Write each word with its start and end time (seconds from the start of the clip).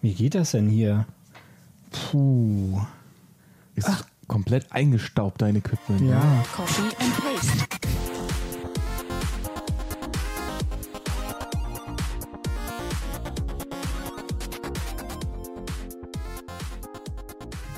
Wie 0.00 0.14
geht 0.14 0.34
das 0.34 0.52
denn 0.52 0.68
hier? 0.68 1.06
Puh. 1.90 2.80
Ist 3.74 4.04
komplett 4.26 4.70
eingestaubt, 4.72 5.42
dein 5.42 5.56
Equipment. 5.56 6.00
ne? 6.02 6.10
Ja. 6.10 6.44
Copy 6.54 6.82
and 7.00 7.16
paste. 7.16 7.68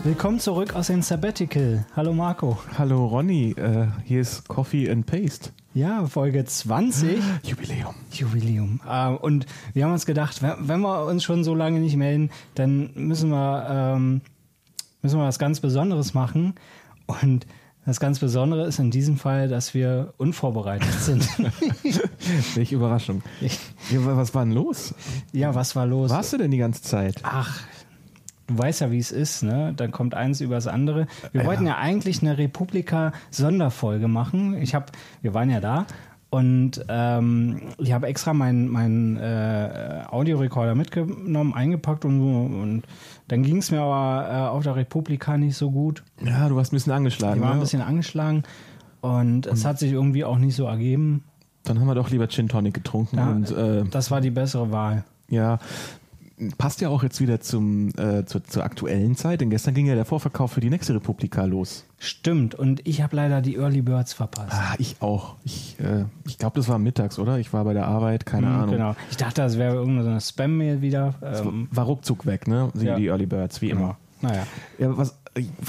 Willkommen 0.02 0.40
zurück 0.40 0.74
aus 0.74 0.86
dem 0.86 1.02
Sabbatical. 1.02 1.84
Hallo 1.94 2.12
Marco. 2.14 2.58
Hallo 2.78 3.06
Ronny, 3.06 3.50
äh, 3.52 3.86
hier 4.04 4.20
ist 4.22 4.48
Coffee 4.48 4.90
and 4.90 5.06
Paste. 5.06 5.50
Ja, 5.72 6.04
Folge 6.06 6.44
20. 6.44 7.22
Jubiläum. 7.44 7.94
Jubiläum. 8.10 8.80
Äh, 8.88 9.10
und 9.10 9.46
wir 9.72 9.84
haben 9.84 9.92
uns 9.92 10.04
gedacht, 10.04 10.42
wenn 10.42 10.68
wenn 10.68 10.80
wir 10.80 11.06
uns 11.06 11.22
schon 11.22 11.44
so 11.44 11.54
lange 11.54 11.78
nicht 11.78 11.96
melden, 11.96 12.30
dann 12.56 12.90
müssen 12.94 13.30
wir, 13.30 13.66
ähm, 13.70 14.20
müssen 15.00 15.20
wir 15.20 15.26
was 15.26 15.38
ganz 15.38 15.60
Besonderes 15.60 16.12
machen. 16.12 16.54
Und 17.06 17.46
das 17.86 18.00
ganz 18.00 18.18
Besondere 18.18 18.66
ist 18.66 18.80
in 18.80 18.90
diesem 18.90 19.16
Fall, 19.16 19.48
dass 19.48 19.72
wir 19.72 20.12
unvorbereitet 20.18 20.92
sind. 20.92 21.28
Welche 22.54 22.74
Überraschung. 22.74 23.22
Was 23.92 24.34
war 24.34 24.44
denn 24.44 24.54
los? 24.54 24.92
ja, 25.32 25.54
was 25.54 25.76
war 25.76 25.86
los? 25.86 26.10
Warst 26.10 26.32
du 26.32 26.38
denn 26.38 26.50
die 26.50 26.58
ganze 26.58 26.82
Zeit? 26.82 27.20
Ach, 27.22 27.60
du 28.50 28.58
weißt 28.58 28.80
ja, 28.82 28.90
wie 28.90 28.98
es 28.98 29.10
ist, 29.12 29.42
ne? 29.42 29.72
Dann 29.76 29.90
kommt 29.90 30.14
eins 30.14 30.40
übers 30.40 30.66
andere. 30.66 31.06
Wir 31.32 31.42
Ja. 31.42 31.46
wollten 31.46 31.66
ja 31.66 31.78
eigentlich 31.78 32.20
eine 32.22 32.36
Republika-Sonderfolge 32.38 34.08
machen. 34.08 34.54
Ich 34.60 34.74
habe, 34.74 34.86
wir 35.22 35.34
waren 35.34 35.50
ja 35.50 35.60
da 35.60 35.86
und 36.30 36.84
ähm, 36.88 37.60
ich 37.78 37.92
habe 37.92 38.06
extra 38.06 38.32
meinen 38.34 38.68
meinen 38.68 39.16
äh, 39.16 40.02
Audiorekorder 40.10 40.74
mitgenommen, 40.74 41.54
eingepackt 41.54 42.04
und 42.04 42.20
so. 42.20 42.56
Und 42.58 42.82
dann 43.28 43.42
ging 43.42 43.56
es 43.58 43.70
mir 43.70 43.80
aber 43.80 44.28
äh, 44.30 44.48
auf 44.48 44.62
der 44.62 44.76
Republika 44.76 45.36
nicht 45.38 45.56
so 45.56 45.70
gut. 45.70 46.02
Ja, 46.24 46.48
du 46.48 46.56
warst 46.56 46.72
ein 46.72 46.76
bisschen 46.76 46.92
angeschlagen. 46.92 47.36
Ich 47.36 47.42
war 47.42 47.50
ein 47.50 47.56
ne? 47.56 47.62
bisschen 47.62 47.82
angeschlagen 47.82 48.42
und 49.00 49.46
es 49.46 49.64
hat 49.64 49.78
sich 49.78 49.92
irgendwie 49.92 50.24
auch 50.24 50.38
nicht 50.38 50.54
so 50.54 50.66
ergeben. 50.66 51.24
Dann 51.64 51.78
haben 51.80 51.86
wir 51.88 51.94
doch 51.94 52.10
lieber 52.10 52.28
Gin 52.28 52.48
Tonic 52.48 52.74
getrunken. 52.74 53.16
Ja, 53.18 53.28
und 53.30 53.50
äh, 53.50 53.84
das 53.90 54.10
war 54.10 54.20
die 54.20 54.30
bessere 54.30 54.70
Wahl. 54.70 55.04
ja, 55.28 55.58
passt 56.58 56.80
ja 56.80 56.88
auch 56.88 57.02
jetzt 57.02 57.20
wieder 57.20 57.40
zum, 57.40 57.90
äh, 57.98 58.24
zur, 58.24 58.42
zur 58.44 58.64
aktuellen 58.64 59.14
Zeit, 59.16 59.40
denn 59.40 59.50
gestern 59.50 59.74
ging 59.74 59.86
ja 59.86 59.94
der 59.94 60.04
Vorverkauf 60.04 60.52
für 60.52 60.60
die 60.60 60.70
nächste 60.70 60.94
Republika 60.94 61.44
los. 61.44 61.84
Stimmt. 61.98 62.54
Und 62.54 62.86
ich 62.86 63.02
habe 63.02 63.14
leider 63.16 63.42
die 63.42 63.56
Early 63.56 63.82
Birds 63.82 64.12
verpasst. 64.14 64.52
Ah, 64.52 64.74
ich 64.78 64.96
auch. 65.00 65.36
Ich, 65.44 65.76
äh, 65.80 66.04
ich 66.26 66.38
glaube, 66.38 66.58
das 66.58 66.68
war 66.68 66.78
mittags, 66.78 67.18
oder? 67.18 67.38
Ich 67.38 67.52
war 67.52 67.64
bei 67.64 67.74
der 67.74 67.86
Arbeit, 67.86 68.24
keine 68.26 68.46
Mhm, 68.46 68.54
Ahnung. 68.54 68.70
Genau. 68.70 68.96
Ich 69.10 69.16
dachte, 69.18 69.42
das 69.42 69.58
wäre 69.58 69.74
irgendeine 69.74 70.20
Spam-Mail 70.20 70.80
wieder. 70.82 71.14
Ähm, 71.22 71.68
War 71.70 71.84
ruckzuck 71.84 72.24
weg, 72.26 72.48
ne? 72.48 72.70
Die, 72.74 72.86
Ja. 72.86 72.96
die 72.96 73.06
Early 73.08 73.26
Birds, 73.26 73.60
wie 73.60 73.70
immer. 73.70 73.96
genau. 74.20 74.32
Naja. 74.34 74.46
Ja, 74.78 74.96
was, 74.98 75.18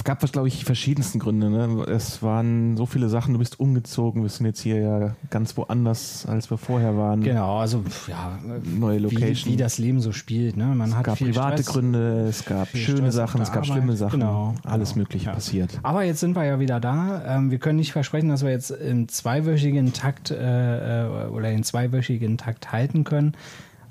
gab, 0.02 0.22
was 0.22 0.32
glaube 0.32 0.48
ich, 0.48 0.64
verschiedensten 0.64 1.20
Gründe. 1.20 1.48
Ne? 1.48 1.84
Es 1.88 2.22
waren 2.22 2.76
so 2.76 2.84
viele 2.84 3.08
Sachen, 3.08 3.32
du 3.32 3.38
bist 3.38 3.60
umgezogen, 3.60 4.22
wir 4.22 4.28
sind 4.28 4.44
jetzt 4.46 4.60
hier 4.60 4.80
ja 4.80 5.16
ganz 5.30 5.56
woanders, 5.56 6.26
als 6.26 6.50
wir 6.50 6.58
vorher 6.58 6.96
waren. 6.96 7.22
Genau, 7.22 7.58
also 7.58 7.84
ja, 8.08 8.38
Neue 8.64 8.98
wie, 8.98 9.02
Location. 9.02 9.52
wie 9.52 9.56
das 9.56 9.78
Leben 9.78 10.00
so 10.00 10.10
spielt. 10.12 10.56
Ne? 10.56 10.66
Man 10.66 10.90
es 10.90 10.96
hat 10.96 11.04
gab 11.04 11.18
private 11.18 11.62
Stress, 11.62 11.72
Gründe, 11.74 12.26
es 12.28 12.44
gab 12.44 12.68
schöne 12.68 12.98
Stress 12.98 13.14
Sachen, 13.14 13.40
es 13.40 13.48
gab 13.52 13.62
Arbeit. 13.62 13.72
schlimme 13.76 13.96
Sachen. 13.96 14.20
Genau, 14.20 14.54
Alles 14.64 14.90
genau. 14.94 15.02
Mögliche 15.02 15.26
Ja. 15.26 15.32
passiert. 15.34 15.78
Aber 15.84 16.02
jetzt 16.02 16.18
sind 16.20 16.34
wir 16.34 16.44
ja 16.44 16.58
wieder 16.58 16.80
da. 16.80 17.22
Ähm, 17.36 17.50
wir 17.52 17.58
können 17.58 17.78
nicht 17.78 17.92
versprechen, 17.92 18.28
dass 18.30 18.42
wir 18.42 18.50
jetzt 18.50 18.70
im 18.72 19.06
zweiwöchigen 19.08 19.92
Takt 19.92 20.32
äh, 20.32 21.04
äh, 21.04 21.28
oder 21.28 21.50
den 21.50 21.62
zweiwöchigen 21.62 22.36
Takt 22.36 22.72
halten 22.72 23.04
können. 23.04 23.34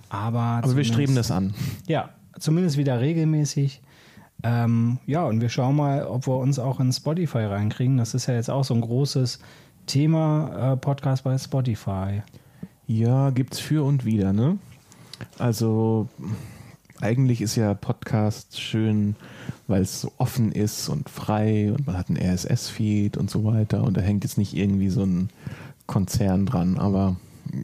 Aber, 0.09 0.39
Aber 0.63 0.75
wir 0.75 0.83
streben 0.83 1.16
das 1.16 1.31
an. 1.31 1.53
Ja, 1.88 2.09
zumindest 2.38 2.75
wieder 2.78 3.00
regelmäßig. 3.00 3.81
Ähm, 4.44 5.00
ja, 5.06 5.23
und 5.25 5.42
wir 5.42 5.50
schauen 5.50 5.75
mal, 5.75 6.06
ob 6.06 6.28
wir 6.28 6.38
uns 6.38 6.59
auch 6.59 6.80
in 6.80 6.92
Spotify 6.92 7.45
reinkriegen. 7.45 7.97
Das 7.97 8.14
ist 8.14 8.28
ja 8.28 8.34
jetzt 8.34 8.50
auch 8.50 8.64
so 8.64 8.73
ein 8.73 8.81
großes 8.81 9.39
Thema, 9.85 10.74
äh, 10.74 10.78
Podcast 10.78 11.24
bei 11.24 11.38
Spotify. 11.38 12.24
Ja, 12.88 13.29
gibt's 13.29 13.59
für 13.59 13.84
und 13.84 14.06
wieder, 14.06 14.34
ne? 14.34 14.57
Also 15.38 16.09
eigentlich 17.00 17.41
ist 17.41 17.56
ja 17.56 17.74
Podcast 17.74 18.59
schön, 18.59 19.16
weil 19.68 19.81
es 19.81 20.02
so 20.02 20.12
offen 20.18 20.52
ist 20.52 20.90
und 20.90 21.09
frei 21.09 21.72
und 21.72 21.88
man 21.88 21.97
hat 21.97 22.09
einen 22.09 22.18
RSS-Feed 22.18 23.18
und 23.18 23.29
so 23.29 23.44
weiter 23.44 23.84
und 23.84 23.97
da 23.97 24.02
hängt 24.02 24.23
jetzt 24.23 24.38
nicht 24.38 24.56
irgendwie 24.56 24.90
so 24.90 25.03
ein 25.03 25.29
Konzern 25.88 26.46
dran, 26.46 26.78
aber 26.78 27.18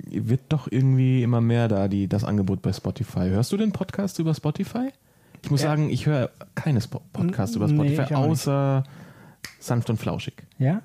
wird 0.10 0.42
doch 0.50 0.68
irgendwie 0.70 1.24
immer 1.24 1.42
mehr 1.42 1.68
da, 1.68 1.88
die, 1.88 2.08
das 2.08 2.24
Angebot 2.24 2.62
bei 2.62 2.74
Spotify. 2.74 3.30
Hörst 3.30 3.52
du 3.52 3.58
den 3.58 3.72
Podcast 3.72 4.20
über 4.20 4.34
Spotify? 4.34 4.90
Ich 5.48 5.52
muss 5.52 5.62
Ja. 5.62 5.70
sagen, 5.70 5.90
ich 5.90 6.06
höre 6.06 6.30
keine 6.56 6.82
Spo 6.82 7.02
Podcasts 7.14 7.56
über 7.56 7.68
Nee, 7.68 7.76
Spotify, 7.96 8.02
nicht. 8.02 8.16
außer 8.16 8.84
sanft 9.60 9.90
und 9.90 9.96
flauschig. 9.96 10.44
Ja? 10.60 10.82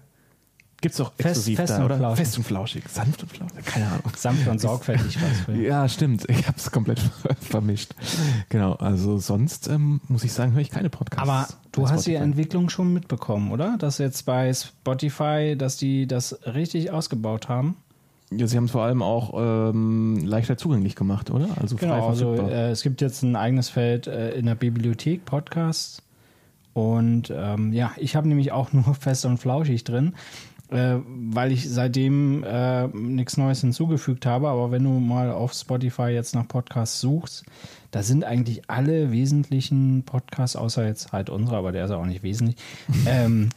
Gibt's 0.81 0.99
doch 0.99 1.13
Fest- 1.15 1.27
exklusiv 1.27 1.57
fest 1.59 1.71
da, 1.73 1.79
und 1.79 1.85
oder? 1.87 1.97
flauschig. 1.97 2.25
Fest 2.25 2.39
und 2.39 2.45
flauschig. 2.45 2.85
Sanft 2.89 3.23
und 3.25 3.29
flauschig. 3.33 3.65
Keine 3.65 3.87
Ahnung. 3.89 4.03
Sanft 4.17 4.47
und 4.47 4.61
sorgfältig 4.61 5.19
was 5.21 5.41
für. 5.41 5.53
Ja, 5.61 5.89
stimmt. 5.89 6.29
Ich 6.29 6.47
habe 6.47 6.57
es 6.57 6.71
komplett 6.71 7.01
vermischt. 7.41 7.95
Genau, 8.51 8.75
also 8.75 9.19
sonst 9.19 9.67
ähm, 9.69 10.01
muss 10.07 10.23
ich 10.23 10.33
sagen, 10.33 10.53
höre 10.53 10.61
ich 10.61 10.71
keine 10.71 10.91
Podcasts. 10.91 11.29
Aber 11.29 11.49
du 11.73 11.89
hast 11.89 12.07
die. 12.07 12.15
Entwicklung 12.15 12.69
schon 12.69 12.93
mitbekommen, 12.93 13.51
oder? 13.51 13.77
Dass 13.79 13.99
jetzt 13.99 14.27
bei 14.27 14.53
Spotify, 14.55 15.57
dass 15.59 15.77
die 15.77 16.07
das 16.07 16.39
richtig 16.47 16.93
ausgebaut 16.93 17.49
haben. 17.49 17.77
Ja, 18.39 18.47
sie 18.47 18.57
haben 18.57 18.65
es 18.65 18.71
vor 18.71 18.83
allem 18.83 19.03
auch 19.03 19.35
ähm, 19.37 20.25
leichter 20.25 20.57
zugänglich 20.57 20.97
gemacht, 20.97 21.31
oder? 21.31 21.49
Also 21.61 21.77
frei 21.77 21.87
Genau, 21.87 22.09
also 22.09 22.35
äh, 22.35 22.71
es 22.71 22.83
gibt 22.83 23.01
jetzt 23.01 23.23
ein 23.23 23.37
eigenes 23.37 23.69
Feld 23.69 24.07
äh, 24.07 24.33
in 24.33 24.47
der 24.47 24.55
Bibliothek, 24.55 25.25
Podcasts. 25.25 26.03
Und 26.75 27.33
ähm, 27.35 27.73
ja, 27.73 27.93
ich 27.97 28.17
habe 28.17 28.29
nämlich 28.29 28.53
auch 28.53 28.73
nur 28.73 28.95
fest 28.95 29.25
und 29.25 29.39
flauschig 29.39 29.85
drin, 29.85 30.15
äh, 30.71 30.97
weil 31.07 31.53
ich 31.53 31.69
seitdem 31.69 32.45
äh, 32.45 32.89
nichts 32.89 33.37
Neues 33.37 33.61
hinzugefügt 33.61 34.27
habe. 34.27 34.49
Aber 34.49 34.71
wenn 34.71 34.85
du 34.85 34.91
mal 34.91 35.31
auf 35.31 35.53
Spotify 35.53 36.09
jetzt 36.09 36.35
nach 36.35 36.49
Podcasts 36.49 37.01
suchst, 37.01 37.45
da 37.91 38.03
sind 38.03 38.25
eigentlich 38.25 38.71
alle 38.71 39.13
wesentlichen 39.13 40.03
Podcasts, 40.05 40.57
außer 40.57 40.87
jetzt 40.87 41.13
halt 41.13 41.29
unsere, 41.29 41.57
aber 41.57 41.73
der 41.73 41.85
ist 41.85 41.91
auch 41.91 42.07
nicht 42.07 42.23
wesentlich. 42.23 42.57
ähm, 43.07 43.51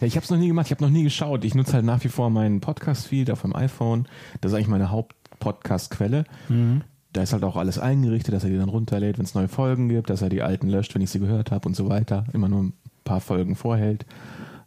ja, 0.00 0.06
ich 0.06 0.16
habe 0.16 0.24
es 0.24 0.30
noch 0.30 0.38
nie 0.38 0.48
gemacht, 0.48 0.66
ich 0.66 0.72
habe 0.72 0.84
noch 0.84 0.90
nie 0.90 1.02
geschaut. 1.04 1.44
Ich 1.44 1.54
nutze 1.54 1.72
halt 1.74 1.84
nach 1.84 2.02
wie 2.04 2.08
vor 2.08 2.30
meinen 2.30 2.60
Podcast-Feed 2.60 3.30
auf 3.30 3.42
dem 3.42 3.54
iPhone. 3.56 4.06
Das 4.40 4.52
ist 4.52 4.56
eigentlich 4.56 4.68
meine 4.68 4.90
Haupt-Podcast-Quelle. 4.90 6.24
Mhm. 6.48 6.82
Da 7.12 7.22
ist 7.22 7.32
halt 7.32 7.44
auch 7.44 7.56
alles 7.56 7.78
eingerichtet, 7.78 8.34
dass 8.34 8.44
er 8.44 8.50
die 8.50 8.58
dann 8.58 8.68
runterlädt, 8.68 9.18
wenn 9.18 9.24
es 9.24 9.34
neue 9.34 9.48
Folgen 9.48 9.88
gibt, 9.88 10.10
dass 10.10 10.20
er 10.22 10.28
die 10.28 10.42
alten 10.42 10.68
löscht, 10.68 10.94
wenn 10.94 11.02
ich 11.02 11.10
sie 11.10 11.18
gehört 11.20 11.50
habe 11.50 11.66
und 11.68 11.74
so 11.74 11.88
weiter. 11.88 12.24
Immer 12.34 12.48
nur 12.48 12.64
ein 12.64 12.72
paar 13.04 13.20
Folgen 13.20 13.56
vorhält. 13.56 14.04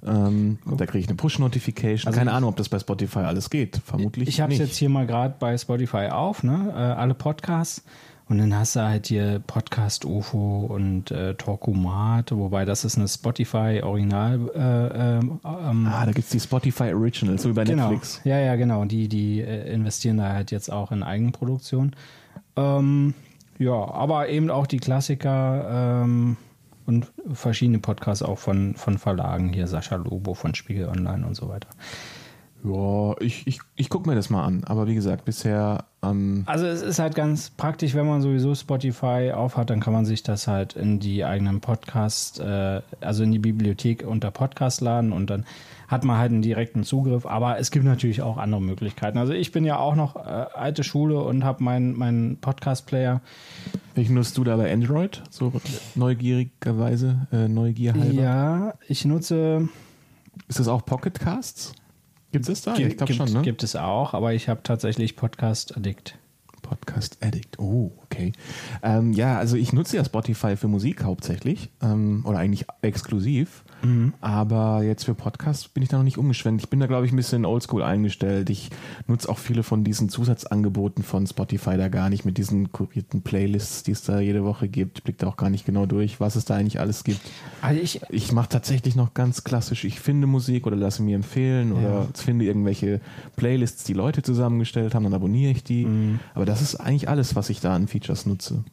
Ähm, 0.04 0.58
und 0.66 0.80
da 0.82 0.86
kriege 0.86 1.00
ich 1.00 1.08
eine 1.08 1.16
Push-Notification. 1.18 2.08
Also 2.08 2.18
Keine 2.18 2.32
ich- 2.32 2.36
Ahnung, 2.38 2.50
ob 2.52 2.56
das 2.56 2.70
bei 2.70 2.80
Spotify 2.80 3.20
alles 3.20 3.50
geht. 3.50 3.82
Vermutlich 3.86 4.30
Ich 4.30 4.42
habe 4.42 4.54
es 4.54 4.60
jetzt 4.60 4.78
hier 4.78 4.90
mal 4.90 5.06
gerade 5.06 5.36
bei 5.38 5.58
Spotify 5.58 6.08
auf, 6.10 6.42
ne? 6.42 6.72
Äh, 6.74 6.78
alle 6.78 7.14
Podcasts. 7.14 7.84
Und 8.30 8.38
dann 8.38 8.56
hast 8.56 8.76
du 8.76 8.82
halt 8.82 9.08
hier 9.08 9.42
Podcast 9.48 10.06
UFO 10.06 10.68
und 10.70 11.10
äh, 11.10 11.34
Talkomat, 11.34 12.32
wobei 12.32 12.64
das 12.64 12.86
ist 12.86 12.96
eine 12.96 13.08
Spotify 13.08 13.82
Original. 13.84 14.52
Äh, 14.54 15.18
ähm, 15.18 15.40
ähm, 15.44 15.88
Ah, 15.92 16.06
da 16.06 16.12
gibt's 16.12 16.30
die 16.30 16.40
Spotify 16.40 16.94
Originals, 16.94 17.42
so 17.42 17.50
wie 17.50 17.54
bei 17.54 17.64
genau. 17.64 17.90
Netflix. 17.90 18.22
Ja, 18.26 18.40
ja, 18.40 18.56
genau. 18.56 18.86
Die, 18.86 19.08
die 19.08 19.42
äh, 19.42 19.74
investieren 19.74 20.18
da 20.18 20.32
halt 20.32 20.52
jetzt 20.52 20.72
auch 20.72 20.92
in 20.92 21.02
Eigenproduktion. 21.02 21.96
Ähm, 22.56 23.16
ja, 23.58 23.74
aber 23.74 24.30
eben 24.30 24.52
auch 24.52 24.68
die 24.68 24.78
Klassiker 24.78 26.04
ähm, 26.04 26.38
und 26.86 27.12
verschiedene 27.34 27.80
Podcasts 27.80 28.22
auch 28.22 28.38
von, 28.38 28.76
von 28.76 29.00
Verlagen, 29.00 29.50
hier 29.50 29.66
Sascha 29.66 29.96
Lobo 29.96 30.36
von 30.36 30.54
Spiegel 30.54 30.88
Online 30.88 31.26
und 31.26 31.34
so 31.34 31.50
weiter. 31.50 31.70
Ja, 32.64 33.16
ich, 33.22 33.48
ich, 33.48 33.60
ich 33.76 33.90
gucke 33.90 34.10
mir 34.10 34.16
das 34.16 34.30
mal 34.30 34.44
an. 34.44 34.64
Aber 34.66 34.88
wie 34.88 34.96
gesagt, 34.96 35.26
bisher 35.26 35.86
ähm, 36.04 36.44
Also 36.46 36.66
es 36.66 36.82
ist 36.82 37.00
halt 37.00 37.16
ganz 37.16 37.50
praktisch, 37.50 37.96
wenn 37.96 38.06
man 38.06 38.22
sowieso 38.22 38.54
Spotify 38.56 39.32
aufhat, 39.34 39.70
dann 39.70 39.80
kann 39.80 39.94
man 39.94 40.06
sich 40.06 40.24
das 40.24 40.48
halt 40.48 40.74
in 40.76 41.00
die 41.00 41.24
eigenen 41.24 41.62
Podcast, 41.62 42.40
äh, 42.40 42.82
also 43.02 43.24
in 43.24 43.32
die 43.32 43.40
Bibliothek 43.40 44.06
unter 44.06 44.32
Podcast 44.32 44.82
laden 44.82 45.12
und 45.12 45.30
dann 45.30 45.46
hat 45.88 46.04
man 46.04 46.18
halt 46.18 46.32
einen 46.32 46.42
direkten 46.42 46.84
Zugriff. 46.84 47.26
Aber 47.26 47.60
es 47.60 47.72
gibt 47.72 47.86
natürlich 47.86 48.22
auch 48.22 48.38
andere 48.38 48.62
Möglichkeiten. 48.62 49.18
Also 49.18 49.34
ich 49.34 49.52
bin 49.52 49.66
ja 49.66 49.80
auch 49.80 49.96
noch 49.96 50.16
äh, 50.16 50.20
alte 50.20 50.84
Schule 50.84 51.20
und 51.22 51.44
habe 51.44 51.64
meinen 51.64 51.98
mein 51.98 52.38
Podcast-Player. 52.40 53.22
welchen 53.96 54.14
nutzt 54.14 54.38
du 54.38 54.44
da 54.44 54.58
bei 54.58 54.72
Android? 54.72 55.24
So 55.30 55.52
neugierigerweise, 55.96 57.28
äh, 57.32 57.48
Neugier 57.48 57.94
halber. 57.94 58.22
Ja, 58.22 58.74
ich 58.88 59.06
nutze. 59.06 59.70
Ist 60.48 60.60
das 60.60 60.68
auch 60.68 60.86
Pocket 60.86 61.20
Casts? 61.20 61.74
Gibt 62.32 62.48
es 62.48 62.62
da? 62.62 62.76
Gibt, 62.76 62.92
ich 62.92 62.98
glaube 62.98 63.14
schon, 63.14 63.32
ne? 63.32 63.42
gibt 63.42 63.64
es 63.64 63.76
auch, 63.76 64.14
aber 64.14 64.34
ich 64.34 64.50
habe 64.50 64.62
tatsächlich 64.64 65.16
Podcast 65.16 65.76
Addict. 65.76 66.18
Podcast 66.62 67.18
Addict. 67.22 67.58
Oh, 67.58 67.92
okay. 68.04 68.34
Ähm, 68.84 69.14
ja, 69.14 69.40
also 69.40 69.56
ich 69.56 69.74
nutze 69.74 69.98
ja 69.98 70.06
Spotify 70.06 70.56
für 70.56 70.68
Musik 70.68 71.04
hauptsächlich 71.04 71.70
ähm, 71.82 72.24
oder 72.26 72.38
eigentlich 72.38 72.66
exklusiv. 72.82 73.64
Mhm. 73.82 74.14
Aber 74.22 74.84
jetzt 74.84 75.06
für 75.06 75.14
Podcasts 75.14 75.68
bin 75.68 75.84
ich 75.84 75.90
da 75.90 75.98
noch 75.98 76.04
nicht 76.04 76.18
umgeschwenkt. 76.18 76.64
Ich 76.64 76.70
bin 76.70 76.80
da, 76.80 76.88
glaube 76.88 77.06
ich, 77.06 77.14
ein 77.14 77.16
bisschen 77.16 77.46
oldschool 77.46 77.84
eingestellt. 77.84 78.50
Ich 78.50 78.70
nutze 79.08 79.30
auch 79.30 79.38
viele 79.38 79.64
von 79.64 79.84
diesen 79.84 80.10
Zusatzangeboten 80.10 81.04
von 81.04 81.28
Spotify 81.28 81.78
da 81.78 81.88
gar 81.88 82.10
nicht 82.10 82.26
mit 82.26 82.38
diesen 82.38 82.72
kurierten 82.72 83.22
Playlists, 83.22 83.84
die 83.84 83.92
es 83.92 84.04
da 84.04 84.20
jede 84.20 84.44
Woche 84.44 84.68
gibt. 84.68 85.00
Ich 85.00 85.04
blicke 85.04 85.20
da 85.20 85.28
auch 85.28 85.38
gar 85.38 85.50
nicht 85.50 85.66
genau 85.66 85.86
durch, 85.86 86.20
was 86.20 86.36
es 86.36 86.46
da 86.46 86.56
eigentlich 86.56 86.80
alles 86.80 87.04
gibt. 87.04 87.22
Also 87.62 87.82
ich 87.82 88.02
ich 88.10 88.32
mache 88.32 88.50
tatsächlich 88.50 88.96
noch 88.96 89.14
ganz 89.14 89.44
klassisch. 89.44 89.84
Ich 89.84 90.00
finde 90.00 90.28
Musik 90.28 90.68
oder 90.68 90.76
lasse 90.76 91.02
mir 91.02 91.16
empfehlen 91.16 91.72
oder 91.72 91.90
ja. 91.90 92.08
finde 92.14 92.46
irgendwelche 92.46 93.02
Playlists, 93.36 93.84
die 93.84 93.94
Leute 93.94 94.22
zusammengestellt 94.22 94.96
haben, 94.96 95.04
dann 95.04 95.14
abonniere 95.14 95.52
ich 95.52 95.64
die. 95.64 95.86
Mhm. 95.86 96.20
Aber 96.34 96.46
das 96.46 96.62
ist 96.62 96.76
eigentlich 96.76 97.10
alles, 97.10 97.36
was 97.36 97.50
ich 97.50 97.60
da 97.60 97.76
an 97.76 97.88
Features 97.88 98.26
nutze. 98.26 98.64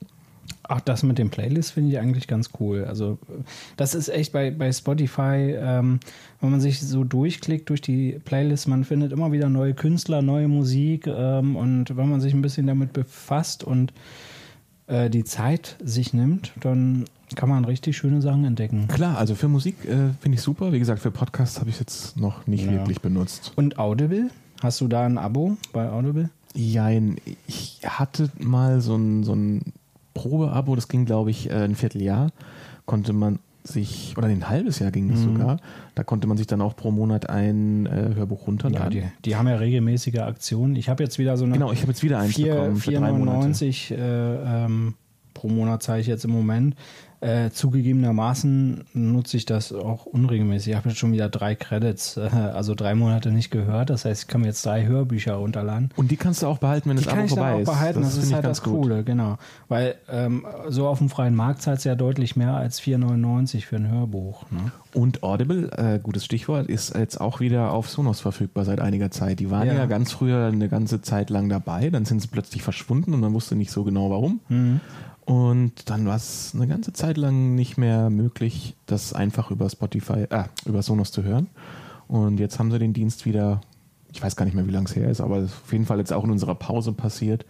Ach, 0.63 0.81
das 0.81 1.03
mit 1.03 1.19
den 1.19 1.31
Playlists 1.31 1.73
finde 1.73 1.93
ich 1.93 1.99
eigentlich 1.99 2.27
ganz 2.27 2.51
cool. 2.61 2.85
Also, 2.85 3.19
das 3.77 3.95
ist 3.95 4.09
echt 4.09 4.33
bei, 4.33 4.51
bei 4.51 4.73
Spotify, 4.73 5.55
ähm, 5.59 6.01
wenn 6.41 6.51
man 6.51 6.61
sich 6.61 6.81
so 6.81 7.05
durchklickt 7.05 7.69
durch 7.69 7.81
die 7.81 8.21
Playlists, 8.25 8.67
man 8.67 8.85
findet 8.85 9.13
immer 9.13 9.33
wieder 9.33 9.49
neue 9.49 9.75
Künstler, 9.75 10.23
neue 10.23 10.49
Musik 10.49 11.07
ähm, 11.07 11.57
und 11.57 11.97
wenn 11.97 12.09
man 12.09 12.21
sich 12.21 12.35
ein 12.35 12.43
bisschen 12.43 12.67
damit 12.67 12.93
befasst 12.93 13.65
und 13.65 13.93
äh, 14.87 15.11
die 15.11 15.25
Zeit 15.25 15.77
sich 15.83 16.13
nimmt, 16.13 16.53
dann 16.61 17.05
kann 17.35 17.49
man 17.49 17.65
richtig 17.65 17.97
schöne 17.97 18.23
Sachen 18.23 18.45
entdecken. 18.45 18.87
Klar, 18.89 19.19
also 19.19 19.35
für 19.35 19.49
Musik 19.49 19.85
äh, 19.85 20.13
finde 20.21 20.37
ich 20.37 20.43
super. 20.43 20.73
Wie 20.73 20.79
gesagt, 20.79 21.01
für 21.01 21.11
Podcasts 21.11 21.59
habe 21.59 21.71
ich 21.71 21.77
es 21.77 21.81
jetzt 21.81 22.17
noch 22.17 22.47
nicht 22.47 22.65
ja. 22.65 22.73
wirklich 22.73 23.01
benutzt. 23.01 23.53
Und 23.57 23.79
Audible? 23.79 24.31
Hast 24.63 24.81
du 24.81 24.89
da 24.89 25.05
ein 25.05 25.19
Abo 25.19 25.57
bei 25.73 25.91
Audible? 25.91 26.31
Jein, 26.55 27.17
ich 27.47 27.81
hatte 27.85 28.31
mal 28.39 28.81
so 28.81 28.97
ein, 28.97 29.25
so 29.25 29.35
ein 29.35 29.73
Probeabo, 30.17 30.75
das 30.75 30.89
ging 30.89 31.05
glaube 31.05 31.31
ich 31.31 31.51
äh, 31.51 31.55
ein 31.55 31.75
Vierteljahr, 31.75 32.31
konnte 32.87 33.13
man 33.13 33.39
sich, 33.69 34.15
oder 34.17 34.29
ein 34.29 34.49
halbes 34.49 34.79
Jahr 34.79 34.91
ging 34.91 35.11
es 35.11 35.21
mhm. 35.21 35.35
sogar, 35.39 35.59
da 35.95 36.05
konnte 36.05 36.27
man 36.27 36.37
sich 36.37 36.47
dann 36.47 36.61
auch 36.61 36.77
pro 36.77 36.91
Monat 36.91 37.29
ein 37.29 37.87
äh, 37.87 38.15
Hörbuch 38.15 38.47
runterladen. 38.47 38.99
Ja, 38.99 39.05
die, 39.07 39.23
die, 39.25 39.37
haben 39.37 39.49
ja 39.49 39.57
regelmäßige 39.57 40.19
Aktionen. 40.21 40.77
Ich 40.77 40.89
habe 40.89 41.03
jetzt 41.03 41.19
wieder 41.19 41.37
so 41.37 41.45
eine. 41.45 41.55
Genau, 41.55 41.73
ich 41.73 41.81
habe 41.83 41.93
jetzt 41.93 42.03
wieder 42.03 42.19
eins 42.19 42.35
4, 42.35 42.55
bekommen. 42.55 42.77
4,99 42.79 43.95
äh, 43.95 44.65
ähm, 44.65 44.95
pro 45.35 45.49
Monat 45.49 45.83
zahle 45.83 46.01
ich 46.01 46.07
jetzt 46.07 46.25
im 46.25 46.31
Moment. 46.31 46.77
Äh, 47.27 47.51
zugegebenermaßen 47.51 48.85
nutze 48.95 49.37
ich 49.37 49.47
das 49.47 49.73
auch 49.73 50.07
unregelmäßig. 50.07 50.69
Ich 50.71 50.77
habe 50.77 50.91
jetzt 50.91 50.99
schon 50.99 51.11
wieder 51.11 51.29
drei 51.29 51.57
Credits, 51.57 52.17
äh, 52.17 52.31
also 52.31 52.77
drei 52.77 52.95
Monate 52.95 53.33
nicht 53.33 53.51
gehört. 53.51 53.91
Das 53.91 54.05
heißt, 54.05 54.23
ich 54.23 54.29
kann 54.29 54.43
mir 54.43 54.47
jetzt 54.47 54.65
drei 54.65 54.87
Hörbücher 54.87 55.35
runterladen. 55.35 55.91
Und 55.97 56.13
die 56.13 56.17
kannst 56.17 56.43
du 56.43 56.47
auch 56.47 56.59
behalten, 56.59 56.89
wenn 56.89 56.99
die 56.99 57.05
das 57.05 57.13
Abo 57.13 57.27
vorbei 57.27 57.61
ist. 57.63 57.69
Auch 57.69 57.73
behalten. 57.73 58.03
Das, 58.03 58.15
das 58.15 58.25
ist 58.25 58.33
halt 58.33 58.45
das 58.45 58.63
Coole, 58.63 58.99
gut. 58.99 59.07
genau. 59.07 59.39
Weil 59.67 59.97
ähm, 60.09 60.47
so 60.69 60.87
auf 60.87 60.99
dem 60.99 61.09
freien 61.09 61.35
Markt 61.35 61.63
zahlt 61.63 61.79
es 61.79 61.85
ja 61.85 61.97
deutlich 61.97 62.37
mehr 62.37 62.55
als 62.55 62.81
4,99 62.81 63.65
für 63.65 63.75
ein 63.75 63.91
Hörbuch. 63.91 64.49
Ne? 64.53 64.71
Und 64.95 65.25
Audible, 65.25 65.69
äh, 65.77 65.99
gutes 65.99 66.25
Stichwort, 66.25 66.69
ist 66.69 66.95
jetzt 66.95 67.21
auch 67.21 67.41
wieder 67.41 67.73
auf 67.73 67.91
Sonos 67.91 68.21
verfügbar 68.21 68.65
seit 68.65 68.81
einiger 68.81 69.11
Zeit. 69.11 69.41
Die 69.41 69.51
waren 69.51 69.67
ja, 69.67 69.75
ja 69.75 69.87
ganz 69.87 70.13
früher 70.13 70.47
eine 70.47 70.69
ganze 70.69 71.03
Zeit 71.03 71.29
lang 71.29 71.49
dabei, 71.49 71.91
dann 71.91 72.05
sind 72.05 72.23
sie 72.23 72.29
plötzlich 72.29 72.63
verschwunden 72.63 73.13
und 73.13 73.21
man 73.21 73.35
wusste 73.35 73.57
nicht 73.57 73.73
so 73.73 73.83
genau 73.83 74.11
warum. 74.11 74.41
Mhm. 74.49 74.81
Und 75.27 75.91
dann 75.91 76.07
war 76.07 76.15
es 76.15 76.53
eine 76.55 76.69
ganze 76.69 76.93
Zeit 76.93 77.17
lang 77.17 77.57
nicht 77.57 77.77
mehr 77.77 78.11
möglich, 78.11 78.77
das 78.87 79.13
einfach 79.13 79.51
über 79.51 79.69
Spotify, 79.69 80.27
äh, 80.31 80.45
über 80.65 80.83
Sonos 80.83 81.11
zu 81.11 81.25
hören. 81.25 81.49
Und 82.07 82.39
jetzt 82.39 82.61
haben 82.61 82.71
sie 82.71 82.79
den 82.79 82.93
Dienst 82.93 83.27
wieder, 83.27 83.61
ich 84.13 84.23
weiß 84.23 84.37
gar 84.37 84.45
nicht 84.45 84.55
mehr, 84.55 84.69
wie 84.69 84.73
lange 84.73 84.87
es 84.87 84.95
her 84.95 85.11
ist, 85.11 85.21
aber 85.21 85.39
auf 85.39 85.73
jeden 85.73 85.85
Fall 85.85 85.99
jetzt 85.99 86.13
auch 86.13 86.23
in 86.23 86.31
unserer 86.31 86.55
Pause 86.55 86.93
passiert, 86.93 87.45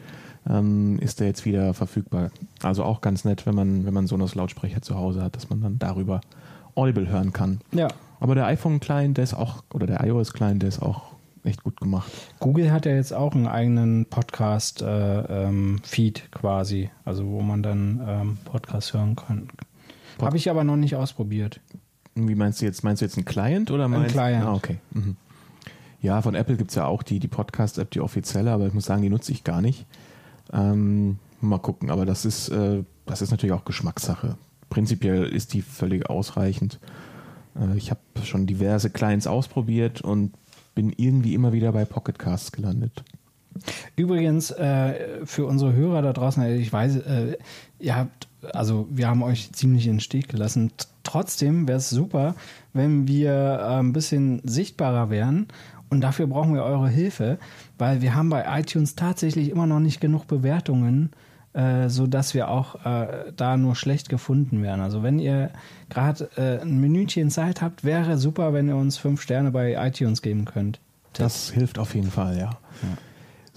ähm, 0.49 0.99
ist 1.01 1.21
der 1.21 1.27
jetzt 1.27 1.45
wieder 1.45 1.75
verfügbar. 1.75 2.31
Also 2.63 2.83
auch 2.83 3.03
ganz 3.03 3.27
nett, 3.27 3.45
wenn 3.45 3.55
man, 3.55 3.85
wenn 3.85 3.93
man 3.93 4.07
Sonos 4.07 4.35
Lautsprecher 4.35 4.81
zu 4.81 4.95
Hause 4.95 5.23
hat, 5.23 5.37
dass 5.37 5.51
man 5.51 5.61
dann 5.61 5.79
darüber 5.79 6.23
Audible 6.75 7.09
hören 7.09 7.35
kann. 7.35 7.61
Ja. 7.73 7.89
Aber 8.21 8.35
der 8.35 8.47
iPhone-Client, 8.47 9.19
der 9.19 9.25
ist 9.25 9.35
auch, 9.35 9.65
oder 9.75 9.87
der 9.87 10.03
iOS-Client, 10.03 10.63
der 10.63 10.71
ist 10.71 10.81
auch 10.81 11.16
echt 11.47 11.63
gut 11.63 11.81
gemacht. 11.81 12.11
Google 12.41 12.73
hat 12.73 12.87
ja 12.87 12.93
jetzt 12.93 13.13
auch 13.13 13.35
einen 13.35 13.47
eigenen 13.47 14.07
Podcast-Feed 14.07 14.87
äh, 14.89 15.45
ähm, 15.49 15.81
quasi, 16.31 16.91
also 17.05 17.27
wo 17.27 17.41
man 17.41 17.63
dann 17.63 18.03
ähm, 18.07 18.39
Podcast 18.45 18.93
hören 18.93 19.17
kann. 19.17 19.49
Pod 20.19 20.27
Habe 20.27 20.37
ich 20.37 20.51
aber 20.51 20.65
noch 20.65 20.77
nicht 20.77 20.97
ausprobiert. 20.97 21.61
Wie 22.15 22.35
meinst 22.35 22.61
du 22.61 22.65
jetzt? 22.65 22.83
Meinst 22.83 23.03
du 23.03 23.07
jetzt 23.07 23.17
einen 23.17 23.27
Client 23.27 23.71
oder 23.71 23.89
meinst 23.89 24.07
Ein 24.07 24.13
Client. 24.13 24.45
Ah, 24.45 24.55
okay. 24.55 24.79
Mhm. 24.93 25.17
Ja, 26.01 26.23
von 26.23 26.35
Apple 26.35 26.57
gibt 26.57 26.71
es 26.71 26.77
ja 26.77 26.87
auch 26.87 27.03
die, 27.03 27.19
die 27.19 27.29
Podcast-App, 27.29 27.91
die 27.91 28.01
offizielle, 28.01 28.51
aber 28.53 28.67
ich 28.67 28.75
muss 28.75 28.85
sagen, 28.85 29.03
die 29.03 29.11
nutze 29.11 29.33
ich 29.33 29.45
gar 29.45 29.61
nicht. 29.61 29.87
Ähm, 30.53 31.19
mal 31.41 31.59
gucken, 31.59 31.91
aber 31.91 32.07
das 32.07 32.25
ist, 32.25 32.49
äh, 32.49 32.85
das 33.07 33.23
ist 33.23 33.31
natürlich 33.31 33.55
auch 33.55 33.65
Geschmackssache. 33.65 34.37
Prinzipiell 34.71 35.25
ist 35.25 35.53
die 35.53 35.63
völlig 35.63 36.09
ausreichend. 36.09 36.81
Äh, 37.59 37.77
ich 37.77 37.91
habe 37.91 38.01
schon 38.25 38.47
diverse 38.47 38.91
Clients 38.91 39.27
ausprobiert 39.27 40.01
und 40.01 40.33
bin 40.77 40.93
irgendwie 40.97 41.35
immer 41.35 41.53
wieder 41.53 41.73
bei 41.73 41.85
Pocketcasts 41.85 42.53
gelandet. 42.53 43.03
Übrigens, 43.97 44.53
äh, 44.53 45.25
für 45.25 45.47
unsere 45.47 45.73
Hörer 45.73 46.03
da 46.03 46.13
draußen, 46.13 46.43
äh, 46.45 46.57
ich 46.57 46.73
weiß, 46.73 46.97
äh, 46.99 47.39
ihr 47.81 47.97
habt, 47.97 48.29
also 48.53 48.87
wir 48.91 49.09
haben 49.09 49.25
euch 49.25 49.51
ziemlich 49.53 49.87
in 49.87 49.95
den 49.95 50.01
Stich 50.01 50.29
gelassen. 50.29 50.71
Trotzdem 51.03 51.67
wäre 51.67 51.79
es 51.79 51.91
super, 51.91 52.37
wenn 52.75 53.09
wir 53.09 53.33
äh, 53.33 53.79
ein 53.79 53.93
bisschen 53.93 54.41
sichtbarer 54.45 55.11
wären. 55.11 55.49
Und 55.89 56.03
dafür 56.03 56.27
brauchen 56.27 56.55
wir 56.55 56.65
eure 56.65 56.89
Hilfe, 56.89 57.39
weil 57.79 58.03
wir 58.03 58.15
haben 58.15 58.29
bei 58.29 58.45
iTunes 58.61 58.95
tatsächlich 58.95 59.51
immer 59.51 59.67
noch 59.67 59.81
nicht 59.81 60.01
genug 60.01 60.27
Bewertungen 60.27 61.11
äh, 61.13 61.26
so 61.89 62.07
dass 62.07 62.35
wir 62.35 62.49
auch 62.49 62.85
äh, 62.85 63.33
da 63.35 63.57
nur 63.57 63.77
schlecht 63.77 64.09
gefunden 64.09 64.63
werden. 64.63 64.81
Also 64.81 65.03
wenn 65.03 65.19
ihr 65.19 65.51
gerade 65.89 66.29
äh, 66.37 66.61
ein 66.61 66.81
Minütchen 66.81 67.31
Zeit 67.31 67.63
habt, 67.63 67.85
wäre 67.85 68.19
super, 68.19 68.53
wenn 68.53 68.69
ihr 68.69 68.77
uns 68.77 68.99
fünf 68.99 69.23
Sterne 69.23 69.51
bei 69.51 69.75
iTunes 69.75 70.23
geben 70.23 70.45
könnt. 70.45 70.81
Das 71.15 71.51
hilft 71.51 71.79
auf 71.79 71.95
jeden 71.95 72.11
Fall, 72.11 72.37
ja. 72.37 72.51
ja. 72.51 72.99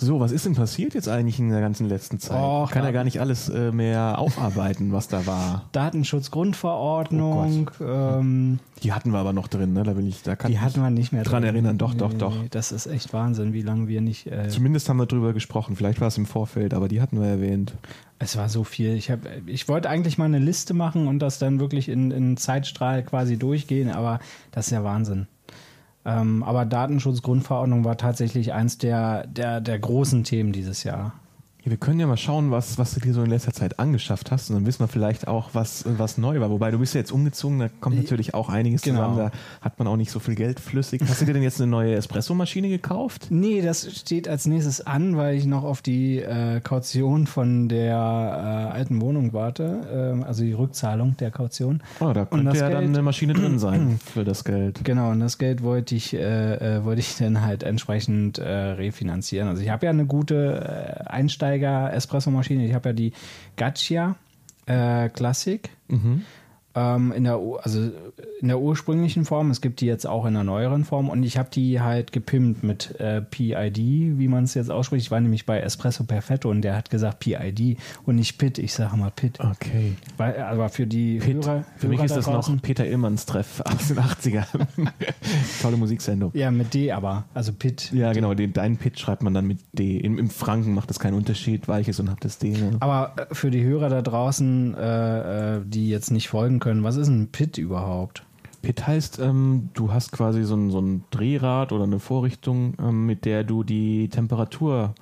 So, 0.01 0.21
was 0.21 0.31
ist 0.31 0.45
denn 0.45 0.55
passiert 0.55 0.93
jetzt 0.93 1.09
eigentlich 1.09 1.39
in 1.39 1.49
der 1.49 1.59
ganzen 1.59 1.89
letzten 1.89 2.19
Zeit? 2.19 2.41
Och, 2.41 2.71
kann 2.71 2.85
ja 2.85 2.91
gar 2.91 3.03
nicht 3.03 3.19
alles 3.19 3.49
äh, 3.49 3.73
mehr 3.73 4.17
aufarbeiten, 4.17 4.93
was 4.93 5.09
da 5.09 5.25
war. 5.25 5.65
Datenschutzgrundverordnung. 5.73 7.69
Oh 7.81 7.83
ähm, 7.83 8.59
die 8.81 8.93
hatten 8.93 9.11
wir 9.11 9.19
aber 9.19 9.33
noch 9.33 9.49
drin, 9.49 9.73
ne? 9.73 9.83
Da 9.83 9.97
will 9.97 10.07
ich, 10.07 10.23
da 10.23 10.37
kann 10.37 10.51
die 10.51 10.59
hatten 10.59 10.81
wir 10.81 10.89
nicht 10.89 11.11
mehr 11.11 11.23
dran 11.23 11.41
drin. 11.41 11.55
erinnern. 11.55 11.77
Doch, 11.77 11.91
nee, 11.93 11.99
doch, 11.99 12.13
doch. 12.13 12.33
Das 12.49 12.71
ist 12.71 12.87
echt 12.87 13.11
Wahnsinn, 13.11 13.51
wie 13.51 13.61
lange 13.61 13.89
wir 13.89 13.99
nicht. 13.99 14.27
Äh, 14.27 14.47
Zumindest 14.47 14.87
haben 14.87 14.97
wir 14.97 15.05
drüber 15.05 15.33
gesprochen. 15.33 15.75
Vielleicht 15.75 15.99
war 15.99 16.07
es 16.07 16.17
im 16.17 16.25
Vorfeld, 16.25 16.73
aber 16.73 16.87
die 16.87 17.01
hatten 17.01 17.19
wir 17.19 17.27
erwähnt. 17.27 17.75
Es 18.19 18.37
war 18.37 18.47
so 18.47 18.63
viel. 18.63 18.93
Ich, 18.95 19.11
ich 19.47 19.67
wollte 19.67 19.89
eigentlich 19.89 20.17
mal 20.17 20.25
eine 20.25 20.39
Liste 20.39 20.73
machen 20.73 21.09
und 21.09 21.19
das 21.19 21.39
dann 21.39 21.59
wirklich 21.59 21.89
in, 21.89 22.11
in 22.11 22.37
Zeitstrahl 22.37 23.03
quasi 23.03 23.37
durchgehen, 23.37 23.91
aber 23.91 24.19
das 24.51 24.67
ist 24.67 24.71
ja 24.71 24.83
Wahnsinn. 24.85 25.27
Ähm, 26.09 26.43
aber 26.43 26.65
Datenschutzgrundverordnung 26.65 27.85
war 27.85 27.97
tatsächlich 27.97 28.51
eins 28.53 28.77
der, 28.77 29.27
der, 29.27 29.61
der 29.61 29.77
großen 29.77 30.23
Themen 30.23 30.51
dieses 30.51 30.83
Jahr. 30.83 31.13
Wir 31.69 31.77
können 31.77 31.99
ja 31.99 32.07
mal 32.07 32.17
schauen, 32.17 32.49
was, 32.49 32.77
was 32.77 32.95
du 32.95 32.99
dir 32.99 33.13
so 33.13 33.21
in 33.21 33.29
letzter 33.29 33.53
Zeit 33.53 33.79
angeschafft 33.79 34.31
hast 34.31 34.49
und 34.49 34.55
dann 34.55 34.65
wissen 34.65 34.79
wir 34.79 34.87
vielleicht 34.87 35.27
auch, 35.27 35.49
was, 35.53 35.85
was 35.85 36.17
neu 36.17 36.39
war. 36.39 36.49
Wobei 36.49 36.71
du 36.71 36.79
bist 36.79 36.95
ja 36.95 36.99
jetzt 36.99 37.11
umgezogen, 37.11 37.59
da 37.59 37.69
kommt 37.79 37.95
natürlich 37.95 38.33
auch 38.33 38.49
einiges 38.49 38.81
genau. 38.81 39.01
zusammen, 39.01 39.17
da 39.17 39.31
hat 39.61 39.77
man 39.77 39.87
auch 39.87 39.95
nicht 39.95 40.09
so 40.09 40.19
viel 40.19 40.35
Geld 40.35 40.59
flüssig. 40.59 41.01
Hast 41.07 41.21
du 41.21 41.25
dir 41.25 41.33
denn 41.33 41.43
jetzt 41.43 41.61
eine 41.61 41.69
neue 41.69 41.93
Espresso-Maschine 41.95 42.69
gekauft? 42.69 43.27
Nee, 43.39 43.61
das 43.61 43.89
steht 43.97 44.27
als 44.27 44.47
nächstes 44.47 44.85
an, 44.85 45.15
weil 45.15 45.37
ich 45.37 45.45
noch 45.45 45.63
auf 45.63 45.81
die 45.81 46.17
äh, 46.17 46.59
Kaution 46.59 47.25
von 47.25 47.69
der 47.69 47.95
äh, 47.95 48.73
alten 48.73 49.01
Wohnung 49.01 49.31
warte, 49.31 50.19
äh, 50.21 50.25
also 50.25 50.43
die 50.43 50.51
Rückzahlung 50.51 51.15
der 51.17 51.31
Kaution. 51.31 51.81
Oh, 52.01 52.11
da 52.11 52.25
könnte 52.25 52.57
ja 52.57 52.67
Geld, 52.67 52.73
dann 52.73 52.83
eine 52.89 53.01
Maschine 53.01 53.33
drin 53.33 53.59
sein 53.59 53.99
für 54.13 54.25
das 54.25 54.43
Geld. 54.43 54.83
Genau, 54.83 55.11
und 55.11 55.21
das 55.21 55.37
Geld 55.37 55.63
wollte 55.63 55.95
ich, 55.95 56.13
äh, 56.13 56.77
äh, 56.77 56.83
wollte 56.83 56.99
ich 56.99 57.15
dann 57.17 57.41
halt 57.41 57.63
entsprechend 57.63 58.39
äh, 58.39 58.49
refinanzieren. 58.49 59.47
Also 59.47 59.61
ich 59.61 59.69
habe 59.69 59.85
ja 59.85 59.91
eine 59.91 60.05
gute 60.05 61.05
Einstellung 61.07 61.39
Einsteiger-Espresso-Maschine. 61.59 62.65
Ich 62.65 62.73
habe 62.73 62.89
ja 62.89 62.93
die 62.93 63.13
Gaccia 63.55 64.15
äh, 64.65 65.09
Classic. 65.09 65.69
Mhm 65.87 66.23
ähm, 66.79 67.11
in, 67.11 67.25
der, 67.25 67.39
also 67.61 67.91
in 68.39 68.47
der 68.47 68.59
ursprünglichen 68.59 69.25
Form. 69.25 69.51
Es 69.51 69.61
gibt 69.61 69.81
die 69.81 69.85
jetzt 69.85 70.07
auch 70.07 70.25
in 70.25 70.33
der 70.33 70.43
neueren 70.43 70.85
Form 70.85 71.09
und 71.09 71.23
ich 71.23 71.37
habe 71.37 71.49
die 71.51 71.81
halt 71.81 72.11
gepimpt 72.11 72.63
mit 72.63 72.99
äh, 72.99 73.21
PID, 73.21 73.77
wie 73.77 74.27
man 74.27 74.45
es 74.45 74.53
jetzt 74.53 74.71
ausspricht. 74.71 75.05
Ich 75.05 75.11
war 75.11 75.19
nämlich 75.19 75.45
bei 75.45 75.59
Espresso 75.59 76.05
Perfetto 76.05 76.49
und 76.49 76.61
der 76.61 76.75
hat 76.75 76.89
gesagt 76.89 77.19
PID 77.19 77.77
und 78.05 78.15
nicht 78.15 78.37
PIT. 78.37 78.59
Ich 78.59 78.73
sage 78.73 78.95
mal 78.95 79.11
PIT. 79.11 79.39
Okay. 79.39 79.95
Weil, 80.17 80.41
aber 80.41 80.69
für 80.69 80.87
die 80.87 81.19
Pit. 81.19 81.45
Hörer, 81.45 81.65
Für 81.75 81.87
Hörer 81.87 81.95
mich 81.95 82.03
ist 82.05 82.15
das 82.15 82.25
draußen, 82.25 82.55
noch 82.55 82.61
Peter 82.61 82.85
Illmanns 82.85 83.25
Treff 83.25 83.61
aus 83.65 83.89
den 83.89 83.97
80ern. 83.97 84.45
Tolle 85.61 85.77
Musiksendung. 85.77 86.31
Ja, 86.33 86.51
mit 86.51 86.73
D 86.73 86.91
aber. 86.91 87.25
Also 87.33 87.51
PIT. 87.51 87.91
Ja, 87.91 88.13
genau. 88.13 88.33
Den, 88.33 88.53
deinen 88.53 88.77
PIT 88.77 88.99
schreibt 88.99 89.23
man 89.23 89.33
dann 89.33 89.45
mit 89.45 89.59
D. 89.73 89.97
Im, 89.97 90.17
Im 90.17 90.29
Franken 90.29 90.73
macht 90.73 90.89
das 90.89 90.99
keinen 90.99 91.15
Unterschied, 91.15 91.67
weiches 91.67 91.99
und 91.99 92.09
habt 92.09 92.23
das 92.23 92.37
D. 92.37 92.51
Ne? 92.51 92.77
Aber 92.79 93.13
äh, 93.17 93.35
für 93.35 93.51
die 93.51 93.63
Hörer 93.63 93.89
da 93.89 94.01
draußen, 94.01 94.75
äh, 94.75 95.57
äh 95.57 95.61
die 95.65 95.89
jetzt 95.89 96.11
nicht 96.11 96.29
folgen 96.29 96.59
können. 96.59 96.68
Was 96.83 96.95
ist 96.95 97.07
ein 97.07 97.27
Pit 97.31 97.57
überhaupt? 97.57 98.23
Pit 98.61 98.85
heißt, 98.85 99.19
ähm, 99.19 99.69
du 99.73 99.91
hast 99.91 100.11
quasi 100.11 100.43
so 100.43 100.55
ein, 100.55 100.69
so 100.69 100.79
ein, 100.79 101.03
Drehrad 101.11 101.71
oder 101.71 101.85
eine 101.85 101.99
Vorrichtung, 101.99 102.73
ähm, 102.79 103.05
mit 103.05 103.25
der 103.25 103.43
du 103.43 103.63
die 103.63 104.09
Temperatur 104.09 104.95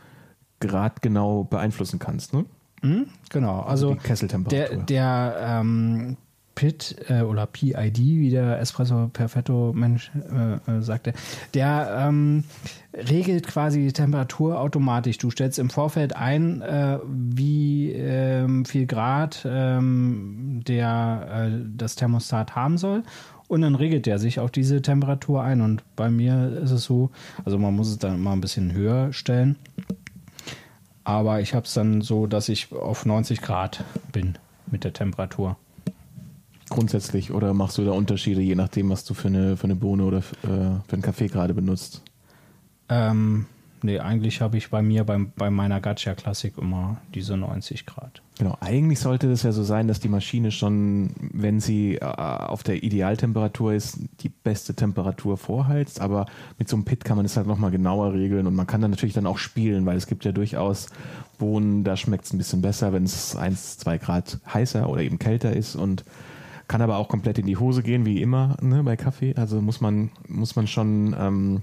Grad 0.60 1.02
genau 1.02 1.44
beeinflussen 1.44 2.00
kannst, 2.00 2.34
ne? 2.34 2.46
Mhm, 2.82 3.08
genau, 3.30 3.62
also, 3.62 3.94
die 3.94 4.00
Kesseltemperatur. 4.00 4.78
der, 4.86 4.86
der 4.86 5.36
ähm, 5.62 6.18
PID 6.58 6.96
äh, 7.08 7.22
oder 7.22 7.46
PID, 7.46 7.98
wie 8.00 8.32
der 8.32 8.60
Espresso 8.60 9.10
Perfetto 9.14 9.74
Mensch 9.76 10.12
äh, 10.16 10.56
äh, 10.72 10.82
sagte, 10.82 11.14
der 11.54 12.08
ähm, 12.08 12.46
regelt 12.94 13.46
quasi 13.46 13.84
die 13.84 13.94
Temperatur 13.94 14.60
automatisch. 14.60 15.20
Du 15.20 15.30
stellst 15.30 15.60
im 15.60 15.70
Vorfeld 15.70 16.16
ein, 16.16 16.62
äh, 16.64 16.98
wie 17.06 17.92
ähm, 17.92 18.66
viel 18.66 18.88
Grad 18.88 19.46
ähm, 19.48 20.64
der 20.68 21.52
äh, 21.52 21.66
das 21.78 21.96
Thermostat 21.96 22.56
haben 22.56 22.80
soll. 22.80 23.04
Und 23.48 23.62
dann 23.62 23.76
regelt 23.76 24.08
der 24.08 24.18
sich 24.18 24.40
auf 24.40 24.50
diese 24.50 24.82
Temperatur 24.82 25.44
ein. 25.44 25.62
Und 25.62 25.84
bei 25.96 26.10
mir 26.10 26.60
ist 26.64 26.72
es 26.72 26.86
so, 26.86 27.12
also 27.46 27.60
man 27.60 27.76
muss 27.76 27.88
es 27.88 28.00
dann 28.00 28.16
immer 28.16 28.32
ein 28.32 28.42
bisschen 28.42 28.74
höher 28.74 29.14
stellen. 29.14 29.58
Aber 31.04 31.40
ich 31.40 31.54
habe 31.54 31.68
es 31.68 31.74
dann 31.76 32.02
so, 32.02 32.26
dass 32.26 32.50
ich 32.50 32.74
auf 32.74 33.06
90 33.06 33.44
Grad 33.44 33.84
bin 34.12 34.40
mit 34.72 34.84
der 34.84 34.94
Temperatur. 34.94 35.56
Grundsätzlich 36.70 37.32
oder 37.32 37.54
machst 37.54 37.78
du 37.78 37.86
da 37.86 37.92
Unterschiede, 37.92 38.42
je 38.42 38.56
nachdem, 38.56 38.90
was 38.90 39.06
du 39.06 39.14
für 39.14 39.30
eine, 39.30 39.56
für 39.56 39.66
eine 39.66 39.76
Bohne 39.76 40.04
oder 40.04 40.18
äh, 40.18 40.22
für 40.42 40.94
einen 40.94 41.02
Kaffee 41.02 41.28
gerade 41.28 41.54
benutzt? 41.54 42.02
Ähm, 42.90 43.46
nee, 43.84 44.00
eigentlich 44.00 44.42
habe 44.42 44.58
ich 44.58 44.70
bei 44.70 44.82
mir 44.82 45.06
beim, 45.06 45.32
bei 45.36 45.50
meiner 45.50 45.80
Gacha 45.80 46.14
Classic 46.14 46.58
immer 46.58 46.98
diese 47.14 47.38
90 47.38 47.86
Grad. 47.86 48.22
Genau, 48.38 48.58
eigentlich 48.60 49.00
sollte 49.00 49.32
es 49.32 49.44
ja 49.44 49.52
so 49.52 49.64
sein, 49.64 49.88
dass 49.88 50.00
die 50.00 50.10
Maschine 50.10 50.52
schon, 50.52 51.12
wenn 51.20 51.60
sie 51.60 51.96
äh, 51.96 52.06
auf 52.06 52.64
der 52.64 52.84
Idealtemperatur 52.84 53.74
ist, 53.74 54.00
die 54.20 54.30
beste 54.30 54.76
Temperatur 54.76 55.38
vorheizt, 55.38 56.02
aber 56.02 56.26
mit 56.60 56.68
so 56.68 56.76
einem 56.76 56.86
Pit 56.86 57.06
kann 57.06 57.16
man 57.16 57.26
das 57.26 57.38
halt 57.38 57.48
nochmal 57.48 57.72
genauer 57.72 58.14
regeln 58.14 58.46
und 58.46 58.56
man 58.56 58.68
kann 58.68 58.82
dann 58.82 58.92
natürlich 58.92 59.16
dann 59.16 59.26
auch 59.26 59.38
spielen, 59.38 59.86
weil 59.86 59.98
es 59.98 60.06
gibt 60.06 60.26
ja 60.26 60.34
durchaus 60.34 60.88
Bohnen, 61.38 61.84
da 61.84 61.96
schmeckt 61.96 62.26
es 62.26 62.34
ein 62.34 62.38
bisschen 62.38 62.62
besser, 62.62 62.94
wenn 62.94 63.06
es 63.06 63.36
1, 63.36 63.78
2 63.80 63.98
Grad 64.00 64.40
heißer 64.54 64.90
oder 64.90 65.02
eben 65.02 65.18
kälter 65.18 65.56
ist 65.56 65.76
und 65.76 66.04
kann 66.68 66.82
aber 66.82 66.98
auch 66.98 67.08
komplett 67.08 67.38
in 67.40 67.46
die 67.46 67.58
Hose 67.58 67.84
gehen, 67.84 68.06
wie 68.06 68.22
immer 68.22 68.58
ne, 68.62 68.84
bei 68.84 68.96
Kaffee. 68.96 69.34
Also 69.36 69.62
muss 69.62 69.82
man, 69.82 70.12
muss 70.28 70.56
man 70.56 70.68
schon, 70.68 71.16
ähm, 71.18 71.62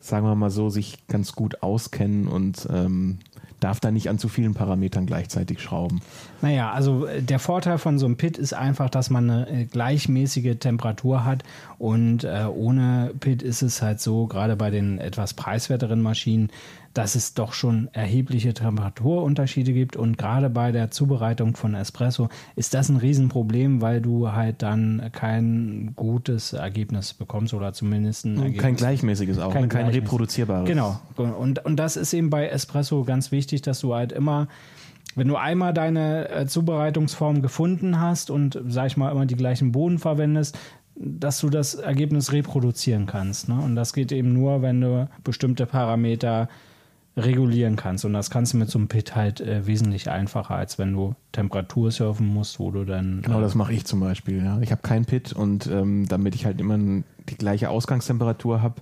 sagen 0.00 0.26
wir 0.26 0.34
mal 0.34 0.50
so, 0.50 0.70
sich 0.70 1.06
ganz 1.08 1.32
gut 1.32 1.62
auskennen 1.62 2.28
und 2.28 2.68
ähm, 2.70 3.18
darf 3.60 3.80
da 3.80 3.90
nicht 3.90 4.08
an 4.08 4.18
zu 4.18 4.28
vielen 4.28 4.54
Parametern 4.54 5.06
gleichzeitig 5.06 5.60
schrauben. 5.60 6.00
Naja, 6.42 6.70
also 6.70 7.06
äh, 7.06 7.22
der 7.22 7.38
Vorteil 7.38 7.78
von 7.78 7.98
so 7.98 8.06
einem 8.06 8.16
Pit 8.16 8.38
ist 8.38 8.52
einfach, 8.52 8.90
dass 8.90 9.10
man 9.10 9.30
eine 9.30 9.50
äh, 9.50 9.64
gleichmäßige 9.64 10.58
Temperatur 10.58 11.24
hat 11.24 11.42
und 11.78 12.24
äh, 12.24 12.44
ohne 12.52 13.12
Pit 13.18 13.42
ist 13.42 13.62
es 13.62 13.82
halt 13.82 14.00
so, 14.00 14.26
gerade 14.26 14.56
bei 14.56 14.70
den 14.70 14.98
etwas 14.98 15.34
preiswerteren 15.34 16.00
Maschinen, 16.00 16.50
dass 16.94 17.14
es 17.14 17.34
doch 17.34 17.52
schon 17.52 17.88
erhebliche 17.92 18.54
Temperaturunterschiede 18.54 19.72
gibt 19.72 19.96
und 19.96 20.18
gerade 20.18 20.50
bei 20.50 20.72
der 20.72 20.90
Zubereitung 20.90 21.56
von 21.56 21.74
Espresso 21.74 22.28
ist 22.56 22.74
das 22.74 22.88
ein 22.88 22.96
Riesenproblem, 22.96 23.80
weil 23.80 24.00
du 24.00 24.32
halt 24.32 24.62
dann 24.62 25.10
kein 25.12 25.92
gutes 25.96 26.52
Ergebnis 26.52 27.14
bekommst 27.14 27.54
oder 27.54 27.72
zumindest 27.72 28.24
ein 28.24 28.36
Ergebnis. 28.38 28.62
Kein 28.62 28.76
gleichmäßiges 28.76 29.38
auch, 29.38 29.52
Kein 29.52 29.68
kein, 29.68 29.84
kein 29.84 29.94
reproduzierbares. 29.94 30.66
Genau. 30.66 31.00
Und, 31.16 31.64
und 31.64 31.76
das 31.76 31.96
ist 31.96 32.12
eben 32.12 32.30
bei 32.30 32.48
Espresso 32.48 33.04
ganz 33.04 33.32
wichtig, 33.32 33.62
dass 33.62 33.80
du 33.80 33.94
halt 33.94 34.12
immer, 34.12 34.48
wenn 35.14 35.28
du 35.28 35.36
einmal 35.36 35.74
deine 35.74 36.28
äh, 36.30 36.46
Zubereitungsform 36.46 37.42
gefunden 37.42 38.00
hast 38.00 38.30
und, 38.30 38.60
sag 38.66 38.86
ich 38.86 38.96
mal, 38.96 39.10
immer 39.10 39.26
die 39.26 39.36
gleichen 39.36 39.72
Bohnen 39.72 39.98
verwendest, 39.98 40.58
dass 40.96 41.38
du 41.40 41.48
das 41.48 41.74
Ergebnis 41.74 42.32
reproduzieren 42.32 43.06
kannst. 43.06 43.48
Ne? 43.48 43.54
Und 43.54 43.76
das 43.76 43.92
geht 43.92 44.10
eben 44.10 44.32
nur, 44.32 44.62
wenn 44.62 44.80
du 44.80 45.08
bestimmte 45.22 45.66
Parameter 45.66 46.48
regulieren 47.18 47.76
kannst. 47.76 48.04
Und 48.04 48.12
das 48.12 48.30
kannst 48.30 48.52
du 48.52 48.56
mit 48.56 48.70
so 48.70 48.78
einem 48.78 48.88
Pit 48.88 49.14
halt 49.14 49.40
äh, 49.40 49.66
wesentlich 49.66 50.10
einfacher, 50.10 50.54
als 50.54 50.78
wenn 50.78 50.92
du 50.92 51.14
Temperatur 51.32 51.90
surfen 51.90 52.26
musst, 52.26 52.58
wo 52.58 52.70
du 52.70 52.84
dann. 52.84 53.22
Genau, 53.22 53.38
äh, 53.38 53.42
das 53.42 53.54
mache 53.54 53.72
ich 53.72 53.84
zum 53.84 54.00
Beispiel. 54.00 54.42
Ja. 54.42 54.60
Ich 54.60 54.70
habe 54.70 54.82
kein 54.82 55.04
Pit 55.04 55.32
und 55.32 55.66
ähm, 55.66 56.06
damit 56.08 56.34
ich 56.34 56.46
halt 56.46 56.60
immer 56.60 56.78
die 56.78 57.36
gleiche 57.36 57.70
Ausgangstemperatur 57.70 58.62
habe, 58.62 58.80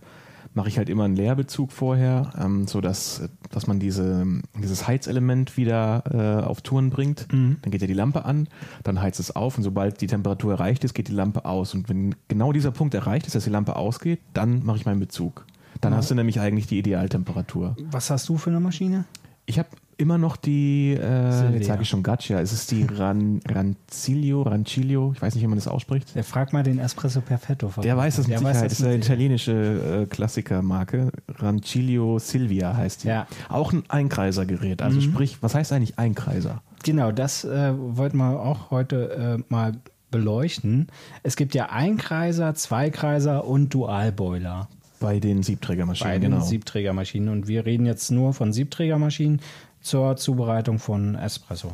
mache 0.56 0.68
ich 0.68 0.78
halt 0.78 0.88
immer 0.88 1.04
einen 1.04 1.16
Leerbezug 1.16 1.70
vorher, 1.70 2.32
ähm, 2.40 2.66
so 2.66 2.80
dass, 2.80 3.20
äh, 3.20 3.28
dass 3.50 3.66
man 3.66 3.78
diese, 3.78 4.26
dieses 4.58 4.88
Heizelement 4.88 5.56
wieder 5.56 6.04
äh, 6.10 6.44
auf 6.44 6.62
Touren 6.62 6.90
bringt. 6.90 7.30
Mhm. 7.30 7.58
Dann 7.62 7.70
geht 7.70 7.82
ja 7.82 7.86
die 7.86 7.92
Lampe 7.92 8.24
an, 8.24 8.48
dann 8.82 9.00
heizt 9.00 9.20
es 9.20 9.36
auf 9.36 9.58
und 9.58 9.64
sobald 9.64 10.00
die 10.00 10.06
Temperatur 10.06 10.52
erreicht 10.52 10.82
ist, 10.82 10.94
geht 10.94 11.08
die 11.08 11.12
Lampe 11.12 11.44
aus. 11.44 11.74
Und 11.74 11.88
wenn 11.90 12.14
genau 12.28 12.52
dieser 12.52 12.70
Punkt 12.70 12.94
erreicht 12.94 13.26
ist, 13.26 13.34
dass 13.34 13.44
die 13.44 13.50
Lampe 13.50 13.76
ausgeht, 13.76 14.20
dann 14.32 14.64
mache 14.64 14.78
ich 14.78 14.86
meinen 14.86 15.00
Bezug. 15.00 15.44
Dann 15.80 15.94
hast 15.94 16.10
du 16.10 16.14
nämlich 16.14 16.40
eigentlich 16.40 16.66
die 16.66 16.78
Idealtemperatur. 16.78 17.76
Was 17.90 18.10
hast 18.10 18.28
du 18.28 18.36
für 18.38 18.50
eine 18.50 18.60
Maschine? 18.60 19.04
Ich 19.46 19.58
habe 19.58 19.68
immer 19.96 20.18
noch 20.18 20.36
die, 20.36 20.92
äh, 21.00 21.54
jetzt 21.54 21.66
sage 21.66 21.82
ich 21.82 21.88
schon 21.88 22.02
Gacha, 22.02 22.40
es 22.40 22.52
ist 22.52 22.70
die 22.70 22.84
Ran, 22.84 23.40
Rancilio, 23.48 24.42
Rancilio, 24.42 25.12
ich 25.14 25.22
weiß 25.22 25.34
nicht, 25.34 25.42
wie 25.42 25.46
man 25.46 25.56
das 25.56 25.68
ausspricht. 25.68 26.14
Der 26.14 26.24
frag 26.24 26.52
mal 26.52 26.62
den 26.62 26.78
Espresso 26.78 27.20
Perfetto. 27.20 27.72
Der 27.82 27.96
weiß 27.96 28.16
das 28.16 28.26
mit 28.26 28.32
Der 28.32 28.38
Sicherheit, 28.38 28.64
das 28.64 28.72
das 28.72 28.80
ist 28.80 28.86
eine 28.86 28.96
italienische 28.96 30.02
äh, 30.02 30.06
Klassikermarke. 30.06 31.12
Rancilio 31.28 32.18
Silvia 32.18 32.76
heißt 32.76 33.04
die. 33.04 33.08
Ja. 33.08 33.26
Auch 33.48 33.72
ein 33.72 33.84
Einkreisergerät, 33.88 34.82
also 34.82 35.00
sprich, 35.00 35.38
was 35.42 35.54
heißt 35.54 35.72
eigentlich 35.72 35.98
Einkreiser? 35.98 36.62
Genau, 36.82 37.10
das 37.12 37.44
äh, 37.44 37.72
wollten 37.76 38.18
wir 38.18 38.40
auch 38.40 38.70
heute 38.70 39.38
äh, 39.38 39.44
mal 39.48 39.72
beleuchten. 40.10 40.88
Es 41.22 41.36
gibt 41.36 41.54
ja 41.54 41.70
Einkreiser, 41.70 42.54
Zweikreiser 42.54 43.46
und 43.46 43.72
Dualboiler 43.74 44.68
Bei 45.00 45.20
den 45.20 45.42
Siebträgermaschinen, 45.42 46.12
bei 46.12 46.18
den 46.18 46.30
genau. 46.32 46.44
Siebträgermaschinen. 46.44 47.28
Und 47.28 47.48
wir 47.48 47.66
reden 47.66 47.86
jetzt 47.86 48.10
nur 48.10 48.32
von 48.32 48.52
Siebträgermaschinen 48.52 49.40
zur 49.80 50.16
Zubereitung 50.16 50.78
von 50.78 51.14
Espresso. 51.14 51.72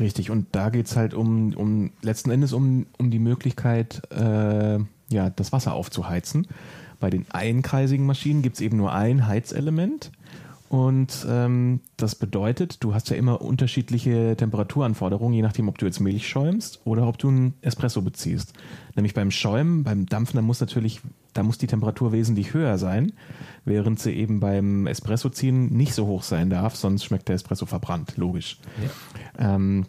Richtig, 0.00 0.30
und 0.30 0.46
da 0.52 0.70
geht 0.70 0.86
es 0.86 0.96
halt 0.96 1.12
um, 1.12 1.52
um 1.54 1.90
letzten 2.02 2.30
Endes 2.30 2.52
um, 2.52 2.86
um 2.98 3.10
die 3.10 3.18
Möglichkeit, 3.18 4.02
äh, 4.12 4.78
ja, 5.10 5.30
das 5.30 5.52
Wasser 5.52 5.74
aufzuheizen. 5.74 6.46
Bei 7.00 7.10
den 7.10 7.26
einkreisigen 7.30 8.06
Maschinen 8.06 8.42
gibt 8.42 8.56
es 8.56 8.60
eben 8.60 8.76
nur 8.76 8.92
ein 8.92 9.26
Heizelement. 9.26 10.10
Und 10.68 11.26
ähm, 11.28 11.80
das 11.96 12.14
bedeutet, 12.14 12.84
du 12.84 12.92
hast 12.92 13.08
ja 13.08 13.16
immer 13.16 13.40
unterschiedliche 13.40 14.36
Temperaturanforderungen, 14.36 15.32
je 15.32 15.42
nachdem, 15.42 15.68
ob 15.68 15.78
du 15.78 15.86
jetzt 15.86 15.98
Milch 16.00 16.28
schäumst 16.28 16.80
oder 16.84 17.06
ob 17.08 17.16
du 17.16 17.28
einen 17.28 17.54
Espresso 17.62 18.02
beziehst. 18.02 18.52
Nämlich 18.94 19.14
beim 19.14 19.30
Schäumen, 19.30 19.82
beim 19.82 20.04
Dampfen, 20.04 20.36
da 20.36 20.42
muss 20.42 20.60
natürlich, 20.60 21.00
da 21.38 21.44
muss 21.44 21.56
die 21.56 21.68
Temperatur 21.68 22.10
wesentlich 22.10 22.52
höher 22.52 22.78
sein, 22.78 23.12
während 23.64 24.00
sie 24.00 24.12
eben 24.12 24.40
beim 24.40 24.88
Espresso 24.88 25.28
ziehen 25.28 25.68
nicht 25.68 25.94
so 25.94 26.06
hoch 26.06 26.24
sein 26.24 26.50
darf, 26.50 26.74
sonst 26.74 27.04
schmeckt 27.04 27.28
der 27.28 27.36
Espresso 27.36 27.64
verbrannt, 27.64 28.16
logisch. 28.16 28.58
Ähm, 29.38 29.86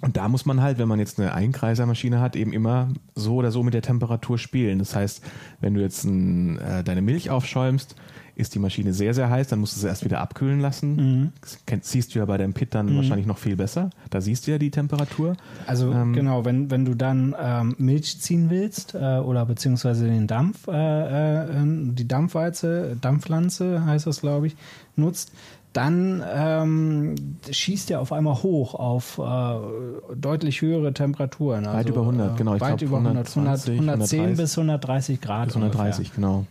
und 0.00 0.16
da 0.16 0.28
muss 0.30 0.46
man 0.46 0.62
halt, 0.62 0.78
wenn 0.78 0.88
man 0.88 0.98
jetzt 0.98 1.20
eine 1.20 1.34
Einkreisermaschine 1.34 2.20
hat, 2.20 2.36
eben 2.36 2.54
immer 2.54 2.88
so 3.14 3.34
oder 3.34 3.50
so 3.50 3.62
mit 3.62 3.74
der 3.74 3.82
Temperatur 3.82 4.38
spielen. 4.38 4.78
Das 4.78 4.96
heißt, 4.96 5.22
wenn 5.60 5.74
du 5.74 5.82
jetzt 5.82 6.04
ein, 6.04 6.58
äh, 6.58 6.82
deine 6.82 7.02
Milch 7.02 7.28
aufschäumst, 7.28 7.94
ist 8.38 8.54
die 8.54 8.60
Maschine 8.60 8.92
sehr, 8.92 9.14
sehr 9.14 9.28
heiß, 9.28 9.48
dann 9.48 9.58
musst 9.58 9.76
du 9.76 9.80
sie 9.80 9.88
erst 9.88 10.04
wieder 10.04 10.20
abkühlen 10.20 10.60
lassen. 10.60 11.32
Das 11.40 11.58
kennt, 11.66 11.84
siehst 11.84 12.14
du 12.14 12.20
ja 12.20 12.24
bei 12.24 12.38
deinem 12.38 12.54
Pit 12.54 12.74
dann 12.74 12.94
wahrscheinlich 12.96 13.26
noch 13.26 13.38
viel 13.38 13.56
besser. 13.56 13.90
Da 14.10 14.20
siehst 14.20 14.46
du 14.46 14.52
ja 14.52 14.58
die 14.58 14.70
Temperatur. 14.70 15.36
Also 15.66 15.92
Ähm, 15.92 16.12
genau, 16.12 16.44
wenn, 16.44 16.70
wenn 16.70 16.84
du 16.84 16.94
dann 16.94 17.34
ähm, 17.40 17.74
Milch 17.78 18.20
ziehen 18.20 18.48
willst 18.48 18.94
äh, 18.94 19.18
oder 19.18 19.44
beziehungsweise 19.44 20.06
den 20.06 20.26
Dampf, 20.28 20.68
äh, 20.68 20.72
äh, 20.72 21.64
die 21.64 22.06
Dampfwalze, 22.06 22.96
Dampfpflanze 23.00 23.84
heißt 23.84 24.06
das, 24.06 24.20
glaube 24.20 24.46
ich, 24.46 24.56
nutzt, 24.94 25.32
dann 25.72 26.24
ähm, 26.34 27.14
schießt 27.50 27.90
der 27.90 28.00
auf 28.00 28.12
einmal 28.12 28.42
hoch 28.42 28.74
auf 28.74 29.18
äh, 29.18 30.14
deutlich 30.16 30.62
höhere 30.62 30.92
Temperaturen. 30.94 31.66
Also, 31.66 31.78
Weit 31.78 31.88
über 31.88 32.00
100, 32.00 32.36
genau. 32.36 32.54
Ich 32.54 32.60
weit 32.60 32.78
glaub, 32.78 32.88
über 32.88 32.98
100, 32.98 33.28
100, 33.28 33.36
120, 33.36 33.80
110 33.80 34.20
130. 34.20 34.36
bis 34.36 34.58
130 34.58 35.20
Grad. 35.20 35.46
Bis 35.46 35.56
130, 35.56 36.14
genau. 36.14 36.46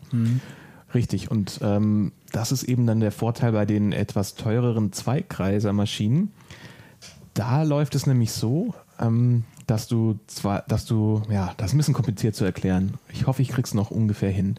Richtig. 0.94 1.30
Und 1.30 1.60
ähm, 1.62 2.12
das 2.32 2.52
ist 2.52 2.64
eben 2.64 2.86
dann 2.88 3.00
der 3.00 3.12
Vorteil 3.12 3.52
bei 3.52 3.66
den 3.66 3.92
etwas 3.92 4.36
teureren 4.36 4.94
Zweikreisermaschinen. 4.94 6.32
Da 7.34 7.64
läuft 7.64 7.96
es 7.96 8.08
nämlich 8.08 8.32
so, 8.32 8.74
ähm, 9.00 9.44
dass 9.68 9.88
du 9.88 10.18
zwar, 10.28 10.64
dass 10.68 10.86
du, 10.86 11.22
ja, 11.30 11.54
das 11.58 11.68
ist 11.68 11.74
ein 11.74 11.78
bisschen 11.78 11.94
kompliziert 11.94 12.36
zu 12.36 12.46
erklären. 12.46 12.94
Ich 13.12 13.28
hoffe, 13.28 13.42
ich 13.42 13.50
krieg's 13.50 13.74
noch 13.74 13.92
ungefähr 13.92 14.32
hin. 14.32 14.56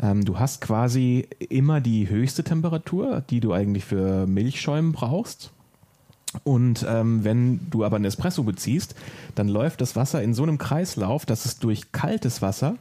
Ähm, 0.00 0.24
du 0.24 0.38
hast 0.38 0.60
quasi 0.60 1.28
immer 1.48 1.80
die 1.80 2.08
höchste 2.08 2.44
Temperatur, 2.44 3.22
die 3.28 3.40
du 3.40 3.52
eigentlich 3.52 3.84
für 3.84 4.26
Milchschäumen 4.26 4.92
brauchst. 4.92 5.50
Und 6.44 6.84
ähm, 6.88 7.24
wenn 7.24 7.70
du 7.70 7.84
aber 7.84 7.96
einen 7.96 8.04
Espresso 8.04 8.42
beziehst, 8.42 8.94
dann 9.34 9.48
läuft 9.48 9.80
das 9.80 9.96
Wasser 9.96 10.22
in 10.22 10.34
so 10.34 10.42
einem 10.42 10.58
Kreislauf, 10.58 11.26
dass 11.26 11.44
es 11.44 11.58
durch 11.58 11.92
kaltes 11.92 12.42
Wasser 12.42 12.76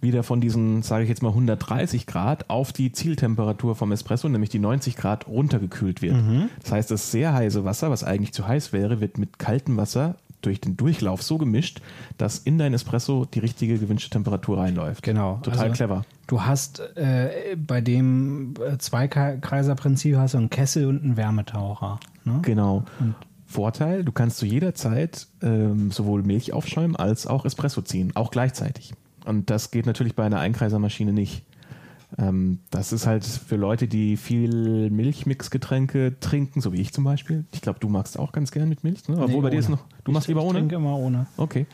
wieder 0.00 0.22
von 0.22 0.40
diesen, 0.40 0.82
sage 0.82 1.04
ich 1.04 1.08
jetzt 1.08 1.22
mal 1.22 1.30
130 1.30 2.06
Grad 2.06 2.50
auf 2.50 2.72
die 2.72 2.92
Zieltemperatur 2.92 3.74
vom 3.74 3.92
Espresso, 3.92 4.28
nämlich 4.28 4.50
die 4.50 4.58
90 4.58 4.96
Grad, 4.96 5.26
runtergekühlt 5.26 6.02
wird. 6.02 6.16
Das 6.62 6.72
heißt, 6.72 6.90
das 6.90 7.10
sehr 7.10 7.32
heiße 7.32 7.64
Wasser, 7.64 7.90
was 7.90 8.04
eigentlich 8.04 8.32
zu 8.32 8.46
heiß 8.46 8.72
wäre, 8.72 9.00
wird 9.00 9.18
mit 9.18 9.38
kaltem 9.38 9.76
Wasser 9.76 10.16
durch 10.42 10.60
den 10.60 10.76
Durchlauf 10.76 11.22
so 11.22 11.38
gemischt, 11.38 11.80
dass 12.18 12.38
in 12.38 12.58
dein 12.58 12.72
Espresso 12.72 13.24
die 13.24 13.40
richtige 13.40 13.78
gewünschte 13.78 14.10
Temperatur 14.10 14.58
reinläuft. 14.58 15.02
Genau. 15.02 15.40
Total 15.42 15.60
Also, 15.64 15.74
clever. 15.74 16.04
Du 16.26 16.42
hast 16.42 16.80
äh, 16.96 17.56
bei 17.56 17.80
dem 17.80 18.54
äh, 18.64 18.78
Zweikreiser-Prinzip 18.78 20.16
hast 20.16 20.34
du 20.34 20.38
einen 20.38 20.50
Kessel 20.50 20.86
und 20.86 21.02
einen 21.02 21.16
Wärmetaucher. 21.16 21.98
Ne? 22.24 22.40
Genau. 22.42 22.84
Vorteil, 23.46 24.04
du 24.04 24.12
kannst 24.12 24.38
zu 24.38 24.46
jeder 24.46 24.74
Zeit 24.74 25.26
ähm, 25.42 25.90
sowohl 25.90 26.22
Milch 26.22 26.52
aufschäumen 26.52 26.96
als 26.96 27.26
auch 27.26 27.44
Espresso 27.44 27.80
ziehen, 27.82 28.12
auch 28.14 28.30
gleichzeitig. 28.30 28.92
Und 29.26 29.50
das 29.50 29.70
geht 29.70 29.86
natürlich 29.86 30.14
bei 30.14 30.24
einer 30.24 30.40
Einkreisermaschine 30.40 31.12
nicht. 31.12 31.42
Ähm, 32.18 32.60
das 32.70 32.92
ist 32.92 33.06
halt 33.06 33.24
für 33.24 33.56
Leute, 33.56 33.88
die 33.88 34.16
viel 34.16 34.90
Milchmixgetränke 34.90 36.14
trinken, 36.20 36.60
so 36.60 36.72
wie 36.72 36.80
ich 36.80 36.92
zum 36.92 37.04
Beispiel. 37.04 37.44
Ich 37.52 37.60
glaube, 37.60 37.80
du 37.80 37.88
magst 37.88 38.18
auch 38.18 38.32
ganz 38.32 38.52
gern 38.52 38.68
mit 38.68 38.84
Milch, 38.84 39.08
ne? 39.08 39.18
Obwohl 39.18 39.42
bei 39.42 39.50
dir 39.50 39.58
ist 39.58 39.68
noch. 39.68 39.80
Du 40.04 40.12
machst 40.12 40.26
ich, 40.26 40.28
lieber 40.28 40.40
ich 40.42 40.46
ohne? 40.46 40.60
trinke 40.60 40.76
immer 40.76 40.96
ohne. 40.96 41.26
Okay. 41.36 41.66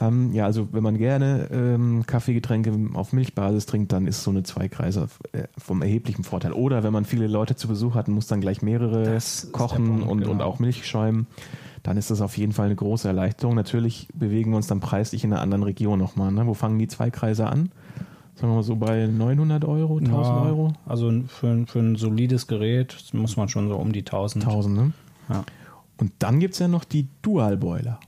Ähm, 0.00 0.32
ja, 0.32 0.46
also 0.46 0.68
wenn 0.72 0.82
man 0.82 0.98
gerne 0.98 1.48
ähm, 1.52 2.04
Kaffeegetränke 2.06 2.72
auf 2.94 3.12
Milchbasis 3.12 3.66
trinkt, 3.66 3.92
dann 3.92 4.06
ist 4.06 4.22
so 4.22 4.30
eine 4.30 4.44
Zweikreiser 4.44 5.08
äh, 5.32 5.44
vom 5.58 5.82
erheblichen 5.82 6.24
Vorteil. 6.24 6.52
Oder 6.52 6.84
wenn 6.84 6.92
man 6.92 7.04
viele 7.04 7.26
Leute 7.26 7.56
zu 7.56 7.68
Besuch 7.68 7.94
hat 7.94 8.08
und 8.08 8.14
muss 8.14 8.28
dann 8.28 8.40
gleich 8.40 8.62
mehrere 8.62 9.02
Das 9.02 9.50
kochen 9.52 9.86
Punkt, 9.86 10.02
und, 10.04 10.08
und 10.08 10.32
genau. 10.32 10.44
auch 10.44 10.60
Milch 10.60 10.86
schäumen, 10.86 11.26
dann 11.82 11.96
ist 11.96 12.10
das 12.10 12.20
auf 12.20 12.36
jeden 12.38 12.52
Fall 12.52 12.66
eine 12.66 12.76
große 12.76 13.08
Erleichterung. 13.08 13.54
Natürlich 13.54 14.08
bewegen 14.14 14.50
wir 14.50 14.56
uns 14.56 14.66
dann 14.68 14.80
preislich 14.80 15.24
in 15.24 15.32
einer 15.32 15.42
anderen 15.42 15.62
Region 15.64 15.98
nochmal. 15.98 16.30
Ne? 16.32 16.46
Wo 16.46 16.54
fangen 16.54 16.78
die 16.78 16.86
Zweikreiser 16.88 17.50
an? 17.50 17.70
Sagen 18.36 18.52
wir 18.52 18.56
mal 18.56 18.62
so 18.62 18.76
bei 18.76 19.06
900 19.06 19.64
Euro, 19.64 19.98
1000 19.98 20.10
Ja, 20.12 20.42
Euro? 20.42 20.72
Also 20.86 21.12
für, 21.28 21.48
ein- 21.48 21.66
für 21.66 21.80
ein 21.80 21.96
solides 21.96 22.46
Gerät 22.46 22.96
muss 23.12 23.36
man 23.36 23.48
schon 23.48 23.68
so 23.68 23.76
um 23.76 23.92
die 23.92 24.00
1000. 24.04 24.44
1000, 24.46 24.76
ne? 24.76 24.92
Ja. 25.28 25.44
Und 25.98 26.12
dann 26.18 26.40
gibt 26.40 26.54
es 26.54 26.60
ja 26.60 26.68
noch 26.68 26.84
die 26.84 27.08
Dual-Boiler. 27.22 28.00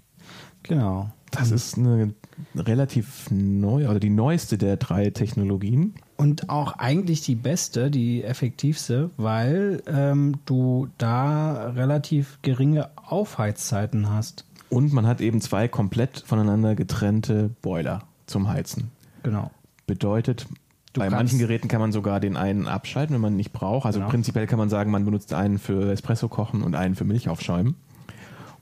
Genau. 0.62 1.11
Das 1.31 1.50
ist 1.50 1.76
eine 1.76 2.14
relativ 2.57 3.28
neu, 3.31 3.88
oder 3.88 4.00
die 4.00 4.09
neueste 4.11 4.57
der 4.57 4.76
drei 4.76 5.11
Technologien. 5.11 5.95
Und 6.16 6.49
auch 6.49 6.78
eigentlich 6.78 7.23
die 7.23 7.35
beste, 7.35 7.90
die 7.90 8.23
effektivste, 8.23 9.11
weil 9.16 9.83
ähm, 9.87 10.37
du 10.44 10.88
da 10.97 11.71
relativ 11.71 12.38
geringe 12.42 12.90
Aufheizzeiten 12.97 14.11
hast. 14.11 14.44
Und 14.71 14.92
man 14.92 15.06
hat 15.06 15.21
eben 15.21 15.40
zwei 15.40 15.66
komplett 15.68 16.23
voneinander 16.25 16.75
getrennte 16.75 17.50
Boiler 17.62 18.02
zum 18.26 18.49
Heizen. 18.49 18.90
Genau. 19.23 19.50
Bedeutet, 19.87 20.47
Du 20.92 21.00
bei 21.00 21.11
manchen 21.11 21.40
Geräten 21.40 21.66
kann 21.66 21.80
man 21.80 21.90
sogar 21.90 22.21
den 22.21 22.37
einen 22.37 22.68
abschalten, 22.68 23.14
wenn 23.14 23.21
man 23.21 23.33
ihn 23.33 23.38
nicht 23.38 23.52
braucht. 23.52 23.85
Also 23.85 23.99
Genau. 23.99 24.11
prinzipiell 24.11 24.47
kann 24.47 24.61
man 24.61 24.68
sagen, 24.71 24.92
man 24.92 25.04
benutzt 25.04 25.35
einen 25.35 25.59
für 25.59 25.90
Espresso 25.92 26.28
kochen 26.28 26.62
und 26.62 26.76
einen 26.76 26.94
für 26.94 27.04
Milch 27.04 27.28
aufschäumen. 27.28 27.75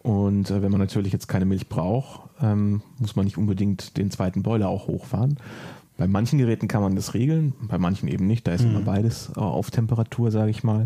Und 0.03 0.51
äh, 0.51 0.63
wenn 0.63 0.71
man 0.71 0.81
natürlich 0.81 1.13
jetzt 1.13 1.29
keine 1.29 1.45
Milch 1.45 1.69
braucht, 1.69 2.31
ähm, 2.41 2.83
muss 2.99 3.15
man 3.17 3.27
nicht 3.27 3.37
unbedingt 3.37 3.99
den 3.99 4.11
zweiten 4.11 4.43
Boiler 4.43 4.69
auch 4.69 4.89
hochfahren. 4.89 5.37
Bei 6.03 6.09
manchen 6.09 6.41
Geräten 6.41 6.67
kann 6.67 6.83
man 6.83 6.97
das 6.97 7.15
regeln, 7.15 7.53
bei 7.61 7.79
manchen 7.79 8.09
eben 8.09 8.27
nicht. 8.27 8.49
Da 8.49 8.55
ist 8.55 8.65
immer 8.65 8.81
beides 8.81 9.31
äh, 9.37 9.39
auf 9.39 9.71
Temperatur, 9.71 10.33
sage 10.33 10.51
ich 10.51 10.65
mal. 10.65 10.83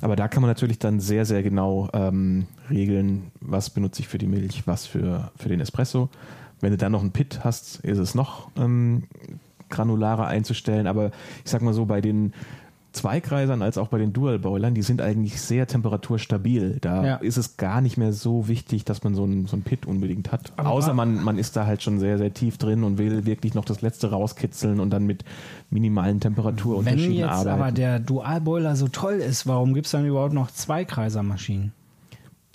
Aber 0.00 0.16
da 0.16 0.26
kann 0.26 0.42
man 0.42 0.50
natürlich 0.50 0.80
dann 0.80 0.98
sehr, 0.98 1.24
sehr 1.24 1.44
genau 1.44 1.88
ähm, 1.92 2.48
regeln, 2.68 3.30
was 3.40 3.70
benutze 3.70 4.00
ich 4.00 4.08
für 4.08 4.18
die 4.18 4.26
Milch, 4.26 4.66
was 4.66 4.84
für, 4.84 5.30
für 5.36 5.48
den 5.48 5.60
Espresso. 5.60 6.08
Wenn 6.60 6.72
du 6.72 6.78
dann 6.78 6.90
noch 6.90 7.00
einen 7.00 7.12
Pit 7.12 7.44
hast, 7.44 7.76
ist 7.84 7.98
es 7.98 8.16
noch 8.16 8.50
ähm, 8.56 9.04
granularer 9.68 10.26
einzustellen. 10.26 10.88
Aber 10.88 11.12
ich 11.44 11.50
sag 11.52 11.62
mal 11.62 11.72
so, 11.72 11.86
bei 11.86 12.00
den 12.00 12.32
Zweikreisern 12.96 13.62
als 13.62 13.78
auch 13.78 13.88
bei 13.88 13.98
den 13.98 14.12
Dual-Boilern, 14.12 14.74
die 14.74 14.82
sind 14.82 15.00
eigentlich 15.00 15.40
sehr 15.40 15.66
temperaturstabil. 15.66 16.78
Da 16.80 17.04
Ja. 17.04 17.16
ist 17.16 17.36
es 17.36 17.56
gar 17.56 17.80
nicht 17.80 17.96
mehr 17.96 18.12
so 18.12 18.48
wichtig, 18.48 18.84
dass 18.84 19.04
man 19.04 19.14
so 19.14 19.24
einen, 19.24 19.46
so 19.46 19.54
einen 19.54 19.62
Pit 19.62 19.86
unbedingt 19.86 20.32
hat. 20.32 20.52
Aber- 20.56 20.70
Außer 20.70 20.94
man, 20.94 21.22
man 21.22 21.38
ist 21.38 21.56
da 21.56 21.66
halt 21.66 21.82
schon 21.82 21.98
sehr, 22.00 22.18
sehr 22.18 22.32
tief 22.34 22.58
drin 22.58 22.82
und 22.84 22.98
will 22.98 23.24
wirklich 23.26 23.54
noch 23.54 23.64
das 23.64 23.82
Letzte 23.82 24.10
rauskitzeln 24.10 24.80
und 24.80 24.90
dann 24.90 25.06
mit 25.06 25.24
minimalen 25.70 26.16
Wenn 26.16 26.20
Temperaturunterschieden 26.20 27.12
jetzt 27.14 27.28
arbeiten. 27.30 27.48
aber 27.60 27.72
der 27.72 27.98
Dualboiler 28.00 28.74
so 28.76 28.88
toll 28.88 29.14
ist, 29.14 29.46
warum 29.46 29.74
gibt 29.74 29.86
es 29.86 29.92
dann 29.92 30.06
überhaupt 30.06 30.34
noch 30.34 30.50
Zweikreisermaschinen? 30.50 31.72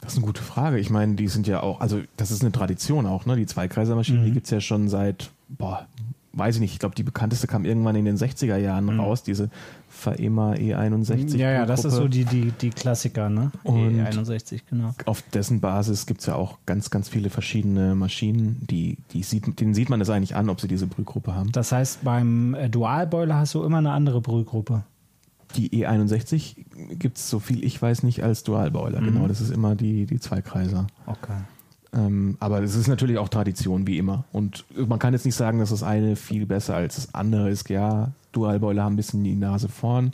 Das 0.02 0.14
ist 0.14 0.18
eine 0.18 0.26
gute 0.26 0.42
Frage. 0.42 0.80
Ich 0.80 0.90
meine, 0.90 1.14
die 1.14 1.28
sind 1.28 1.46
ja 1.46 1.62
auch, 1.62 1.80
also 1.80 2.00
das 2.18 2.32
ist 2.32 2.42
eine 2.42 2.52
Tradition 2.52 3.06
auch, 3.06 3.28
ne? 3.28 3.36
Die 3.36 3.46
Zweikreisermaschinen, 3.46 4.22
Mhm. 4.22 4.26
die 4.26 4.32
gibt 4.32 4.46
es 4.46 4.50
ja 4.52 4.60
schon 4.60 4.90
seit, 4.90 5.30
boah, 5.50 5.86
weiß 6.34 6.56
ich 6.56 6.62
nicht, 6.62 6.74
ich 6.74 6.80
glaube, 6.80 6.96
die 6.96 7.04
bekannteste 7.04 7.48
kam 7.48 7.66
irgendwann 7.66 7.96
in 7.96 8.06
den 8.06 8.18
60er 8.18 8.56
Jahren 8.58 9.00
raus, 9.00 9.24
diese 9.24 9.50
Faema 9.90 10.54
E61. 10.54 11.34
Mhm. 11.34 11.40
ja, 11.40 11.52
ja, 11.52 11.66
das 11.66 11.84
ist 11.84 11.94
so 11.96 12.08
die, 12.08 12.24
die, 12.26 12.52
die 12.52 12.70
Klassiker, 12.70 13.30
ne? 13.30 13.52
Und- 13.64 14.00
E61, 14.00 14.62
genau. 14.70 14.94
Auf 15.06 15.22
dessen 15.34 15.60
Basis 15.60 16.06
gibt 16.06 16.22
es 16.22 16.28
ja 16.28 16.36
auch 16.36 16.58
ganz, 16.66 16.90
ganz 16.90 17.10
viele 17.10 17.30
verschiedene 17.30 17.96
Maschinen, 17.96 18.66
die, 18.70 18.98
die 19.12 19.24
sieht, 19.24 19.60
denen 19.60 19.74
sieht 19.74 19.90
man 19.90 20.00
das 20.00 20.10
eigentlich 20.10 20.36
an, 20.36 20.50
ob 20.50 20.62
sie 20.62 20.68
diese 20.68 20.88
Brühgruppe 20.88 21.36
haben. 21.36 21.52
Das 21.52 21.72
heißt, 21.72 22.04
beim 22.04 22.54
äh, 22.54 22.70
Dualboiler 22.70 23.36
hast 23.36 23.54
du 23.54 23.64
immer 23.64 23.80
eine 23.80 23.92
andere 23.92 24.22
Brühgruppe. 24.22 24.84
Die 25.58 25.86
E61 25.86 26.56
gibt 26.98 27.18
es, 27.18 27.30
so 27.30 27.40
viel 27.40 27.64
ich 27.66 27.82
weiß, 27.82 28.04
nicht 28.04 28.24
als 28.24 28.44
Dualboiler. 28.44 29.02
Genau, 29.02 29.28
das 29.28 29.42
ist 29.42 29.52
immer 29.52 29.76
die, 29.76 30.06
die 30.06 30.20
Zweikreiser. 30.20 30.88
Okay. 31.06 31.34
Ähm, 31.94 32.38
aber 32.40 32.62
es 32.64 32.76
ist 32.76 32.88
natürlich 32.88 33.18
auch 33.18 33.30
Tradition, 33.30 33.86
wie 33.86 33.98
immer. 33.98 34.24
Und 34.32 34.66
man 34.76 35.00
kann 35.00 35.14
jetzt 35.14 35.26
nicht 35.26 35.36
sagen, 35.36 35.60
dass 35.60 35.72
das 35.72 35.84
eine 35.84 36.16
viel 36.16 36.46
besser 36.46 36.76
als 36.76 36.96
das 36.96 37.14
andere 37.14 37.50
ist. 37.50 37.70
Ja, 37.70 38.12
Dualboiler 38.32 38.84
haben 38.84 38.94
ein 38.94 38.98
bisschen 38.98 39.24
die 39.24 39.36
Nase 39.36 39.68
vorn. 39.68 40.14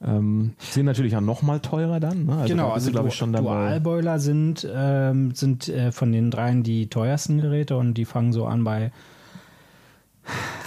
Ähm, 0.00 0.52
sind 0.58 0.86
natürlich 0.86 1.16
auch 1.16 1.20
nochmal 1.22 1.60
teurer 1.60 1.98
dann. 1.98 2.26
Ne? 2.26 2.36
Also 2.36 2.48
genau, 2.48 2.70
also 2.70 2.90
glaube 2.90 3.08
ich, 3.08 3.14
schon 3.14 3.32
dabei. 3.32 3.68
Dualboiler 3.68 4.18
sind, 4.20 4.68
ähm, 4.72 5.34
sind 5.34 5.68
äh, 5.68 5.92
von 5.92 6.12
den 6.12 6.30
dreien 6.30 6.62
die 6.62 6.88
teuersten 6.88 7.40
Geräte 7.40 7.76
und 7.76 7.94
die 7.94 8.04
fangen 8.04 8.32
so 8.32 8.46
an 8.46 8.62
bei 8.62 8.92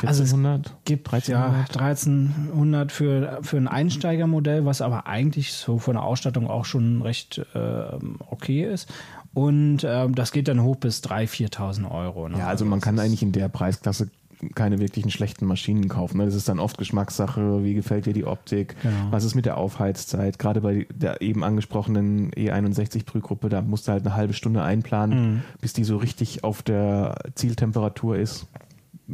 also 0.06 0.24
es 0.24 0.34
1400, 0.34 0.86
gibt 0.86 1.14
1300. 1.14 1.76
ja 1.76 1.86
1300 1.86 2.92
für, 2.92 3.40
für 3.44 3.58
ein 3.58 3.68
Einsteigermodell, 3.68 4.66
was 4.66 4.82
aber 4.82 5.08
eigentlich 5.08 5.54
so 5.54 5.78
von 5.78 5.94
der 5.94 6.04
Ausstattung 6.04 6.50
auch 6.50 6.66
schon 6.66 7.02
recht 7.02 7.46
ähm, 7.54 8.18
okay 8.30 8.64
ist. 8.64 8.92
Und 9.34 9.86
ähm, 9.86 10.14
das 10.16 10.32
geht 10.32 10.48
dann 10.48 10.62
hoch 10.62 10.76
bis 10.76 11.00
3.000, 11.02 11.52
4.000 11.54 11.92
Euro. 11.92 12.28
Ne? 12.28 12.38
Ja, 12.40 12.48
also 12.48 12.66
man 12.66 12.80
das 12.80 12.86
kann 12.86 13.00
eigentlich 13.00 13.24
in 13.24 13.32
der 13.32 13.48
Preisklasse 13.50 14.10
keine 14.56 14.80
wirklichen 14.80 15.12
schlechten 15.12 15.46
Maschinen 15.46 15.88
kaufen. 15.88 16.18
ne? 16.18 16.26
Das 16.26 16.34
ist 16.36 16.50
dann 16.50 16.60
oft 16.60 16.78
Geschmackssache, 16.80 17.64
wie 17.64 17.76
gefällt 17.76 18.08
dir 18.08 18.14
die 18.14 18.26
Optik, 18.26 18.76
Genau. 18.82 18.94
was 19.12 19.24
ist 19.24 19.36
mit 19.36 19.46
der 19.46 19.56
Aufheizzeit. 19.58 20.40
Gerade 20.40 20.62
bei 20.62 20.88
der 20.94 21.22
eben 21.22 21.44
angesprochenen 21.44 22.32
E61-Brühgruppe, 22.32 23.50
da 23.50 23.62
musst 23.62 23.88
du 23.88 23.92
halt 23.92 24.04
eine 24.06 24.16
halbe 24.16 24.34
Stunde 24.34 24.64
einplanen, 24.64 25.34
Mhm. 25.34 25.42
bis 25.62 25.74
die 25.74 25.84
so 25.84 25.98
richtig 25.98 26.44
auf 26.44 26.64
der 26.64 27.16
Zieltemperatur 27.36 28.18
ist. 28.18 28.48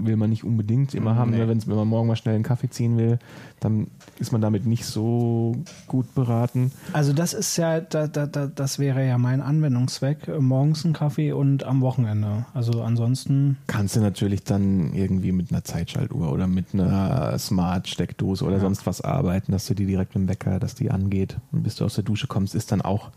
Will 0.05 0.15
man 0.17 0.29
nicht 0.29 0.43
unbedingt 0.43 0.93
immer 0.93 1.15
haben, 1.15 1.31
Nee. 1.31 1.37
ne? 1.37 1.47
Wenn's, 1.47 1.67
wenn 1.67 1.75
man 1.75 1.87
morgen 1.87 2.07
mal 2.07 2.15
schnell 2.15 2.35
einen 2.35 2.43
Kaffee 2.43 2.69
ziehen 2.69 2.97
will, 2.97 3.19
dann 3.59 3.87
ist 4.19 4.31
man 4.31 4.41
damit 4.41 4.65
nicht 4.65 4.85
so 4.85 5.55
gut 5.87 6.13
beraten. 6.15 6.71
Also 6.93 7.13
das 7.13 7.33
ist 7.33 7.57
ja, 7.57 7.79
da, 7.81 8.07
da, 8.07 8.27
da, 8.27 8.47
das 8.47 8.77
wäre 8.79 9.05
ja 9.07 9.17
mein 9.17 9.41
Anwendungszweck. 9.41 10.27
äh, 10.27 10.39
Morgens 10.39 10.85
ein 10.85 10.93
Kaffee 10.93 11.31
und 11.31 11.63
am 11.63 11.81
Wochenende. 11.81 12.45
Also 12.53 12.81
ansonsten, 12.83 13.57
Kannst 13.67 13.95
du 13.95 13.99
natürlich 14.01 14.43
dann 14.43 14.93
irgendwie 14.93 15.31
mit 15.31 15.51
einer 15.51 15.63
Zeitschaltuhr 15.63 16.31
oder 16.31 16.47
mit 16.47 16.67
einer 16.73 17.37
Smart-Steckdose 17.37 18.43
oder 18.45 18.55
Ja. 18.55 18.61
sonst 18.61 18.85
was 18.85 19.01
arbeiten, 19.01 19.51
dass 19.51 19.65
du 19.67 19.73
die 19.73 19.85
direkt 19.85 20.15
mit 20.15 20.23
dem 20.23 20.29
Wecker, 20.29 20.59
dass 20.59 20.75
die 20.75 20.91
angeht. 20.91 21.37
Und 21.51 21.63
bis 21.63 21.75
du 21.75 21.85
aus 21.85 21.95
der 21.95 22.03
Dusche 22.03 22.27
kommst, 22.27 22.55
ist 22.55 22.71
dann 22.71 22.81
auch, 22.81 23.09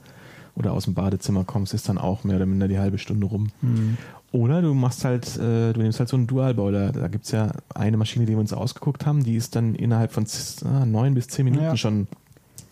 oder 0.57 0.73
aus 0.73 0.85
dem 0.85 0.95
Badezimmer 0.95 1.45
kommst, 1.45 1.75
ist 1.75 1.89
dann 1.89 1.97
auch 1.99 2.25
mehr 2.25 2.37
oder 2.37 2.47
minder 2.47 2.67
die 2.69 2.79
halbe 2.79 2.99
Stunde 2.99 3.27
rum. 3.27 3.51
hm, 3.61 3.97
Oder 4.33 4.63
du 4.63 4.75
machst 4.75 5.05
halt, 5.05 5.37
äh, 5.39 5.73
du 5.73 5.81
nimmst 5.83 5.99
halt 5.99 6.09
so 6.09 6.17
einen 6.17 6.27
Dual-Boiler. 6.29 6.93
Da 6.93 7.09
gibt 7.09 7.25
es 7.25 7.33
ja 7.33 7.51
eine 7.75 7.97
Maschine, 7.97 8.27
die 8.27 8.33
wir 8.33 8.39
uns 8.39 8.53
ausgeguckt 8.53 9.05
haben, 9.05 9.25
die 9.25 9.35
ist 9.35 9.57
dann 9.57 9.75
innerhalb 9.75 10.13
von 10.13 10.25
ah, 10.65 10.87
neun 10.87 11.15
bis 11.15 11.27
zehn 11.29 11.45
Minuten 11.45 11.65
Ja. 11.65 11.77
schon 11.77 12.07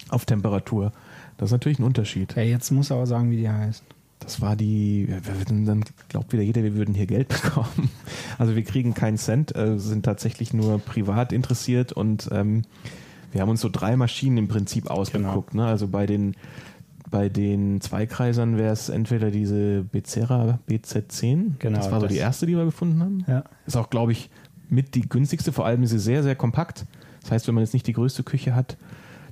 auf 0.09 0.25
Temperatur. 0.25 0.93
Das 1.37 1.49
ist 1.49 1.53
natürlich 1.53 1.79
ein 1.79 1.85
Unterschied. 1.85 2.35
ja, 2.37 2.43
jetzt 2.43 2.71
muss 2.71 2.91
er 2.91 2.97
aber 2.97 3.07
sagen, 3.07 3.31
wie 3.31 3.37
die 3.39 3.49
heißt. 3.49 3.83
Das 4.21 4.41
war 4.41 4.57
die, 4.57 5.09
dann 5.65 5.85
glaubt 6.09 6.33
wieder 6.33 6.43
jeder, 6.43 6.63
wir 6.65 6.75
würden 6.75 6.95
hier 6.95 7.07
Geld 7.07 7.29
bekommen. 7.43 7.91
Also 8.37 8.57
wir 8.57 8.63
kriegen 8.65 8.95
keinen 8.95 9.17
Cent, 9.17 9.55
äh, 9.57 9.79
sind 9.79 10.05
tatsächlich 10.05 10.53
nur 10.53 10.79
privat 10.79 11.33
interessiert 11.33 11.93
und 11.93 12.29
ähm, 12.33 12.63
wir 13.33 13.41
haben 13.41 13.49
uns 13.49 13.61
so 13.61 13.69
drei 13.69 13.97
Maschinen 13.97 14.39
im 14.39 14.49
Prinzip 14.49 14.91
ausgeguckt. 14.91 15.55
Ne? 15.55 15.67
Also 15.67 15.87
bei 15.87 16.07
den, 16.07 16.35
bei 17.11 17.29
den 17.29 17.81
Zweikreisern 17.81 18.57
wäre 18.59 18.73
es 18.73 18.89
entweder 18.89 19.31
diese 19.31 19.83
Becerra 19.85 20.59
BZ10, 20.69 21.53
Genau, 21.59 21.77
das 21.79 21.91
war 21.91 22.01
so 22.01 22.07
das- 22.07 22.13
die 22.15 22.19
erste, 22.19 22.47
die 22.47 22.57
wir 22.57 22.65
gefunden 22.65 23.01
haben. 23.01 23.25
Ja. 23.27 23.45
Ist 23.67 23.77
auch, 23.77 23.91
glaube 23.91 24.13
ich, 24.13 24.31
mit 24.69 24.95
die 24.95 25.03
günstigste, 25.09 25.53
vor 25.53 25.67
allem 25.67 25.83
ist 25.83 25.91
sie 25.91 25.99
sehr, 25.99 26.23
sehr 26.23 26.35
kompakt. 26.37 26.85
Das 27.23 27.31
heißt, 27.31 27.49
wenn 27.49 27.55
man 27.55 27.65
jetzt 27.65 27.73
nicht 27.73 27.87
die 27.87 27.93
größte 27.93 28.23
Küche 28.23 28.55
hat, 28.55 28.77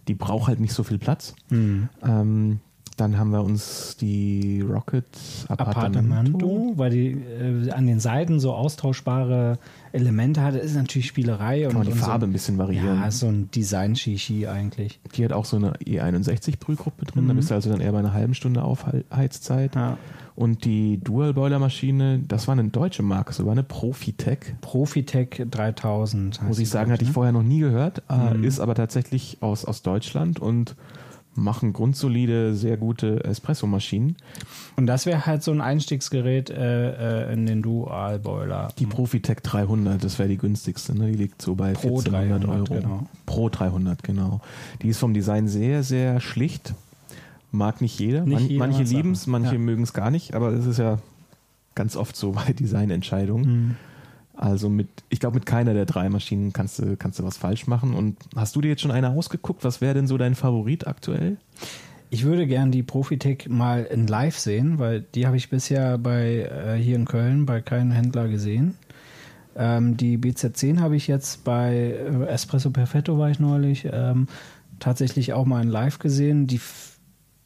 die 0.08 0.14
braucht 0.14 0.48
halt 0.48 0.60
nicht 0.60 0.72
so 0.72 0.82
viel 0.82 0.98
Platz. 0.98 1.34
Hm. 1.48 1.88
Ähm, 2.02 2.60
dann 2.96 3.18
haben 3.18 3.30
wir 3.30 3.42
uns 3.44 3.96
die 4.00 4.60
Rocket 4.62 5.04
Appartamento. 5.48 5.98
Appartamento, 5.98 6.72
weil 6.76 6.90
die 6.90 7.08
äh, 7.12 7.70
an 7.70 7.86
den 7.86 8.00
Seiten 8.00 8.40
so 8.40 8.52
austauschbare 8.54 9.58
Elemente 9.92 10.40
hat, 10.42 10.54
ist 10.54 10.74
natürlich 10.74 11.06
Spielerei 11.06 11.60
Kann 11.62 11.70
und, 11.70 11.74
man 11.78 11.86
die 11.86 11.92
und 11.92 11.98
Farbe 11.98 12.24
so, 12.24 12.30
ein 12.30 12.32
bisschen 12.32 12.58
variieren. 12.58 13.00
Ja, 13.00 13.10
so 13.10 13.26
ein 13.26 13.50
Design-Shishi 13.50 14.46
eigentlich. 14.46 14.98
Die 15.14 15.24
hat 15.24 15.32
auch 15.32 15.44
so 15.44 15.56
eine 15.56 15.72
E61-Brühgruppe 15.78 17.04
drin. 17.06 17.26
Da 17.26 17.32
Mhm. 17.32 17.36
bist 17.38 17.50
du 17.50 17.54
also 17.54 17.70
dann 17.70 17.80
eher 17.80 17.92
bei 17.92 17.98
einer 17.98 18.12
halben 18.12 18.34
Stunde 18.34 18.62
Aufheizzeit. 18.62 19.74
Ja. 19.74 19.98
Und 20.34 20.64
die 20.66 20.98
Dual-Boiler-Maschine, 21.02 22.20
das 22.28 22.46
war 22.46 22.52
eine 22.58 22.68
deutsche 22.68 23.02
Marke, 23.02 23.32
so 23.32 23.46
war 23.46 23.52
eine 23.52 23.62
Profitec. 23.62 24.56
Profitec 24.60 25.46
3000. 25.50 26.34
Muss 26.42 26.48
heißt 26.48 26.58
ich 26.58 26.64
die, 26.64 26.70
sagen, 26.70 26.92
hatte 26.92 27.02
ich 27.04 27.08
ne? 27.08 27.14
vorher 27.14 27.32
noch 27.32 27.42
nie 27.42 27.60
gehört, 27.60 28.02
äh, 28.10 28.34
Mhm. 28.34 28.44
ist 28.44 28.60
aber 28.60 28.74
tatsächlich 28.74 29.38
aus, 29.40 29.64
aus 29.64 29.80
Deutschland 29.82 30.38
und 30.38 30.76
machen 31.36 31.72
grundsolide, 31.72 32.54
sehr 32.54 32.76
gute 32.76 33.22
Espresso-Maschinen. 33.24 34.16
Und 34.76 34.86
das 34.86 35.06
wäre 35.06 35.26
halt 35.26 35.42
so 35.42 35.52
ein 35.52 35.60
Einstiegsgerät 35.60 36.50
äh, 36.50 37.28
äh, 37.28 37.32
in 37.32 37.46
den 37.46 37.62
Dual-Boiler. 37.62 38.68
Die 38.78 38.86
Profitec 38.86 39.42
300, 39.42 40.02
das 40.02 40.18
wäre 40.18 40.28
die 40.28 40.38
günstigste, 40.38 40.96
ne? 40.96 41.12
die 41.12 41.18
liegt 41.18 41.42
so 41.42 41.54
bei 41.54 41.72
Pro 41.72 41.98
1400 42.00 42.42
300, 42.44 42.48
Euro. 42.70 42.80
genau. 42.80 43.06
Pro 43.26 43.48
300, 43.48 44.02
genau. 44.02 44.40
Die 44.82 44.88
ist 44.88 44.98
vom 44.98 45.14
Design 45.14 45.46
sehr, 45.48 45.82
sehr 45.82 46.20
schlicht. 46.20 46.74
Mag 47.52 47.80
nicht 47.80 47.98
jeder. 48.00 48.22
Nicht 48.22 48.40
Man, 48.40 48.48
jeder 48.48 48.58
manche 48.66 48.82
lieben 48.82 49.12
es, 49.12 49.26
manche 49.26 49.52
Ja. 49.52 49.58
mögen 49.58 49.82
es 49.82 49.92
gar 49.92 50.10
nicht, 50.10 50.34
aber 50.34 50.50
es 50.52 50.66
ist 50.66 50.78
ja 50.78 50.98
ganz 51.74 51.96
oft 51.96 52.16
so 52.16 52.32
bei 52.32 52.52
Designentscheidungen. 52.58 53.50
Mhm. 53.68 53.76
Also 54.36 54.68
mit, 54.68 54.88
ich 55.08 55.18
glaube, 55.18 55.36
mit 55.36 55.46
keiner 55.46 55.72
der 55.72 55.86
drei 55.86 56.08
Maschinen 56.08 56.52
kannst 56.52 56.78
du, 56.78 56.96
kannst 56.96 57.18
du 57.18 57.24
was 57.24 57.36
falsch 57.36 57.66
machen. 57.66 57.94
Und 57.94 58.16
hast 58.34 58.54
du 58.54 58.60
dir 58.60 58.68
jetzt 58.68 58.82
schon 58.82 58.90
eine 58.90 59.10
ausgeguckt? 59.10 59.64
Was 59.64 59.80
wäre 59.80 59.94
denn 59.94 60.06
so 60.06 60.18
dein 60.18 60.34
Favorit 60.34 60.86
aktuell? 60.86 61.38
Ich 62.10 62.24
würde 62.24 62.46
gern 62.46 62.70
die 62.70 62.82
Profitec 62.82 63.48
mal 63.48 63.84
in 63.84 64.06
live 64.06 64.38
sehen, 64.38 64.78
weil 64.78 65.00
die 65.00 65.26
habe 65.26 65.36
ich 65.36 65.50
bisher 65.50 65.98
bei 65.98 66.42
äh, 66.42 66.76
hier 66.76 66.96
in 66.96 67.04
Köln 67.06 67.46
bei 67.46 67.60
keinem 67.60 67.90
Händler 67.90 68.28
gesehen. 68.28 68.76
Ähm, 69.56 69.96
die 69.96 70.18
BZ10 70.18 70.80
habe 70.80 70.96
ich 70.96 71.08
jetzt 71.08 71.42
bei 71.44 71.74
äh, 71.74 72.26
Espresso 72.26 72.70
Perfetto 72.70 73.18
war 73.18 73.30
ich 73.30 73.40
neulich 73.40 73.88
ähm, 73.90 74.28
tatsächlich 74.78 75.32
auch 75.32 75.46
mal 75.46 75.62
in 75.62 75.70
live 75.70 75.98
gesehen. 75.98 76.46
Die, 76.46 76.60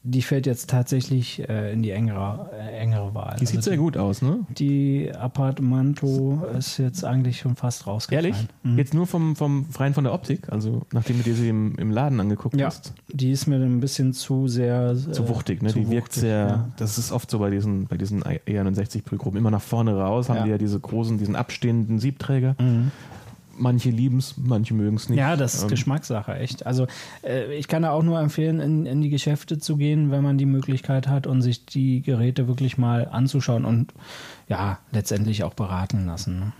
die 0.03 0.23
fällt 0.23 0.47
jetzt 0.47 0.69
tatsächlich 0.69 1.47
äh, 1.47 1.73
in 1.73 1.83
die 1.83 1.91
engere, 1.91 2.49
äh, 2.59 2.77
engere 2.79 3.13
Wahl. 3.13 3.35
Die 3.39 3.45
sieht 3.45 3.57
Also 3.57 3.69
sehr 3.69 3.77
gut 3.77 3.97
aus, 3.97 4.21
ne? 4.23 4.39
Die 4.57 5.11
Appartamento 5.15 6.43
ist 6.57 6.77
jetzt 6.79 7.03
eigentlich 7.05 7.39
schon 7.39 7.55
fast 7.55 7.85
rausgefallen. 7.85 8.31
Ehrlich? 8.33 8.47
Mhm. 8.63 8.77
Jetzt 8.77 8.93
nur 8.93 9.05
vom, 9.05 9.35
vom 9.35 9.67
rein 9.77 9.93
von 9.93 10.03
der 10.03 10.13
Optik, 10.13 10.51
also 10.51 10.81
nachdem 10.91 11.17
du 11.17 11.23
dir 11.23 11.35
sie 11.35 11.49
im, 11.49 11.75
im 11.75 11.91
Laden 11.91 12.19
angeguckt 12.19 12.55
Ja, 12.55 12.67
hast. 12.67 12.93
die 13.11 13.31
ist 13.31 13.45
mir 13.47 13.57
ein 13.57 13.79
bisschen 13.79 14.13
zu 14.13 14.47
sehr 14.47 14.95
Zu 14.95 15.23
äh, 15.23 15.29
wuchtig, 15.29 15.61
ne? 15.61 15.69
zu 15.69 15.79
die 15.79 15.89
wirkt 15.89 16.07
wuchtig, 16.09 16.21
sehr, 16.21 16.47
ja. 16.47 16.69
das 16.77 16.97
ist 16.97 17.11
oft 17.11 17.29
so 17.29 17.39
bei 17.39 17.49
diesen, 17.51 17.85
bei 17.85 17.97
diesen 17.97 18.23
E61 18.23 19.03
Prüfgruppen. 19.03 19.37
Immer 19.37 19.51
nach 19.51 19.61
vorne 19.61 19.95
raus 19.95 20.29
haben 20.29 20.37
Ja. 20.37 20.43
die 20.45 20.49
ja 20.51 20.57
diese 20.57 20.79
großen, 20.79 21.17
diesen 21.19 21.35
abstehenden 21.35 21.99
Siebträger. 21.99 22.55
Mhm. 22.59 22.91
Manche 23.61 23.91
lieben 23.91 24.17
es, 24.17 24.35
manche 24.37 24.73
mögen 24.73 24.95
es 24.95 25.07
nicht. 25.07 25.19
Ja, 25.19 25.35
das 25.35 25.53
ist 25.53 25.63
Ähm, 25.63 25.69
Geschmackssache, 25.69 26.33
echt. 26.33 26.65
Also 26.65 26.87
äh, 27.23 27.53
ich 27.53 27.67
kann 27.67 27.83
da 27.83 27.91
auch 27.91 28.01
nur 28.01 28.19
empfehlen, 28.19 28.59
in, 28.59 28.85
in 28.87 29.01
die 29.01 29.09
Geschäfte 29.09 29.59
zu 29.59 29.77
gehen, 29.77 30.09
wenn 30.09 30.23
man 30.23 30.39
die 30.39 30.47
Möglichkeit 30.47 31.07
hat 31.07 31.27
und 31.27 31.43
sich 31.43 31.65
die 31.67 32.01
Geräte 32.01 32.47
wirklich 32.47 32.79
mal 32.79 33.07
anzuschauen 33.07 33.63
und 33.65 33.93
ja, 34.49 34.79
letztendlich 34.91 35.43
auch 35.43 35.53
beraten 35.53 36.07
lassen. 36.07 36.39
Ne? 36.39 36.53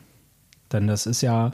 Denn 0.71 0.87
das 0.87 1.07
ist 1.07 1.21
ja 1.21 1.51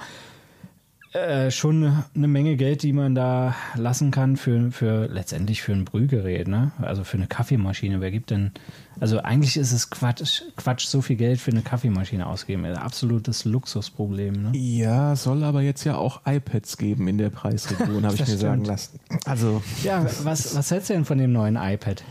äh, 1.13 1.51
schon 1.51 2.03
eine 2.15 2.27
Menge 2.27 2.57
Geld, 2.57 2.83
die 2.83 2.93
man 2.93 3.15
da 3.15 3.55
lassen 3.75 4.11
kann 4.11 4.37
für, 4.37 4.71
für 4.71 5.07
letztendlich 5.07 5.61
für 5.61 5.71
ein 5.73 5.85
Brühgerät, 5.85 6.47
ne? 6.47 6.71
Also 6.81 7.03
für 7.03 7.17
eine 7.17 7.27
Kaffeemaschine. 7.27 8.01
Wer 8.01 8.11
gibt 8.11 8.29
denn, 8.29 8.51
also 8.99 9.19
eigentlich 9.19 9.57
ist 9.57 9.71
es 9.71 9.89
Quatsch, 9.89 10.41
Quatsch 10.57 10.85
so 10.87 11.01
viel 11.01 11.15
Geld 11.15 11.39
für 11.39 11.51
eine 11.51 11.61
Kaffeemaschine 11.61 12.27
ausgeben. 12.27 12.65
Ein 12.65 12.75
absolutes 12.75 13.45
Luxusproblem, 13.45 14.33
ne? 14.33 14.51
Ja, 14.57 15.15
soll 15.15 15.43
aber 15.43 15.61
jetzt 15.61 15.83
ja 15.85 15.95
auch 15.95 16.21
iPads 16.25 16.77
geben 16.77 17.07
in 17.07 17.17
der 17.17 17.29
Preisregion, 17.29 18.03
habe 18.05 18.15
ich 18.15 18.27
mir 18.27 18.37
sagen 18.37 18.65
stimmt. 18.65 18.67
lassen. 18.67 18.99
Also, 19.25 19.61
Ja, 19.83 20.05
was, 20.23 20.55
was 20.55 20.71
hältst 20.71 20.89
du 20.89 20.93
denn 20.93 21.05
von 21.05 21.17
dem 21.17 21.31
neuen 21.31 21.55
iPad? 21.55 22.03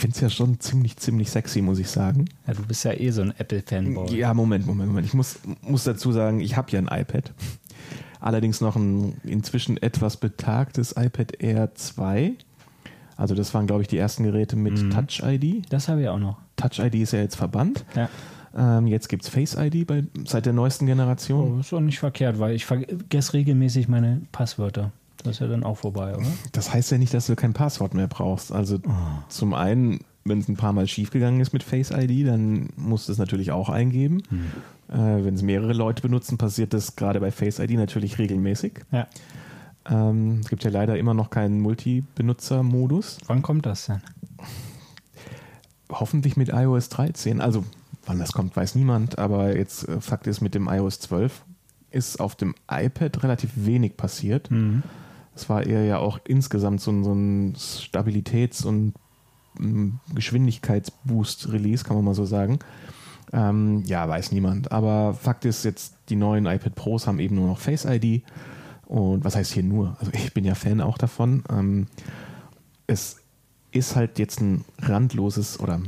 Ich 0.00 0.02
finde 0.02 0.14
es 0.14 0.20
ja 0.22 0.30
schon 0.30 0.58
ziemlich, 0.60 0.96
ziemlich 0.96 1.30
sexy, 1.30 1.60
muss 1.60 1.78
ich 1.78 1.88
sagen. 1.88 2.24
Ja, 2.46 2.54
du 2.54 2.62
bist 2.62 2.84
ja 2.86 2.92
eh 2.94 3.10
so 3.10 3.20
ein 3.20 3.34
Apple-Fanboy. 3.36 4.16
Ja, 4.16 4.32
Moment, 4.32 4.66
Moment, 4.66 4.88
Moment. 4.88 5.06
Ich 5.06 5.12
muss, 5.12 5.38
muss 5.60 5.84
dazu 5.84 6.10
sagen, 6.10 6.40
ich 6.40 6.56
habe 6.56 6.70
ja 6.70 6.78
ein 6.78 6.86
iPad. 6.88 7.30
Allerdings 8.18 8.62
noch 8.62 8.76
ein 8.76 9.12
inzwischen 9.24 9.76
etwas 9.76 10.16
betagtes 10.16 10.94
iPad 10.96 11.42
Air 11.42 11.74
2. 11.74 12.32
Also 13.18 13.34
das 13.34 13.52
waren, 13.52 13.66
glaube 13.66 13.82
ich, 13.82 13.88
die 13.88 13.98
ersten 13.98 14.22
Geräte 14.22 14.56
mit 14.56 14.82
Mhm. 14.82 14.90
Touch 14.90 15.20
ID. 15.22 15.70
Das 15.70 15.88
habe 15.88 16.00
ich 16.00 16.08
auch 16.08 16.18
noch. 16.18 16.38
Touch 16.56 16.78
ID 16.78 16.94
ist 16.94 17.12
ja 17.12 17.18
jetzt 17.18 17.36
verbannt. 17.36 17.84
Ja. 17.94 18.08
Ähm, 18.56 18.86
jetzt 18.86 19.10
gibt 19.10 19.24
es 19.24 19.28
Face 19.28 19.54
ID 19.54 19.86
bei, 19.86 20.04
seit 20.24 20.46
der 20.46 20.54
neuesten 20.54 20.86
Generation. 20.86 21.56
Oh, 21.58 21.60
ist 21.60 21.72
doch 21.72 21.80
nicht 21.80 21.98
verkehrt, 21.98 22.38
weil 22.38 22.54
ich 22.54 22.64
vergesse 22.64 23.34
regelmäßig 23.34 23.86
meine 23.88 24.22
Passwörter. 24.32 24.92
Das 25.24 25.32
ist 25.36 25.40
ja 25.40 25.46
dann 25.48 25.64
auch 25.64 25.78
vorbei, 25.78 26.14
oder? 26.16 26.26
Das 26.52 26.72
heißt 26.72 26.90
ja 26.92 26.98
nicht, 26.98 27.12
dass 27.14 27.26
du 27.26 27.36
kein 27.36 27.52
Passwort 27.52 27.94
mehr 27.94 28.06
brauchst. 28.08 28.52
Also 28.52 28.76
Oh. 28.86 28.90
zum 29.28 29.54
einen, 29.54 30.00
wenn 30.24 30.38
es 30.38 30.48
ein 30.48 30.56
paar 30.56 30.72
Mal 30.72 30.86
schiefgegangen 30.88 31.40
ist 31.40 31.52
mit 31.52 31.62
Face 31.62 31.90
ID, 31.90 32.26
dann 32.26 32.68
musst 32.76 33.08
du 33.08 33.12
es 33.12 33.18
natürlich 33.18 33.50
auch 33.52 33.68
eingeben. 33.68 34.22
Hm. 34.28 34.40
Äh, 34.98 35.24
wenn 35.24 35.34
es 35.34 35.42
mehrere 35.42 35.72
Leute 35.72 36.02
benutzen, 36.02 36.38
passiert 36.38 36.72
das 36.74 36.96
gerade 36.96 37.20
bei 37.20 37.30
Face 37.30 37.58
ID 37.58 37.72
natürlich 37.72 38.18
regelmäßig. 38.18 38.80
Ja. 38.92 39.06
Ähm, 39.88 40.40
es 40.42 40.48
gibt 40.48 40.62
ja 40.64 40.70
leider 40.70 40.98
immer 40.98 41.14
noch 41.14 41.30
keinen 41.30 41.60
Multi-Benutzer-Modus. 41.60 43.18
Wann 43.26 43.42
kommt 43.42 43.66
das 43.66 43.86
denn? 43.86 44.00
Hoffentlich 45.90 46.36
mit 46.36 46.50
iOS 46.50 46.88
13. 46.90 47.40
Also, 47.40 47.64
wann 48.06 48.18
das 48.18 48.32
kommt, 48.32 48.54
weiß 48.56 48.74
niemand. 48.76 49.18
Aber 49.18 49.56
jetzt 49.56 49.88
äh, 49.88 50.00
Fakt 50.00 50.26
ist, 50.26 50.40
mit 50.40 50.54
dem 50.54 50.68
iOS 50.68 51.00
12 51.00 51.42
ist 51.90 52.20
auf 52.20 52.36
dem 52.36 52.54
iPad 52.70 53.22
relativ 53.24 53.50
wenig 53.56 53.96
passiert. 53.96 54.50
Mhm. 54.50 54.82
Es 55.40 55.48
war 55.48 55.64
eher 55.64 55.84
ja 55.84 55.98
auch 55.98 56.18
insgesamt 56.26 56.80
so 56.80 56.90
ein, 56.90 57.04
so 57.04 57.12
ein 57.12 57.54
Stabilitäts- 57.54 58.64
und 58.64 58.94
mm, 59.58 59.90
Geschwindigkeitsboost-Release, 60.14 61.84
kann 61.84 61.96
man 61.96 62.04
mal 62.04 62.14
so 62.14 62.26
sagen. 62.26 62.58
Ähm, 63.32 63.82
ja, 63.86 64.08
weiß 64.08 64.32
niemand. 64.32 64.72
Aber 64.72 65.14
Fakt 65.14 65.44
ist 65.44 65.64
jetzt, 65.64 65.94
die 66.08 66.16
neuen 66.16 66.46
iPad 66.46 66.74
Pros 66.74 67.06
haben 67.06 67.20
eben 67.20 67.36
nur 67.36 67.46
noch 67.46 67.58
Face 67.58 67.84
ID. 67.84 68.22
Und 68.86 69.24
was 69.24 69.36
heißt 69.36 69.52
hier 69.52 69.62
nur? 69.62 69.96
Also 70.00 70.12
ich 70.12 70.34
bin 70.34 70.44
ja 70.44 70.54
Fan 70.54 70.80
auch 70.80 70.98
davon. 70.98 71.44
Ähm, 71.48 71.86
es 72.86 73.16
ist 73.70 73.94
halt 73.96 74.18
jetzt 74.18 74.40
ein 74.40 74.64
randloses 74.80 75.60
oder 75.60 75.80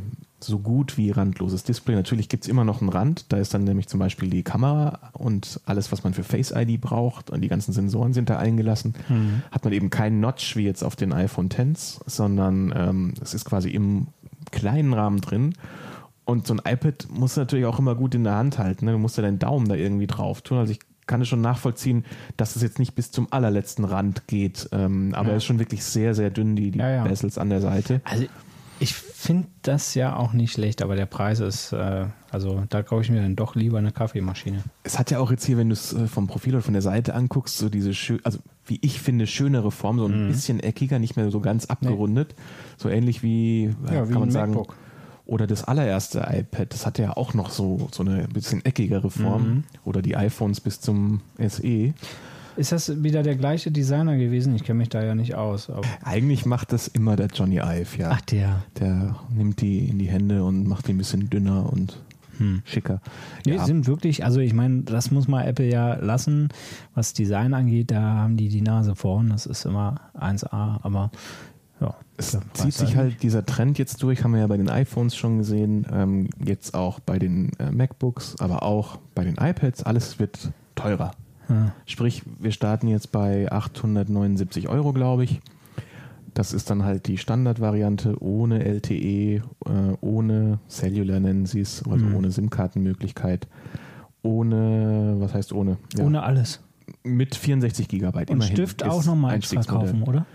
so 0.44 0.58
gut 0.58 0.96
wie 0.96 1.10
randloses 1.10 1.62
Display. 1.64 1.94
Natürlich 1.94 2.28
gibt 2.28 2.44
es 2.44 2.48
immer 2.48 2.64
noch 2.64 2.80
einen 2.80 2.90
Rand. 2.90 3.26
Da 3.32 3.36
ist 3.38 3.54
dann 3.54 3.64
nämlich 3.64 3.88
zum 3.88 4.00
Beispiel 4.00 4.28
die 4.30 4.42
Kamera 4.42 5.10
und 5.12 5.60
alles, 5.66 5.92
was 5.92 6.04
man 6.04 6.14
für 6.14 6.24
Face 6.24 6.52
ID 6.54 6.80
braucht. 6.80 7.30
Und 7.30 7.40
die 7.42 7.48
ganzen 7.48 7.72
Sensoren 7.72 8.12
sind 8.12 8.30
da 8.30 8.38
eingelassen. 8.38 8.94
Mhm. 9.08 9.42
Hat 9.50 9.64
man 9.64 9.72
eben 9.72 9.90
keinen 9.90 10.20
Notch 10.20 10.56
wie 10.56 10.64
jetzt 10.64 10.82
auf 10.82 10.96
den 10.96 11.12
iPhone 11.12 11.48
X, 11.56 12.00
sondern 12.06 12.72
ähm, 12.76 13.14
es 13.22 13.34
ist 13.34 13.44
quasi 13.44 13.70
im 13.70 14.08
kleinen 14.50 14.92
Rahmen 14.94 15.20
drin. 15.20 15.54
Und 16.24 16.46
so 16.46 16.54
ein 16.54 16.60
iPad 16.64 17.08
musst 17.10 17.36
du 17.36 17.40
natürlich 17.40 17.66
auch 17.66 17.78
immer 17.78 17.94
gut 17.94 18.14
in 18.14 18.24
der 18.24 18.34
Hand 18.36 18.58
halten. 18.58 18.84
Ne? 18.84 18.92
Du 18.92 18.98
musst 18.98 19.16
ja 19.16 19.22
deinen 19.22 19.38
Daumen 19.38 19.68
da 19.68 19.74
irgendwie 19.74 20.06
drauf 20.06 20.42
tun. 20.42 20.58
Also 20.58 20.72
ich 20.72 20.78
kann 21.08 21.20
es 21.20 21.26
schon 21.28 21.40
nachvollziehen, 21.40 22.04
dass 22.36 22.54
es 22.54 22.62
jetzt 22.62 22.78
nicht 22.78 22.94
bis 22.94 23.10
zum 23.10 23.26
allerletzten 23.32 23.84
Rand 23.84 24.28
geht. 24.28 24.68
Ähm, 24.72 25.14
aber 25.14 25.26
Ja. 25.26 25.30
er 25.32 25.36
ist 25.38 25.44
schon 25.44 25.58
wirklich 25.58 25.82
sehr, 25.84 26.14
sehr 26.14 26.30
dünn, 26.30 26.54
die, 26.54 26.70
die 26.70 26.78
Ja, 26.78 26.88
ja. 26.90 27.04
Bezels 27.04 27.38
an 27.38 27.50
der 27.50 27.60
Seite. 27.60 28.00
Also 28.04 28.26
ich 28.82 28.94
finde 28.94 29.48
das 29.62 29.94
ja 29.94 30.16
auch 30.16 30.32
nicht 30.32 30.52
schlecht, 30.52 30.82
aber 30.82 30.96
der 30.96 31.06
Preis 31.06 31.40
ist, 31.40 31.72
äh, 31.72 32.06
also 32.30 32.64
da 32.68 32.82
kaufe 32.82 33.02
ich 33.02 33.10
mir 33.10 33.22
dann 33.22 33.36
doch 33.36 33.54
lieber 33.54 33.78
eine 33.78 33.92
Kaffeemaschine. 33.92 34.62
Es 34.82 34.98
hat 34.98 35.10
ja 35.10 35.18
auch 35.20 35.30
jetzt 35.30 35.44
hier, 35.44 35.56
wenn 35.56 35.68
du 35.68 35.74
es 35.74 35.92
äh, 35.92 36.06
vom 36.08 36.26
Profil 36.26 36.54
oder 36.54 36.62
von 36.62 36.74
der 36.74 36.82
Seite 36.82 37.14
anguckst, 37.14 37.58
so 37.58 37.68
diese 37.68 37.94
schön, 37.94 38.20
also 38.24 38.38
wie 38.66 38.78
ich 38.82 39.00
finde, 39.00 39.26
schönere 39.26 39.70
Form, 39.70 39.98
so 39.98 40.06
ein 40.06 40.24
Mhm. 40.24 40.28
bisschen 40.28 40.60
eckiger, 40.60 40.98
nicht 40.98 41.16
mehr 41.16 41.30
so 41.30 41.40
ganz 41.40 41.66
abgerundet. 41.66 42.34
So 42.76 42.88
ähnlich 42.88 43.22
wie, 43.22 43.64
äh, 43.88 43.94
Ja, 43.94 44.08
wie 44.08 44.12
kann 44.12 44.20
man 44.20 44.30
sagen, 44.30 44.52
MacBook. 44.54 44.76
oder 45.26 45.46
das 45.46 45.64
allererste 45.64 46.26
iPad, 46.28 46.72
das 46.72 46.84
hatte 46.86 47.02
ja 47.02 47.16
auch 47.16 47.34
noch 47.34 47.50
so, 47.50 47.88
so 47.92 48.02
eine 48.02 48.26
bisschen 48.28 48.64
eckigere 48.64 49.10
Form. 49.10 49.42
Mhm. 49.48 49.64
Oder 49.84 50.02
die 50.02 50.16
iPhones 50.16 50.60
bis 50.60 50.80
zum. 50.80 51.20
SE. 51.38 51.94
Ist 52.56 52.72
das 52.72 53.02
wieder 53.02 53.22
der 53.22 53.36
gleiche 53.36 53.70
Designer 53.70 54.16
gewesen? 54.16 54.54
Ich 54.54 54.64
kenne 54.64 54.78
mich 54.78 54.88
da 54.88 55.02
ja 55.02 55.14
nicht 55.14 55.34
aus. 55.34 55.70
Eigentlich 56.04 56.44
macht 56.46 56.72
das 56.72 56.88
immer 56.88 57.16
der 57.16 57.28
Johnny 57.28 57.58
Ive, 57.58 57.98
ja. 57.98 58.18
der. 58.30 58.62
Der 58.78 59.16
nimmt 59.34 59.60
die 59.60 59.88
in 59.88 59.98
die 59.98 60.08
Hände 60.08 60.44
und 60.44 60.66
macht 60.66 60.86
die 60.88 60.92
ein 60.92 60.98
bisschen 60.98 61.30
dünner 61.30 61.72
und 61.72 61.98
Hm. 62.38 62.62
schicker. 62.64 63.00
Nee, 63.46 63.56
Ja. 63.56 63.64
sind 63.64 63.86
wirklich, 63.86 64.24
also 64.24 64.40
ich 64.40 64.54
meine, 64.54 64.82
das 64.82 65.10
muss 65.10 65.28
mal 65.28 65.46
Apple 65.46 65.68
ja 65.70 65.94
lassen, 65.96 66.48
was 66.94 67.12
Design 67.12 67.52
angeht, 67.52 67.90
da 67.90 68.00
haben 68.00 68.36
die 68.38 68.48
die 68.48 68.62
Nase 68.62 68.94
vorn, 68.96 69.28
das 69.28 69.44
ist 69.44 69.66
immer 69.66 70.00
1A, 70.18 70.78
aber 70.82 71.10
ja. 71.80 71.94
Es 72.16 72.38
zieht 72.54 72.72
sich 72.72 72.96
halt 72.96 73.12
halt 73.12 73.22
dieser 73.22 73.44
Trend 73.44 73.78
jetzt 73.78 74.02
durch, 74.02 74.24
haben 74.24 74.32
wir 74.32 74.40
ja 74.40 74.46
bei 74.46 74.56
den 74.56 74.70
iPhones 74.70 75.14
schon 75.14 75.38
gesehen, 75.38 75.86
ähm, 75.92 76.30
jetzt 76.44 76.74
auch 76.74 77.00
bei 77.00 77.18
den 77.18 77.50
äh, 77.58 77.70
MacBooks, 77.70 78.36
aber 78.40 78.62
auch 78.62 78.98
bei 79.14 79.24
den 79.24 79.34
iPads, 79.36 79.82
alles 79.82 80.18
wird 80.18 80.52
teurer. 80.74 81.10
Ja. 81.48 81.72
Sprich, 81.86 82.22
wir 82.38 82.52
starten 82.52 82.88
jetzt 82.88 83.12
bei 83.12 83.50
879 83.50 84.68
Euro, 84.68 84.92
glaube 84.92 85.24
ich. 85.24 85.40
Das 86.34 86.54
ist 86.54 86.70
dann 86.70 86.82
halt 86.84 87.08
die 87.08 87.18
Standardvariante 87.18 88.22
ohne 88.22 88.64
LTE, 88.64 89.36
äh, 89.36 89.42
ohne 90.00 90.60
Cellular 90.68 91.20
nennen 91.20 91.44
sie 91.44 91.60
es, 91.60 91.82
also 91.86 92.06
Mhm. 92.06 92.14
ohne 92.14 92.30
SIM-Kartenmöglichkeit, 92.30 93.46
ohne, 94.22 95.16
was 95.18 95.34
heißt 95.34 95.52
ohne? 95.52 95.78
Ja, 95.96 96.04
Ohne 96.04 96.22
alles. 96.22 96.60
mit 97.04 97.34
64 97.34 97.88
Gigabyte. 97.88 98.30
Und 98.30 98.36
immerhin 98.36 98.56
Stift 98.56 98.82
auch 98.84 99.04
nochmal 99.04 99.34
extra 99.36 99.62
kaufen, 99.62 100.02
oder? 100.04 100.26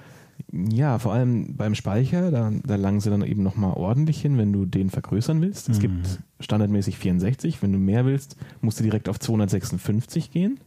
Ja, 0.52 1.00
vor 1.00 1.13
allem 1.13 1.56
beim 1.56 1.74
Speicher, 1.74 2.30
da, 2.32 2.52
da 2.63 2.76
langen 2.76 3.00
sie 3.00 3.10
dann 3.10 3.24
eben 3.24 3.41
nochmal 3.43 3.74
ordentlich 3.74 4.22
hin, 4.22 4.38
wenn 4.38 4.54
du 4.54 4.65
den 4.65 4.89
vergrößern 4.89 5.41
willst. 5.41 5.67
Es 5.67 5.78
Mhm. 5.78 5.82
gibt 5.82 6.20
standardmäßig 6.39 6.98
64, 6.98 7.62
wenn 7.63 7.74
du 7.74 7.80
mehr 7.80 8.06
willst, 8.06 8.38
musst 8.62 8.80
du 8.80 8.84
direkt 8.84 9.10
auf 9.10 9.20
256 9.20 10.32
gehen. 10.32 10.60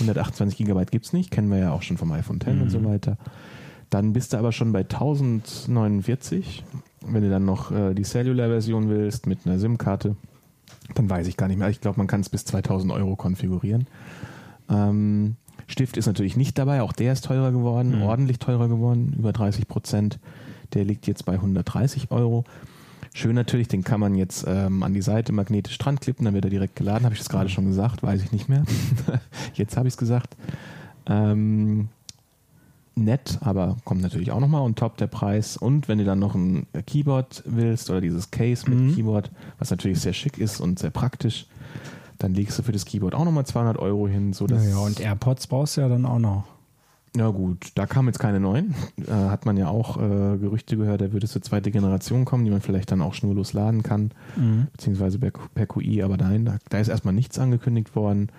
128 0.00 0.56
Gigabyte 0.58 0.90
gibt 0.90 1.06
es 1.06 1.12
nicht, 1.12 1.30
kennen 1.30 1.50
wir 1.50 1.58
ja 1.58 1.72
auch 1.72 1.82
schon 1.82 1.96
vom 1.96 2.12
iPhone 2.12 2.36
X 2.36 2.46
und 2.48 2.70
so 2.70 2.84
weiter. 2.84 3.16
Dann 3.90 4.12
bist 4.12 4.32
du 4.32 4.36
aber 4.38 4.52
schon 4.52 4.72
bei 4.72 4.80
1049. 4.80 6.64
Wenn 7.06 7.22
du 7.22 7.30
dann 7.30 7.44
noch 7.44 7.70
äh, 7.70 7.94
die 7.94 8.02
Cellular-Version 8.02 8.88
willst 8.88 9.26
mit 9.26 9.46
einer 9.46 9.58
SIM-Karte, 9.58 10.16
dann 10.94 11.08
weiß 11.08 11.26
ich 11.28 11.36
gar 11.36 11.46
nicht 11.48 11.58
mehr. 11.58 11.68
Ich 11.68 11.80
glaube, 11.80 11.98
man 11.98 12.06
kann 12.08 12.20
es 12.20 12.28
bis 12.28 12.44
2000 12.44 12.92
Euro 12.92 13.14
konfigurieren. 13.16 13.86
Ähm, 14.68 15.36
Stift 15.68 15.96
ist 15.96 16.06
natürlich 16.06 16.36
nicht 16.36 16.58
dabei, 16.58 16.82
auch 16.82 16.92
der 16.92 17.12
ist 17.12 17.24
teurer 17.24 17.50
geworden, 17.52 17.96
Mhm. 17.96 18.02
ordentlich 18.02 18.38
teurer 18.38 18.68
geworden, 18.68 19.14
über 19.18 19.32
30 19.32 19.66
Prozent. 19.68 20.18
Der 20.74 20.84
liegt 20.84 21.06
jetzt 21.06 21.24
bei 21.24 21.34
130 21.34 22.10
Euro. 22.10 22.44
Schön 23.16 23.34
natürlich, 23.34 23.66
den 23.66 23.82
kann 23.82 23.98
man 23.98 24.14
jetzt 24.14 24.44
ähm, 24.46 24.82
an 24.82 24.92
die 24.92 25.00
Seite 25.00 25.32
magnetisch 25.32 25.78
dran 25.78 25.98
klippen, 25.98 26.26
dann 26.26 26.34
wird 26.34 26.44
er 26.44 26.50
direkt 26.50 26.76
geladen. 26.76 27.04
Habe 27.04 27.14
ich 27.14 27.18
das 27.20 27.30
gerade 27.30 27.48
schon 27.48 27.64
gesagt? 27.64 28.02
Weiß 28.02 28.22
ich 28.22 28.30
nicht 28.30 28.50
mehr. 28.50 28.62
jetzt 29.54 29.74
habe 29.78 29.88
ich 29.88 29.94
es 29.94 29.96
gesagt. 29.96 30.36
Ähm, 31.06 31.88
nett, 32.94 33.38
aber 33.40 33.78
kommt 33.84 34.02
natürlich 34.02 34.32
auch 34.32 34.40
nochmal 34.40 34.60
on 34.60 34.74
top 34.74 34.98
der 34.98 35.06
Preis. 35.06 35.56
Und 35.56 35.88
wenn 35.88 35.96
du 35.96 36.04
dann 36.04 36.18
noch 36.18 36.34
ein 36.34 36.66
Keyboard 36.86 37.42
willst 37.46 37.88
oder 37.88 38.02
dieses 38.02 38.30
Case 38.30 38.68
mit 38.68 38.78
Mhm. 38.78 38.94
Keyboard, 38.94 39.30
was 39.58 39.70
natürlich 39.70 39.98
sehr 39.98 40.12
schick 40.12 40.36
ist 40.36 40.60
und 40.60 40.78
sehr 40.78 40.90
praktisch, 40.90 41.46
dann 42.18 42.34
legst 42.34 42.58
du 42.58 42.62
für 42.64 42.72
das 42.72 42.84
Keyboard 42.84 43.14
auch 43.14 43.24
nochmal 43.24 43.46
200 43.46 43.78
Euro 43.78 44.08
hin. 44.08 44.34
So 44.34 44.46
dass, 44.46 44.62
Naja, 44.62 44.76
und 44.76 45.00
AirPods 45.00 45.46
brauchst 45.46 45.78
du 45.78 45.80
ja 45.80 45.88
dann 45.88 46.04
auch 46.04 46.18
noch. 46.18 46.44
Ja 47.16 47.28
gut, 47.28 47.72
da 47.74 47.86
kamen 47.86 48.08
jetzt 48.08 48.18
keine 48.18 48.40
neuen. 48.40 48.74
Äh, 49.06 49.12
hat 49.12 49.46
man 49.46 49.56
ja 49.56 49.68
auch 49.68 49.96
äh, 49.96 50.36
Gerüchte 50.38 50.76
gehört, 50.76 51.00
da 51.00 51.12
würde 51.12 51.26
es 51.26 51.32
zur 51.32 51.42
zweite 51.42 51.70
Generation 51.70 52.24
kommen, 52.24 52.44
die 52.44 52.50
man 52.50 52.60
vielleicht 52.60 52.90
dann 52.92 53.00
auch 53.00 53.14
schnurlos 53.14 53.52
laden 53.52 53.82
kann, 53.82 54.10
beziehungsweise 54.72 55.18
per, 55.18 55.32
per 55.54 55.66
QI, 55.66 56.02
aber 56.02 56.16
nein, 56.16 56.44
da, 56.44 56.58
da 56.68 56.78
ist 56.78 56.88
erstmal 56.88 57.14
nichts 57.14 57.38
angekündigt 57.38 57.94
worden. 57.94 58.30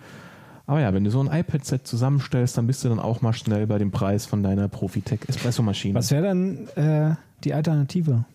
Aber 0.67 0.81
ja, 0.81 0.93
wenn 0.93 1.05
du 1.05 1.09
so 1.09 1.21
ein 1.21 1.27
iPad-Set 1.27 1.87
zusammenstellst, 1.87 2.57
dann 2.57 2.67
bist 2.67 2.83
du 2.83 2.89
dann 2.89 2.99
auch 2.99 3.21
mal 3.21 3.31
schnell 3.31 3.65
bei 3.67 3.77
dem 3.77 3.91
Preis 3.91 4.25
von 4.25 4.43
deiner 4.43 4.67
Profitech 4.67 5.21
Espresso-Maschine. 5.27 5.95
Was 5.95 6.11
wäre 6.11 6.23
dann 6.23 6.67
äh, 6.75 7.15
die 7.45 7.53
Alternative? 7.53 8.25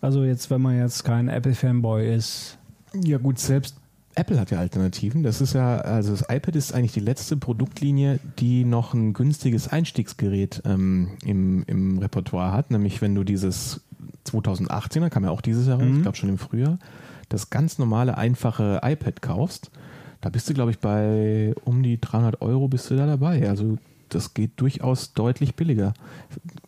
Also 0.00 0.22
jetzt, 0.22 0.50
wenn 0.50 0.62
man 0.62 0.78
jetzt 0.78 1.04
kein 1.04 1.28
Apple-Fanboy 1.28 2.14
ist. 2.14 2.56
Ja 2.94 3.18
gut, 3.18 3.40
selbst 3.40 3.76
Apple 4.14 4.38
hat 4.38 4.50
ja 4.50 4.58
Alternativen. 4.58 5.22
Das 5.22 5.40
ist 5.40 5.54
ja, 5.54 5.78
also 5.78 6.12
das 6.12 6.22
iPad 6.28 6.56
ist 6.56 6.74
eigentlich 6.74 6.92
die 6.92 7.00
letzte 7.00 7.36
Produktlinie, 7.36 8.18
die 8.38 8.64
noch 8.64 8.94
ein 8.94 9.12
günstiges 9.12 9.68
Einstiegsgerät 9.68 10.62
ähm, 10.64 11.12
im, 11.24 11.64
im 11.66 11.98
Repertoire 11.98 12.52
hat. 12.52 12.70
Nämlich 12.70 13.00
wenn 13.00 13.14
du 13.14 13.24
dieses 13.24 13.80
2018er, 14.26 15.08
kam 15.08 15.24
ja 15.24 15.30
auch 15.30 15.40
dieses 15.40 15.66
Jahr 15.66 15.78
Mhm. 15.78 15.96
ich 15.96 16.02
glaube 16.02 16.16
schon 16.16 16.28
im 16.28 16.38
Frühjahr, 16.38 16.78
das 17.28 17.50
ganz 17.50 17.78
normale, 17.78 18.18
einfache 18.18 18.80
iPad 18.82 19.22
kaufst, 19.22 19.70
da 20.20 20.28
bist 20.28 20.48
du, 20.48 20.54
glaube 20.54 20.70
ich, 20.70 20.78
bei 20.78 21.54
um 21.64 21.82
die 21.82 22.00
300 22.00 22.42
Euro 22.42 22.68
bist 22.68 22.90
du 22.90 22.96
da 22.96 23.06
dabei. 23.06 23.48
Also 23.48 23.78
das 24.08 24.34
geht 24.34 24.52
durchaus 24.60 25.14
deutlich 25.14 25.56
billiger. 25.56 25.94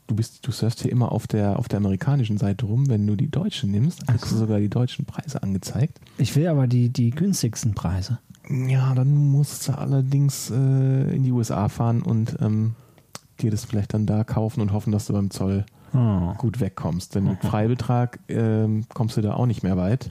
Du 0.06 0.14
bist, 0.14 0.46
du 0.46 0.52
surfst 0.52 0.82
hier 0.82 0.92
immer 0.92 1.12
auf 1.12 1.26
der, 1.26 1.58
auf 1.58 1.66
der 1.68 1.78
amerikanischen 1.78 2.36
Seite 2.36 2.66
rum. 2.66 2.88
Wenn 2.90 3.06
du 3.06 3.16
die 3.16 3.30
deutsche 3.30 3.66
nimmst, 3.66 4.06
kriegst 4.06 4.30
du 4.32 4.36
sogar 4.36 4.58
die 4.60 4.68
deutschen 4.68 5.06
Preise 5.06 5.42
angezeigt. 5.42 5.98
Ich 6.18 6.36
will 6.36 6.46
aber 6.46 6.66
die, 6.66 6.90
die 6.90 7.10
günstigsten 7.10 7.74
Preise. 7.74 8.18
Ja, 8.50 8.94
dann 8.94 9.14
musst 9.14 9.66
du 9.68 9.72
allerdings 9.78 10.50
äh, 10.50 11.14
in 11.16 11.22
die 11.22 11.32
USA 11.32 11.68
fahren 11.70 12.02
und 12.02 12.36
ähm, 12.42 12.74
dir 13.40 13.50
das 13.50 13.64
vielleicht 13.64 13.94
dann 13.94 14.04
da 14.04 14.24
kaufen 14.24 14.60
und 14.60 14.72
hoffen, 14.72 14.92
dass 14.92 15.06
du 15.06 15.12
beim 15.14 15.30
Zoll 15.30 15.64
Oh. 15.96 16.34
gut 16.38 16.58
wegkommst. 16.58 17.14
Denn 17.14 17.22
mit 17.22 17.38
Freibetrag 17.42 18.18
ähm, 18.28 18.84
kommst 18.92 19.16
du 19.16 19.20
da 19.20 19.34
auch 19.34 19.46
nicht 19.46 19.62
mehr 19.62 19.76
weit, 19.76 20.10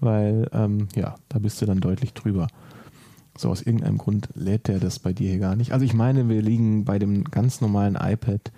weil 0.00 0.48
ähm, 0.54 0.88
ja, 0.96 1.16
da 1.28 1.38
bist 1.38 1.60
du 1.60 1.66
dann 1.66 1.80
deutlich 1.80 2.14
drüber. 2.14 2.48
So 3.36 3.50
aus 3.50 3.60
irgendeinem 3.60 3.98
Grund 3.98 4.30
lädt 4.34 4.66
der 4.66 4.78
das 4.80 4.98
bei 4.98 5.12
dir 5.12 5.28
hier 5.28 5.40
gar 5.40 5.56
nicht. 5.56 5.72
Also 5.72 5.84
ich 5.84 5.92
meine, 5.92 6.28
wir 6.30 6.40
liegen 6.40 6.86
bei 6.86 6.98
dem 6.98 7.24
ganz 7.24 7.60
normalen 7.60 7.96
iPad 7.96 8.50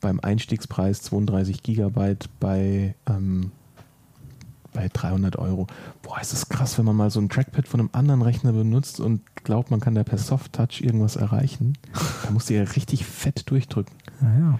beim 0.00 0.20
Einstiegspreis 0.20 1.02
32 1.02 1.62
Gigabyte 1.62 2.28
bei, 2.38 2.94
ähm, 3.08 3.52
bei 4.72 4.88
300 4.88 5.36
Euro. 5.36 5.66
Boah, 6.02 6.20
ist 6.20 6.32
das 6.32 6.48
krass, 6.48 6.78
wenn 6.78 6.84
man 6.84 6.96
mal 6.96 7.10
so 7.10 7.20
ein 7.20 7.28
Trackpad 7.28 7.68
von 7.68 7.80
einem 7.80 7.90
anderen 7.92 8.22
Rechner 8.22 8.52
benutzt 8.52 9.00
und 9.00 9.22
glaubt, 9.36 9.70
man 9.70 9.80
kann 9.80 9.94
da 9.94 10.04
per 10.04 10.18
Soft-Touch 10.18 10.80
irgendwas 10.80 11.16
erreichen. 11.16 11.76
Da 12.24 12.30
musst 12.30 12.50
du 12.50 12.54
ja 12.54 12.62
richtig 12.62 13.04
fett 13.04 13.50
durchdrücken. 13.50 13.94
Naja. 14.20 14.58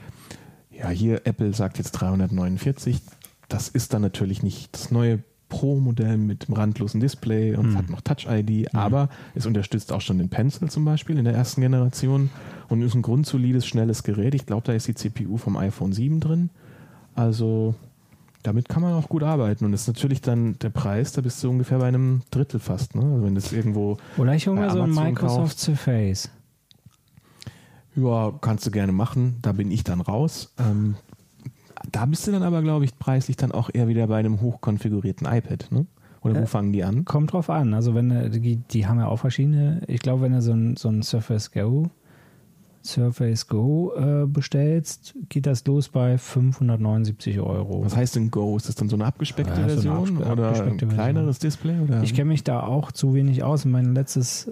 Ja, 0.71 0.89
hier 0.89 1.27
Apple 1.27 1.53
sagt 1.55 1.79
jetzt 1.79 1.93
349. 1.93 3.01
Das 3.49 3.69
ist 3.69 3.93
dann 3.93 4.03
natürlich 4.03 4.43
nicht 4.43 4.75
das 4.75 4.91
neue 4.91 5.23
Pro-Modell 5.51 6.17
mit 6.17 6.49
dem 6.49 6.55
randlosen 6.55 7.01
Display 7.01 7.55
und 7.55 7.73
Mhm. 7.73 7.77
hat 7.77 7.91
noch 7.91 8.01
Touch-ID, 8.01 8.75
aber 8.75 9.11
es 9.35 9.45
unterstützt 9.45 9.93
auch 9.93 10.01
schon 10.01 10.17
den 10.17 10.31
Pencil 10.31 10.71
zum 10.71 10.87
Beispiel 10.87 11.19
in 11.19 11.27
der 11.27 11.35
ersten 11.35 11.61
Generation 11.61 12.31
und 12.71 12.81
ist 12.81 12.95
ein 12.95 13.03
grundsolides, 13.03 13.67
schnelles 13.67 14.03
Gerät. 14.03 14.35
Ich 14.35 14.47
glaube, 14.47 14.63
da 14.67 14.73
ist 14.73 14.89
die 14.89 14.95
CPU 14.95 15.37
vom 15.37 15.59
iPhone 15.59 15.93
7 15.93 16.21
drin. 16.21 16.49
Also 17.15 17.75
damit 18.43 18.71
kann 18.71 18.81
man 18.81 18.95
auch 18.95 19.11
gut 19.11 19.23
arbeiten 19.23 19.67
und 19.67 19.73
das 19.73 19.83
ist 19.83 19.89
natürlich 19.89 20.23
dann 20.23 20.59
der 20.61 20.71
Preis, 20.71 21.13
da 21.13 21.21
bist 21.21 21.45
du 21.45 21.51
ungefähr 21.51 21.77
bei 21.79 21.89
einem 21.89 22.23
Drittel 22.31 22.59
fast. 22.59 22.95
Ne? 22.95 23.03
Also 23.03 23.23
wenn 23.25 23.35
das 23.35 23.53
irgendwo 23.53 23.99
Oder 24.17 24.35
ich 24.35 24.47
hole 24.49 24.59
mir 24.59 24.71
so 24.71 24.81
ein 24.81 24.95
Microsoft. 24.95 25.59
Surface. 25.59 26.31
Ja, 27.97 28.33
kannst 28.41 28.67
du 28.67 28.71
gerne 28.71 28.93
machen. 28.93 29.39
Da 29.43 29.53
bin 29.53 29.71
ich 29.71 29.85
dann 29.85 30.01
raus. 30.01 30.53
Ähm, 30.59 30.95
da 31.93 32.07
bist 32.07 32.27
du 32.27 32.33
dann 32.33 32.43
aber, 32.43 32.63
glaube 32.63 32.85
ich, 32.85 32.99
preislich 32.99 33.37
dann 33.37 33.53
auch 33.53 33.71
eher 33.73 33.89
wieder 33.89 34.07
bei 34.07 34.19
einem 34.19 34.41
hochkonfigurierten 34.41 35.27
iPad, 35.27 35.69
ne? 35.71 35.87
Oder 36.23 36.35
wo 36.37 36.41
Äh, 36.41 36.47
fangen 36.47 36.73
die 36.73 36.85
an? 36.85 37.05
Kommt 37.07 37.33
drauf 37.33 37.49
an. 37.49 37.73
Also 37.73 37.95
wenn 37.95 38.09
du- 38.11 38.29
die, 38.31 38.57
die 38.57 38.87
haben 38.87 38.99
ja 38.99 39.07
auch 39.07 39.17
verschiedene, 39.19 39.81
ich 39.87 40.01
glaube, 40.01 40.23
wenn 40.23 40.33
du 40.33 40.43
so 40.43 40.53
ein, 40.53 40.77
so 40.77 40.89
ein 40.89 41.03
Surface 41.03 41.51
Go, 41.51 41.89
Surface 42.83 43.47
Go 43.47 43.93
äh, 43.95 44.27
bestellst, 44.27 45.15
geht 45.29 45.47
das 45.47 45.67
los 45.67 45.89
bei 45.91 46.17
579 46.17 47.39
Euro. 47.41 47.85
Was 47.85 47.95
heißt 47.97 48.17
denn 48.17 48.31
Go? 48.31 48.57
Ist 48.57 48.69
das 48.69 48.75
dann 48.75 48.89
so 48.89 48.97
eine 48.97 49.05
abgespeckte 49.05 49.53
Ja, 49.53 49.57
so 49.57 49.63
eine 49.63 49.73
Version 49.75 49.97
abgespe- 50.19 50.33
oder 50.33 50.43
ein 50.43 50.49
abgespeckte 50.49 50.87
Version. 50.87 50.91
kleineres 50.95 51.39
Display? 51.39 51.81
Oder? 51.81 52.03
Ich 52.03 52.15
kenne 52.15 52.29
mich 52.29 52.43
da 52.45 52.61
auch 52.63 52.91
zu 52.93 53.13
wenig 53.15 53.43
aus. 53.43 53.65
Mein 53.67 53.95
letztes 53.95 54.51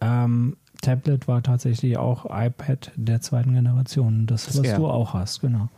ähm, 0.00 0.56
Tablet 0.80 1.28
war 1.28 1.42
tatsächlich 1.42 1.98
auch 1.98 2.24
iPad 2.30 2.92
der 2.96 3.20
zweiten 3.20 3.52
Generation. 3.52 4.26
Das, 4.26 4.46
Das 4.46 4.58
was 4.58 4.66
R. 4.66 4.76
du 4.78 4.86
auch 4.86 5.12
hast, 5.14 5.40
genau. 5.40 5.68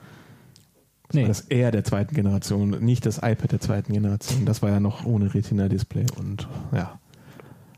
Nee, 1.13 1.27
das 1.27 1.43
R 1.43 1.71
der 1.71 1.85
zweiten 1.85 2.15
Generation, 2.15 2.71
nicht 2.85 3.07
das 3.07 3.19
iPad 3.19 3.53
der 3.53 3.61
zweiten 3.61 3.93
Generation. 3.93 4.45
Das 4.45 4.63
war 4.63 4.71
ja 4.71 4.81
noch 4.81 5.05
ohne 5.07 5.33
Retina-Display 5.35 6.07
und 6.19 6.47
ja, 6.73 6.99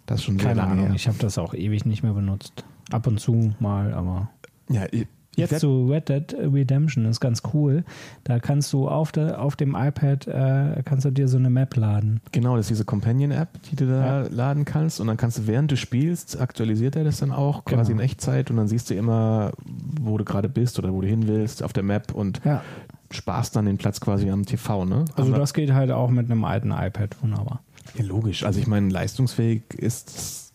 das 0.07 0.19
ist 0.21 0.25
schon 0.25 0.39
sehr 0.39 0.49
keine 0.49 0.65
Ahnung. 0.65 0.87
her. 0.87 0.95
Ich 0.97 1.07
habe 1.07 1.19
das 1.19 1.39
auch 1.39 1.55
ewig 1.55 1.85
nicht 1.87 2.03
mehr 2.03 2.13
benutzt. 2.15 2.65
Ab 2.91 3.07
und 3.07 3.21
zu 3.21 3.53
mal, 3.61 3.93
aber. 3.95 4.31
ja, 4.69 4.87
ich, 4.91 5.07
Jetzt 5.37 5.61
so 5.61 5.87
Red 5.87 6.09
Dead 6.09 6.35
Redemption 6.39 7.05
ist 7.07 7.21
ganz 7.21 7.41
cool. 7.55 7.85
Da 8.25 8.41
kannst 8.41 8.73
du 8.73 8.89
auf, 8.89 9.13
der, 9.13 9.41
auf 9.41 9.55
dem 9.57 9.77
iPad 9.77 10.27
äh, 10.27 10.83
kannst 10.85 11.05
du 11.07 11.13
dir 11.13 11.29
so 11.29 11.39
eine 11.39 11.49
Map 11.49 11.77
laden. 11.77 12.21
Genau, 12.33 12.57
das 12.57 12.65
ist 12.67 12.71
diese 12.71 12.85
Companion-App, 12.85 13.49
die 13.71 13.77
du 13.77 13.87
da 13.87 14.23
Ja. 14.25 14.29
laden 14.29 14.65
kannst. 14.67 15.01
Und 15.01 15.07
dann 15.07 15.17
kannst 15.17 15.39
du, 15.39 15.47
während 15.47 15.71
du 15.71 15.77
spielst, 15.77 16.39
aktualisiert 16.41 16.97
er 16.97 17.05
das 17.05 17.21
dann 17.21 17.31
auch 17.31 17.65
quasi 17.65 17.93
Genau. 17.93 18.03
in 18.03 18.07
Echtzeit. 18.11 18.51
Und 18.51 18.57
dann 18.57 18.67
siehst 18.69 18.91
du 18.91 18.95
immer, 18.95 19.53
wo 20.01 20.19
du 20.19 20.25
gerade 20.25 20.49
bist 20.49 20.79
oder 20.81 20.93
wo 20.93 21.01
du 21.01 21.07
hin 21.07 21.27
willst 21.29 21.63
auf 21.63 21.73
der 21.73 21.85
Map 21.85 22.13
und 22.13 22.41
Ja. 22.45 22.63
Sparst 23.11 23.57
dann 23.57 23.67
den 23.67 23.79
Platz 23.79 24.01
quasi 24.01 24.31
am 24.31 24.47
TV. 24.47 24.85
Ne? 24.85 25.05
Also 25.17 25.31
Aber- 25.31 25.39
das 25.39 25.55
geht 25.55 25.73
halt 25.73 25.91
auch 25.91 26.11
mit 26.11 26.31
einem 26.31 26.45
alten 26.45 26.71
iPad 26.71 27.17
wunderbar. 27.23 27.61
ja, 27.97 28.05
logisch. 28.05 28.45
Also 28.45 28.61
ich 28.61 28.67
meine, 28.67 28.89
leistungsfähig 28.89 29.63
ist, 29.77 30.11
es 30.11 30.53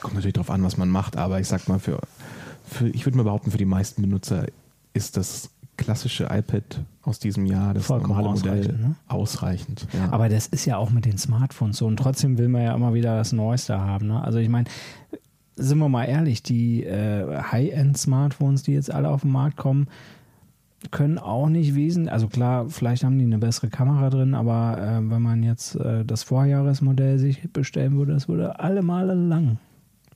kommt 0.00 0.14
natürlich 0.14 0.34
darauf 0.34 0.50
an, 0.50 0.62
was 0.62 0.76
man 0.76 0.88
macht. 0.88 1.16
Aber 1.16 1.40
ich 1.40 1.48
sag 1.48 1.68
mal, 1.68 1.78
für, 1.78 2.00
für 2.66 2.88
ich 2.88 3.04
würde 3.06 3.16
mal 3.18 3.24
behaupten, 3.24 3.50
für 3.50 3.58
die 3.58 3.64
meisten 3.66 4.02
Benutzer 4.02 4.46
ist 4.94 5.16
das 5.16 5.50
klassische 5.76 6.24
iPad 6.30 6.80
aus 7.02 7.18
diesem 7.18 7.46
Jahr, 7.46 7.72
das 7.72 7.86
Vollkommen 7.86 8.14
normale 8.14 8.34
Modell, 8.36 8.58
ausreichend, 8.60 8.80
ne? 8.80 8.94
ausreichend. 9.08 9.86
Ja. 9.94 10.12
Aber 10.12 10.28
das 10.28 10.46
ist 10.46 10.66
ja 10.66 10.76
auch 10.76 10.90
mit 10.90 11.06
den 11.06 11.16
Smartphones 11.16 11.78
so. 11.78 11.86
Und 11.86 11.96
trotzdem 11.96 12.36
will 12.38 12.48
man 12.48 12.62
ja 12.62 12.74
immer 12.74 12.92
wieder 12.92 13.16
das 13.16 13.32
Neueste 13.32 13.80
haben. 13.80 14.08
Ne? 14.08 14.22
Also 14.22 14.38
ich 14.38 14.48
meine, 14.50 14.68
sind 15.56 15.78
wir 15.78 15.88
mal 15.88 16.04
ehrlich, 16.04 16.42
die 16.42 16.84
äh, 16.84 17.42
High-End-Smartphones, 17.42 18.62
die 18.62 18.72
jetzt 18.72 18.90
alle 18.92 19.08
auf 19.08 19.22
den 19.22 19.32
Markt 19.32 19.56
kommen, 19.56 19.88
können 20.90 21.18
auch 21.18 21.48
nicht 21.48 21.74
wesentlich, 21.74 22.12
also 22.12 22.28
klar, 22.28 22.68
vielleicht 22.68 23.04
haben 23.04 23.18
die 23.18 23.24
eine 23.24 23.38
bessere 23.38 23.68
Kamera 23.68 24.08
drin, 24.08 24.34
aber 24.34 24.78
äh, 24.78 25.10
wenn 25.10 25.20
man 25.22 25.42
jetzt 25.42 25.76
äh, 25.76 26.04
das 26.04 26.22
Vorjahresmodell 26.22 27.18
sich 27.18 27.52
bestellen 27.52 27.96
würde, 27.96 28.12
das 28.14 28.28
würde 28.28 28.58
alle 28.60 28.82
Male 28.82 29.14
lang. 29.14 29.58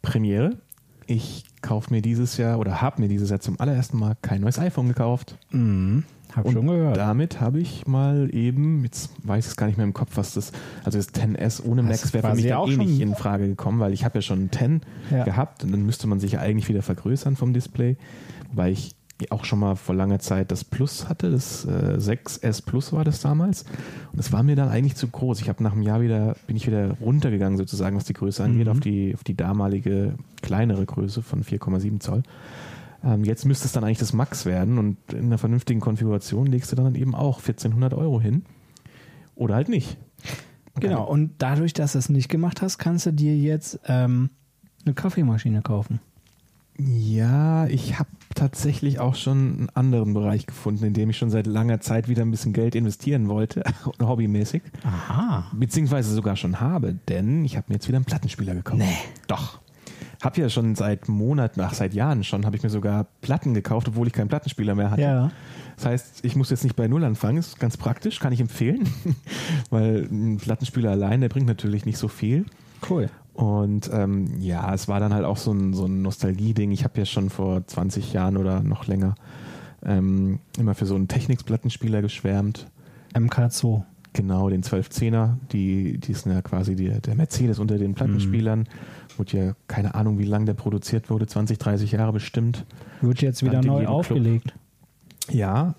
Premiere. 0.03 0.53
Ich 1.07 1.45
kaufe 1.61 1.93
mir 1.93 2.01
dieses 2.01 2.39
Jahr 2.39 2.59
oder 2.59 2.81
habe 2.81 3.03
mir 3.03 3.09
dieses 3.09 3.29
Jahr 3.29 3.41
zum 3.41 3.61
allerersten 3.61 3.99
Mal 3.99 4.17
kein 4.23 4.41
neues 4.41 4.59
iPhone 4.59 4.89
gekauft. 4.89 5.37
Mhm. 5.51 6.05
Hab 6.35 6.47
Und 6.47 6.55
schon 6.55 6.67
gehört. 6.67 6.97
Damit 6.97 7.41
habe 7.41 7.61
ich 7.61 7.87
mal 7.87 8.29
eben, 8.35 8.83
jetzt 8.85 9.11
weiß 9.23 9.45
ich 9.45 9.51
es 9.53 9.57
gar 9.57 9.67
nicht 9.67 9.77
mehr 9.77 9.87
im 9.87 9.93
Kopf, 9.93 10.13
was 10.17 10.35
das, 10.35 10.51
also 10.83 10.99
das 10.99 11.13
10S 11.15 11.63
ohne 11.65 11.83
Max 11.83 12.13
wäre 12.15 12.29
für 12.31 12.35
mich 12.35 12.47
dann 12.47 12.57
auch 12.57 12.69
eh 12.71 12.77
nicht 12.77 13.01
in 13.01 13.15
Frage 13.15 13.47
gekommen, 13.47 13.81
weil 13.81 13.93
ich 13.93 14.05
habe 14.05 14.19
ja 14.19 14.23
schon 14.23 14.45
ein 14.47 14.51
10 14.51 14.81
Ja. 15.11 15.25
gehabt 15.25 15.63
und 15.63 15.73
dann 15.73 15.85
müsste 15.85 16.07
man 16.07 16.19
sich 16.21 16.33
ja 16.33 16.41
eigentlich 16.41 16.69
wieder 16.69 16.83
vergrößern 16.83 17.37
vom 17.37 17.53
Display, 17.53 17.97
weil 18.53 18.73
ich 18.73 18.97
auch 19.31 19.45
schon 19.45 19.61
mal 19.61 19.77
vor 19.77 19.95
langer 19.95 20.19
Zeit 20.19 20.51
das 20.51 20.65
Plus 20.65 21.09
hatte, 21.09 21.31
das 21.31 21.65
äh, 21.65 21.97
6S 21.99 22.65
Plus 22.65 22.93
war 22.93 23.05
das 23.05 23.21
damals. 23.21 23.65
Und 24.13 24.19
es 24.19 24.33
war 24.33 24.43
mir 24.43 24.57
dann 24.57 24.69
eigentlich 24.69 24.97
zu 24.97 25.07
groß. 25.09 25.41
Ich 25.41 25.49
habe 25.49 25.63
nach 25.63 25.73
einem 25.73 25.83
Jahr 25.83 26.01
wieder, 26.03 26.37
bin 26.47 26.57
ich 26.57 26.67
wieder 26.67 26.93
runtergegangen 27.01 27.57
sozusagen, 27.57 27.97
was 27.97 28.05
die 28.05 28.13
Größe 28.13 28.43
angeht, 28.43 28.67
Mhm. 28.67 28.73
auf, 28.73 28.81
die, 28.81 29.15
auf 29.15 29.23
die 29.25 29.37
damalige 29.37 30.15
kleinere 30.43 30.85
Größe 30.85 31.23
von 31.23 31.43
4,7 31.45 32.01
Zoll. 32.01 32.23
Ähm, 33.05 33.23
jetzt 33.25 33.45
müsste 33.45 33.67
es 33.67 33.73
dann 33.73 33.85
eigentlich 33.85 33.99
das 33.99 34.13
Max 34.15 34.47
werden 34.47 34.79
und 34.79 34.97
in 35.13 35.27
einer 35.27 35.39
vernünftigen 35.39 35.81
Konfiguration 35.81 36.47
legst 36.47 36.73
du 36.73 36.77
dann 36.77 36.95
eben 36.95 37.15
auch 37.15 37.39
1400 37.39 37.95
Euro 37.95 38.21
hin. 38.21 38.45
Oder 39.37 39.55
halt 39.55 39.69
nicht. 39.69 39.97
Genau, 40.81 41.05
und 41.09 41.33
dadurch, 41.39 41.73
dass 41.73 41.93
du 41.93 41.99
es 41.99 42.09
nicht 42.09 42.29
gemacht 42.29 42.63
hast, 42.63 42.79
kannst 42.79 43.07
du 43.07 43.13
dir 43.13 43.37
jetzt 43.37 43.79
ähm, 43.87 44.31
eine 44.85 44.95
Kaffeemaschine 44.95 45.63
kaufen. 45.63 46.01
Ja, 46.79 47.67
ich 47.67 47.99
habe 47.99 48.09
tatsächlich 48.35 48.99
auch 48.99 49.15
schon 49.15 49.39
einen 49.39 49.69
anderen 49.75 50.13
Bereich 50.13 50.47
gefunden, 50.47 50.85
in 50.85 50.93
dem 50.93 51.11
ich 51.11 51.17
schon 51.17 51.31
seit 51.31 51.47
langer 51.47 51.81
Zeit 51.81 52.09
wieder 52.09 52.23
ein 52.23 52.31
bisschen 52.31 52.53
Geld 52.53 52.75
investieren 52.75 53.29
wollte, 53.29 53.63
hobbymäßig. 54.03 54.63
Aha. 54.83 55.47
Beziehungsweise 55.53 56.13
sogar 56.13 56.37
schon 56.37 56.61
habe, 56.61 56.95
denn 57.09 57.45
ich 57.45 57.57
habe 57.57 57.67
mir 57.69 57.75
jetzt 57.75 57.87
wieder 57.87 57.97
einen 57.97 58.05
Plattenspieler 58.05 58.55
gekauft. 58.55 58.79
Nee. 58.79 58.97
Doch. 59.29 59.61
Hab 60.21 60.37
ja 60.37 60.49
schon 60.49 60.75
seit 60.75 61.09
Monaten, 61.09 61.61
ach 61.61 61.75
seit 61.75 61.95
Jahren 61.95 62.25
schon, 62.25 62.47
habe 62.47 62.57
ich 62.57 62.63
mir 62.63 62.71
sogar 62.71 63.07
Platten 63.21 63.55
gekauft, 63.55 63.89
obwohl 63.89 64.07
ich 64.07 64.13
keinen 64.13 64.29
Plattenspieler 64.29 64.75
mehr 64.75 64.91
hatte. 64.91 65.03
Ja. 65.03 65.31
Das 65.77 65.87
heißt, 65.87 66.25
ich 66.25 66.35
muss 66.35 66.51
jetzt 66.51 66.65
nicht 66.65 66.77
bei 66.77 66.89
Null 66.89 67.05
anfangen, 67.05 67.39
ist 67.39 67.61
ganz 67.61 67.77
praktisch, 67.77 68.21
kann 68.21 68.33
ich 68.33 68.41
empfehlen, 68.41 68.89
weil 69.71 70.09
ein 70.11 70.39
Plattenspieler 70.39 70.91
allein, 70.91 71.21
der 71.21 71.29
bringt 71.29 71.47
natürlich 71.47 71.85
nicht 71.85 71.99
so 71.99 72.09
viel. 72.09 72.47
Cool. 72.89 73.11
Und 73.35 73.91
ähm, 73.93 74.39
ja, 74.39 74.73
es 74.73 74.87
war 74.89 75.01
dann 75.01 75.13
halt 75.13 75.25
auch 75.25 75.37
so 75.37 75.53
ein, 75.53 75.75
so 75.75 75.87
ein 75.87 76.03
Nostalgie-Ding. 76.03 76.71
Ich 76.71 76.85
habe 76.85 76.99
ja 76.99 77.05
schon 77.05 77.31
vor 77.31 77.67
20 77.67 78.13
Jahren 78.13 78.37
oder 78.37 78.63
noch 78.63 78.87
länger 78.87 79.17
ähm, 79.85 80.39
immer 80.59 80.75
für 80.75 80.87
so 80.87 80.95
einen 80.95 81.09
Technics-Plattenspieler 81.09 82.01
geschwärmt. 82.01 82.69
MK2. 83.15 83.83
Genau, 84.13 84.49
den 84.49 84.63
1210er, 84.63 85.35
die, 85.51 85.99
die 85.99 86.13
ist 86.13 86.25
ja 86.27 86.41
quasi 86.41 86.77
die, 86.77 86.89
der 86.89 87.17
Mercedes 87.17 87.59
unter 87.59 87.79
den 87.79 87.95
Plattenspielern. 87.95 88.69
Wurde 89.17 89.37
ja 89.37 89.53
keine 89.67 89.97
Ahnung, 89.97 90.19
wie 90.19 90.25
lange 90.25 90.45
der 90.45 90.55
produziert 90.55 91.11
wurde, 91.11 91.27
20, 91.27 91.59
30 91.59 91.91
Jahre 91.91 92.13
bestimmt. 92.13 92.65
Wird 93.01 93.21
jetzt 93.23 93.43
wieder 93.43 93.55
Stand 93.55 93.67
neu 93.67 93.81
jedem 93.81 93.87
Club. 93.87 93.99
aufgelegt. 93.99 94.55
Ja, 95.31 95.75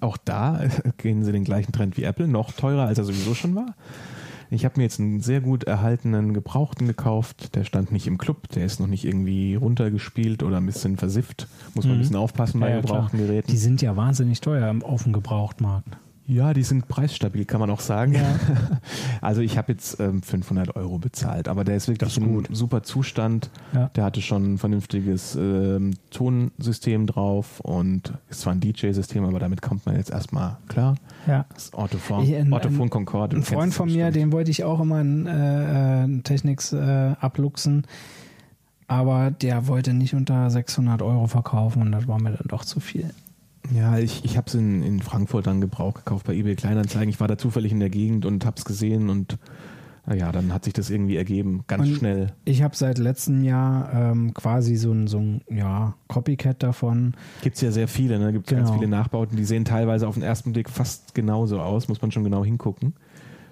auch 0.00 0.16
da 0.16 0.62
gehen 0.96 1.24
sie 1.24 1.32
den 1.32 1.44
gleichen 1.44 1.72
Trend 1.72 1.98
wie 1.98 2.04
Apple, 2.04 2.26
noch 2.26 2.52
teurer 2.52 2.86
als 2.86 2.96
er 2.96 3.04
sowieso 3.04 3.34
schon 3.34 3.54
war. 3.54 3.74
Ich 4.50 4.64
habe 4.64 4.74
mir 4.78 4.84
jetzt 4.84 4.98
einen 4.98 5.20
sehr 5.20 5.40
gut 5.40 5.64
erhaltenen 5.64 6.32
Gebrauchten 6.32 6.86
gekauft. 6.86 7.54
Der 7.54 7.64
stand 7.64 7.92
nicht 7.92 8.06
im 8.06 8.16
Club, 8.16 8.48
der 8.48 8.64
ist 8.64 8.80
noch 8.80 8.86
nicht 8.86 9.04
irgendwie 9.04 9.54
runtergespielt 9.56 10.42
oder 10.42 10.56
ein 10.56 10.66
bisschen 10.66 10.96
versifft. 10.96 11.46
Muss 11.74 11.84
man 11.84 11.94
Mhm. 11.94 11.98
ein 11.98 12.00
bisschen 12.02 12.16
aufpassen 12.16 12.60
bei 12.60 12.70
Ja, 12.70 12.76
ja, 12.76 12.82
klar. 12.82 12.96
gebrauchten 12.96 13.18
Geräten. 13.18 13.50
Die 13.50 13.58
sind 13.58 13.82
ja 13.82 13.96
wahnsinnig 13.96 14.40
teuer 14.40 14.70
im 14.70 14.82
auf 14.82 15.02
dem 15.02 15.12
Gebrauchtmarkt. 15.12 15.98
Ja, 16.30 16.52
die 16.52 16.62
sind 16.62 16.88
preisstabil, 16.88 17.46
kann 17.46 17.58
man 17.58 17.70
auch 17.70 17.80
sagen. 17.80 18.12
Ja. 18.14 18.22
Also 19.20 19.40
ich 19.40 19.58
habe 19.58 19.72
jetzt 19.72 19.98
ähm, 19.98 20.22
500 20.22 20.76
Euro 20.76 20.98
bezahlt, 20.98 21.48
aber 21.48 21.64
der 21.64 21.74
ist 21.76 21.88
wirklich 21.88 22.08
ist 22.10 22.18
in 22.18 22.34
gut. 22.34 22.48
super 22.52 22.84
Zustand. 22.84 23.50
Ja. 23.74 23.90
Der 23.96 24.04
hatte 24.04 24.22
schon 24.22 24.52
ein 24.54 24.58
vernünftiges 24.58 25.34
ähm, 25.34 25.94
Tonsystem 26.10 27.06
drauf 27.06 27.58
und 27.60 28.12
ist 28.28 28.42
zwar 28.42 28.52
ein 28.52 28.60
DJ-System, 28.60 29.24
aber 29.24 29.40
damit 29.40 29.60
kommt 29.60 29.86
man 29.86 29.96
jetzt 29.96 30.10
erstmal 30.10 30.58
klar. 30.68 30.94
Ja. 31.26 31.46
Das 31.52 31.72
Orthophon, 31.74 32.22
Ich- 32.24 32.36
ein- 32.36 32.52
Orthophon 32.52 32.90
Concorde. 32.90 33.36
Ein 33.36 33.42
Freund 33.42 33.74
von 33.74 33.88
mir, 33.90 34.12
den 34.12 34.30
wollte 34.30 34.52
ich 34.52 34.62
auch 34.62 34.78
immer 34.80 35.00
in 35.00 35.26
äh, 35.26 36.22
Technics 36.22 36.72
äh, 36.72 37.14
abluchsen, 37.18 37.86
aber 38.86 39.30
der 39.32 39.66
wollte 39.66 39.94
nicht 39.94 40.14
unter 40.14 40.48
600 40.50 41.02
Euro 41.02 41.26
verkaufen 41.26 41.82
und 41.82 41.92
das 41.92 42.06
war 42.06 42.20
mir 42.22 42.30
dann 42.32 42.46
doch 42.48 42.64
zu 42.64 42.78
viel. 42.80 43.10
Ja, 43.74 43.98
ich, 43.98 44.24
ich 44.24 44.36
habe 44.36 44.46
es 44.46 44.54
in, 44.54 44.82
in 44.82 45.00
Frankfurt 45.00 45.46
dann 45.46 45.60
Gebrauch 45.60 45.94
gekauft 45.94 46.26
bei 46.26 46.34
eBay 46.34 46.54
Kleinanzeigen. 46.56 47.08
Ich 47.10 47.20
war 47.20 47.28
da 47.28 47.36
zufällig 47.38 47.72
in 47.72 47.80
der 47.80 47.90
Gegend 47.90 48.24
und 48.24 48.44
habe 48.46 48.56
es 48.56 48.64
gesehen 48.64 49.10
und 49.10 49.38
ja, 50.10 50.32
dann 50.32 50.54
hat 50.54 50.64
sich 50.64 50.72
das 50.72 50.88
irgendwie 50.88 51.16
ergeben, 51.16 51.64
ganz 51.66 51.86
Und- 51.86 51.96
schnell. 51.96 52.32
Ich 52.46 52.62
habe 52.62 52.74
seit 52.74 52.96
letztem 52.96 53.44
Jahr 53.44 53.92
ähm, 53.92 54.32
quasi 54.32 54.76
so 54.76 54.90
ein, 54.90 55.06
so 55.06 55.18
ein 55.18 55.42
ja, 55.50 55.96
Copycat 56.06 56.62
davon. 56.62 57.12
Gibt 57.42 57.56
es 57.56 57.60
ja 57.62 57.70
sehr 57.70 57.88
viele, 57.88 58.18
ne? 58.18 58.32
Gibt 58.32 58.46
ganz 58.46 58.68
Genau. 58.68 58.78
viele 58.78 58.88
Nachbauten, 58.90 59.36
die 59.36 59.44
sehen 59.44 59.66
teilweise 59.66 60.08
auf 60.08 60.14
den 60.14 60.22
ersten 60.22 60.54
Blick 60.54 60.70
fast 60.70 61.14
genauso 61.14 61.60
aus, 61.60 61.88
muss 61.88 62.00
man 62.00 62.10
schon 62.10 62.24
genau 62.24 62.42
hingucken. 62.42 62.94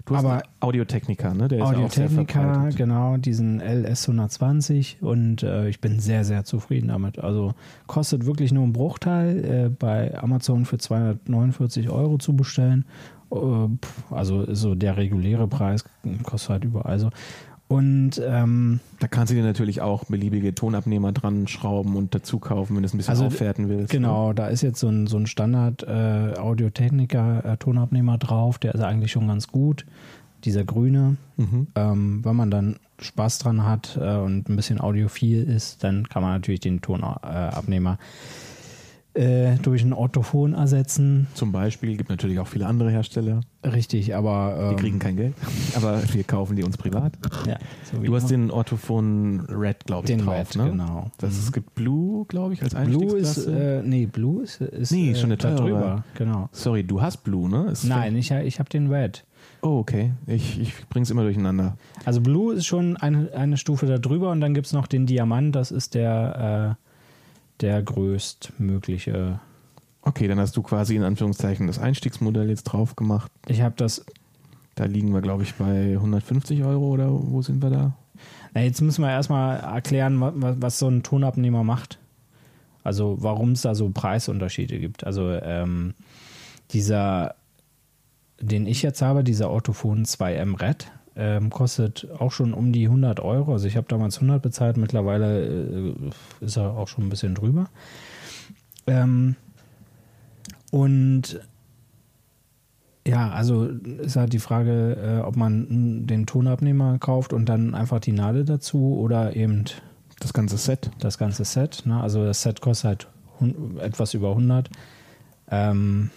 Du 0.06 0.14
hast 0.14 0.24
Aber- 0.24 0.42
Audiotechniker, 0.60 1.34
ne? 1.34 1.48
Der 1.48 1.66
verbreitet. 1.66 2.76
genau, 2.76 3.16
diesen 3.16 3.60
LS120 3.60 5.00
und 5.02 5.42
äh, 5.42 5.68
ich 5.68 5.80
bin 5.80 5.98
sehr, 5.98 6.24
sehr 6.24 6.44
zufrieden 6.44 6.88
damit. 6.88 7.18
Also 7.18 7.54
kostet 7.88 8.24
wirklich 8.24 8.52
nur 8.52 8.62
einen 8.62 8.72
Bruchteil 8.72 9.44
äh, 9.44 9.68
bei 9.68 10.16
Amazon 10.16 10.64
für 10.64 10.78
249 10.78 11.90
Euro 11.90 12.18
zu 12.18 12.34
bestellen. 12.36 12.84
Äh, 13.32 13.36
also 14.14 14.54
so 14.54 14.76
der 14.76 14.96
reguläre 14.96 15.48
Preis 15.48 15.84
kostet 16.22 16.50
halt 16.50 16.64
überall 16.64 16.98
so. 17.00 17.10
Und 17.68 18.22
ähm, 18.24 18.78
Da 19.00 19.08
kannst 19.08 19.32
du 19.32 19.34
dir 19.34 19.42
natürlich 19.42 19.80
auch 19.80 20.04
beliebige 20.04 20.54
Tonabnehmer 20.54 21.10
dran 21.12 21.48
schrauben 21.48 21.96
und 21.96 22.14
dazu 22.14 22.38
kaufen, 22.38 22.76
wenn 22.76 22.82
du 22.82 22.86
es 22.86 22.94
ein 22.94 22.98
bisschen 22.98 23.10
Also, 23.12 23.24
aufwerten 23.26 23.68
willst. 23.68 23.92
ne? 23.92 23.98
Genau, 23.98 24.32
da 24.32 24.46
ist 24.48 24.62
jetzt 24.62 24.78
so 24.78 24.88
ein, 24.88 25.06
so 25.08 25.16
ein 25.16 25.26
Standard 25.26 25.82
äh, 25.82 26.34
Audio-Technica 26.38 27.40
äh, 27.40 27.56
Tonabnehmer 27.56 28.18
drauf, 28.18 28.58
der 28.58 28.74
ist 28.74 28.82
eigentlich 28.82 29.10
schon 29.12 29.26
ganz 29.26 29.48
gut. 29.48 29.84
Dieser 30.44 30.64
grüne, 30.64 31.16
Ne? 31.38 31.44
Mhm. 31.44 31.66
ähm, 31.74 32.24
wenn 32.24 32.36
man 32.36 32.50
dann 32.52 32.76
Spaß 33.00 33.38
dran 33.40 33.64
hat 33.64 33.98
äh, 34.00 34.16
und 34.16 34.48
ein 34.48 34.54
bisschen 34.56 34.80
audiophil 34.80 35.42
ist, 35.42 35.82
dann 35.82 36.08
kann 36.08 36.22
man 36.22 36.32
natürlich 36.32 36.60
den 36.60 36.80
Tonabnehmer 36.80 37.94
äh, 37.94 37.96
durch 39.62 39.82
ein 39.82 39.92
Orthophon 39.92 40.52
ersetzen. 40.52 41.26
Zum 41.34 41.50
Beispiel 41.52 41.96
gibt 41.96 42.10
natürlich 42.10 42.38
auch 42.38 42.46
viele 42.48 42.66
andere 42.66 42.90
Hersteller, 42.90 43.40
Richtig, 43.64 44.14
aber 44.14 44.56
die 44.68 44.74
ähm, 44.74 44.76
kriegen 44.76 44.98
kein 44.98 45.16
Geld, 45.16 45.34
aber 45.74 46.00
wir 46.12 46.22
kaufen 46.24 46.54
die 46.56 46.62
uns 46.62 46.76
privat. 46.76 47.14
ja, 47.46 47.56
so 47.90 47.98
Du 47.98 48.14
hast 48.14 48.30
den 48.30 48.50
Orthophon 48.50 49.40
Red, 49.48 49.84
glaube 49.86 50.04
ich, 50.06 50.16
den 50.16 50.24
drauf, 50.24 50.34
Red, 50.50 50.56
ne? 50.56 50.70
genau. 50.70 51.10
Das, 51.18 51.32
Mhm. 51.32 51.38
Es 51.40 51.52
gibt 51.52 51.74
Blue, 51.74 52.24
glaube 52.26 52.54
ich, 52.54 52.62
als 52.62 52.74
Blue 52.74 53.16
ist, 53.16 53.46
äh, 53.46 53.82
nee, 53.82 54.06
Blue 54.06 54.42
ist, 54.42 54.60
ist 54.60 54.92
Nee, 54.92 55.10
äh, 55.10 55.14
schon 55.14 55.26
eine 55.26 55.36
da 55.36 55.54
teurere. 55.56 55.62
drüber, 55.80 56.04
genau. 56.14 56.48
Sorry, 56.52 56.84
du 56.84 57.00
hast 57.00 57.18
Blue, 57.24 57.48
ne? 57.48 57.70
Ist 57.70 57.84
Nein, 57.84 58.14
ich, 58.16 58.30
ich 58.30 58.58
habe 58.58 58.68
den 58.68 58.92
Red. 58.92 59.24
Oh, 59.62 59.78
okay. 59.78 60.12
Ich, 60.26 60.60
ich 60.60 60.72
bring's 60.88 61.10
immer 61.10 61.22
durcheinander. 61.22 61.76
Also 62.04 62.20
Blue 62.20 62.54
ist 62.54 62.66
schon 62.66 62.96
eine, 62.96 63.32
eine 63.34 63.56
Stufe 63.56 63.86
da 63.86 63.98
drüber 63.98 64.30
und 64.30 64.40
dann 64.40 64.54
gibt 64.54 64.66
es 64.66 64.72
noch 64.72 64.86
den 64.86 65.06
Diamant, 65.06 65.54
das 65.56 65.70
ist 65.70 65.94
der, 65.94 66.76
äh, 66.78 66.85
der 67.60 67.82
größtmögliche. 67.82 69.40
Okay, 70.02 70.28
dann 70.28 70.38
hast 70.38 70.56
du 70.56 70.62
quasi 70.62 70.96
in 70.96 71.02
Anführungszeichen 71.02 71.66
das 71.66 71.78
Einstiegsmodell 71.78 72.48
jetzt 72.48 72.64
drauf 72.64 72.96
gemacht. 72.96 73.30
Ich 73.48 73.62
habe 73.62 73.74
das, 73.76 74.04
Da 74.74 74.84
liegen 74.84 75.12
wir, 75.12 75.22
glaube 75.22 75.42
ich, 75.42 75.54
bei 75.54 75.92
150 75.94 76.62
Euro 76.64 76.88
oder 76.88 77.08
wo 77.10 77.42
sind 77.42 77.62
wir 77.62 77.70
da? 77.70 77.96
na 78.56 78.62
jetzt 78.62 78.80
müssen 78.80 79.02
wir 79.02 79.10
erstmal 79.10 79.58
erklären, 79.60 80.18
was, 80.18 80.56
was 80.60 80.78
so 80.78 80.88
ein 80.88 81.02
Tonabnehmer 81.02 81.62
macht. 81.62 81.98
Also 82.84 83.18
warum 83.20 83.52
es 83.52 83.60
da 83.60 83.74
so 83.74 83.90
Preisunterschiede 83.90 84.78
gibt. 84.78 85.04
Also 85.04 85.30
ähm, 85.30 85.92
dieser, 86.70 87.34
den 88.40 88.66
ich 88.66 88.82
jetzt 88.82 89.02
habe, 89.02 89.24
dieser 89.24 89.50
Orthophon 89.50 90.06
2M 90.06 90.58
Red, 90.58 90.90
ähm, 91.16 91.50
kostet 91.50 92.08
auch 92.18 92.32
schon 92.32 92.52
um 92.52 92.72
die 92.72 92.84
100 92.86 93.20
Euro. 93.20 93.52
Also 93.52 93.66
ich 93.66 93.76
habe 93.76 93.86
damals 93.88 94.16
100 94.16 94.42
bezahlt, 94.42 94.76
mittlerweile 94.76 95.46
äh, 95.46 95.94
ist 96.40 96.56
er 96.56 96.76
auch 96.76 96.88
schon 96.88 97.04
ein 97.04 97.10
bisschen 97.10 97.34
drüber. 97.34 97.68
Ähm, 98.86 99.36
und 100.70 101.40
ja, 103.06 103.30
also 103.30 103.66
ist 103.66 104.16
halt 104.16 104.32
die 104.32 104.40
Frage, 104.40 105.20
äh, 105.20 105.20
ob 105.20 105.36
man 105.36 106.06
den 106.06 106.26
Tonabnehmer 106.26 106.98
kauft 106.98 107.32
und 107.32 107.48
dann 107.48 107.74
einfach 107.74 108.00
die 108.00 108.12
Nadel 108.12 108.44
dazu 108.44 108.98
oder 108.98 109.36
eben 109.36 109.64
Das 110.18 110.32
ganze 110.32 110.58
Set. 110.58 110.90
das 110.98 111.16
ganze 111.16 111.44
Set. 111.44 111.84
Ne? 111.86 112.00
Also 112.00 112.24
das 112.24 112.42
Set 112.42 112.60
kostet 112.60 112.84
halt 112.84 113.08
etwas 113.80 114.14
über 114.14 114.30
100. 114.30 114.70
Ähm, 115.50 116.10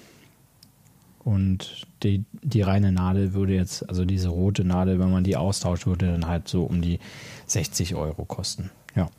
und 1.23 1.86
die, 2.03 2.23
die 2.43 2.62
reine 2.62 2.91
Nadel 2.91 3.34
würde 3.34 3.53
jetzt, 3.53 3.88
also 3.88 4.05
diese 4.05 4.29
rote 4.29 4.63
Nadel, 4.63 4.99
wenn 4.99 5.12
man 5.12 5.23
die 5.23 5.36
austauscht, 5.36 5.86
würde 5.86 6.08
dann 6.08 6.27
halt 6.27 6.47
so 6.47 6.63
um 6.63 6.82
die 6.82 6.99
60 7.45 7.95
Euro 7.95 8.25
kosten. 8.25 8.69
Ja. 8.95 9.10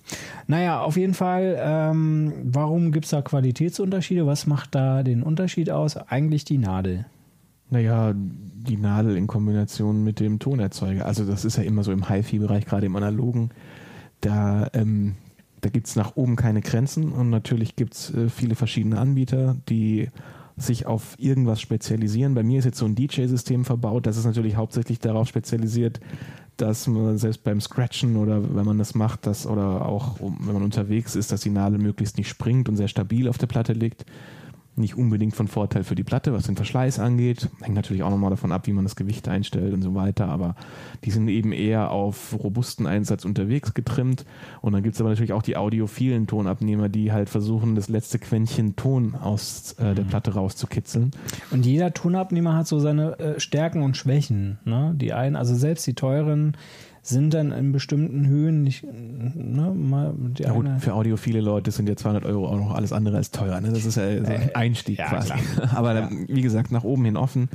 Naja, 0.47 0.81
auf 0.81 0.97
jeden 0.97 1.15
Fall, 1.15 1.57
ähm, 1.61 2.33
warum 2.45 2.93
gibt 2.93 3.05
es 3.05 3.13
da 3.13 3.23
Qualitätsunterschiede? 3.23 4.27
Was 4.27 4.47
macht 4.47 4.75
da 4.75 5.03
den 5.03 5.23
Unterschied 5.23 5.71
aus? 5.71 5.97
Eigentlich 5.97 6.45
die 6.45 6.59
Nadel. 6.59 7.07
Naja, 7.71 8.13
die 8.15 8.77
Nadel 8.77 9.17
in 9.17 9.27
Kombination 9.27 10.03
mit 10.03 10.19
dem 10.19 10.39
Tonerzeuger. 10.39 11.07
Also 11.07 11.25
das 11.25 11.45
ist 11.45 11.57
ja 11.57 11.63
immer 11.63 11.85
so 11.85 11.93
im 11.93 12.09
HiFi-Bereich, 12.09 12.67
gerade 12.67 12.87
im 12.87 12.97
Analogen. 12.97 13.51
Da, 14.21 14.69
ähm, 14.75 15.15
da 15.61 15.69
gibt 15.69 15.87
es 15.87 15.97
nach 15.97 16.17
oben 16.17 16.37
keine 16.37 16.63
Grenzen 16.63 17.13
und 17.13 17.31
natürlich 17.31 17.77
gibt 17.77 17.95
es 17.95 18.13
äh, 18.13 18.29
viele 18.29 18.57
verschiedene 18.57 18.99
Anbieter, 18.99 19.57
die 19.69 20.09
sich 20.63 20.87
auf 20.87 21.15
irgendwas 21.19 21.61
spezialisieren. 21.61 22.35
Bei 22.35 22.43
mir 22.43 22.59
ist 22.59 22.65
jetzt 22.65 22.79
so 22.79 22.87
ein 22.87 22.95
DJ-System 22.95 23.65
verbaut, 23.65 24.07
das 24.07 24.17
ist 24.17 24.25
natürlich 24.25 24.57
hauptsächlich 24.57 24.99
darauf 24.99 25.29
spezialisiert, 25.29 26.01
dass 26.57 26.87
man 26.87 27.17
selbst 27.19 27.43
beim 27.43 27.61
Scratchen 27.61 28.17
oder 28.17 28.55
wenn 28.55 28.67
man 28.67 28.79
das 28.79 28.95
macht, 28.95 29.27
dass, 29.27 29.47
oder 29.47 29.87
auch 29.87 30.21
wenn 30.21 30.55
man 30.55 30.63
unterwegs 30.63 31.17
ist, 31.17 31.33
dass 31.33 31.41
die 31.41 31.51
Nadel 31.51 31.79
möglichst 31.79 32.19
nicht 32.19 32.29
springt 32.29 32.69
und 32.69 32.77
sehr 32.77 32.89
stabil 32.89 33.29
auf 33.29 33.39
der 33.39 33.47
Platte 33.47 33.73
liegt 33.73 34.05
nicht 34.77 34.97
unbedingt 34.97 35.35
von 35.35 35.49
Vorteil 35.49 35.85
für 35.85 35.95
die 35.95 36.05
Platte, 36.05 36.33
was 36.33 36.45
den 36.45 36.57
Verschleiß 36.57 36.99
angeht. 36.99 37.49
Hängt 37.61 37.75
natürlich 37.75 38.03
auch 38.03 38.11
nochmal 38.11 38.31
davon 38.31 38.53
ab, 38.53 38.67
wie 38.67 38.73
man 38.73 38.85
das 38.85 38.97
Gewicht 38.97 39.29
einstellt 39.29 39.75
und 39.75 39.83
so 39.83 39.95
weiter, 39.95 40.29
aber 40.29 40.55
die 41.05 41.11
sind 41.11 41.29
eben 41.29 41.53
eher 41.53 41.91
auf 41.91 42.37
robusten 42.39 42.87
Einsatz 42.87 43.25
unterwegs 43.25 43.75
getrimmt. 43.75 44.25
Und 44.61 44.73
dann 44.73 44.83
gibt 44.83 44.95
es 44.95 45.01
aber 45.01 45.11
natürlich 45.11 45.33
auch 45.33 45.43
die 45.43 45.57
audiophilen 45.57 46.27
Tonabnehmer, 46.27 46.89
die 46.89 47.13
halt 47.13 47.29
versuchen, 47.29 47.75
das 47.75 47.89
letzte 47.89 48.19
Quäntchen 48.19 48.77
Ton 48.77 49.15
aus 49.15 49.73
äh, 49.79 49.95
der 49.95 50.05
mhm. 50.05 50.09
Platte 50.09 50.35
rauszukitzeln. 50.35 51.11
Und 51.51 51.67
jeder 51.67 51.93
Tonabnehmer 51.93 52.57
hat 52.57 52.67
so 52.67 52.79
seine 52.79 53.19
äh, 53.19 53.41
Stärken 53.41 53.83
und 53.83 53.97
Schwächen. 53.97 54.59
Ne? 54.65 54.95
Die 54.97 55.13
einen, 55.13 55.37
also 55.37 55.55
selbst 55.55 55.87
die 55.87 55.95
teuren, 55.95 56.57
sind 57.03 57.35
dann 57.35 57.53
in 57.53 57.73
bestimmten 57.73 58.27
Höhen 58.27 58.63
nicht. 58.63 58.85
Ne, 58.85 59.73
mal 59.75 60.15
ja, 60.39 60.53
gut, 60.53 60.67
für 60.79 60.95
audiophile 60.95 61.41
Leute 61.41 61.71
sind 61.71 61.89
ja 61.89 61.97
200 61.97 62.25
Euro 62.25 62.49
auch 62.49 62.57
noch 62.57 62.75
alles 62.75 62.93
andere 62.93 63.17
als 63.17 63.31
teuer. 63.31 63.61
Ne? 63.61 63.71
Das 63.71 63.85
ist 63.85 63.97
ja 63.97 64.25
so 64.25 64.33
ein 64.33 64.49
äh, 64.49 64.55
Einstieg 64.55 64.99
ja, 64.99 65.09
quasi. 65.09 65.33
Aber 65.75 65.95
ja. 65.95 66.09
wie 66.11 66.43
gesagt, 66.43 66.73
nach 66.73 66.85
oben 66.85 67.05
hin 67.05 67.17
offen. 67.17 67.49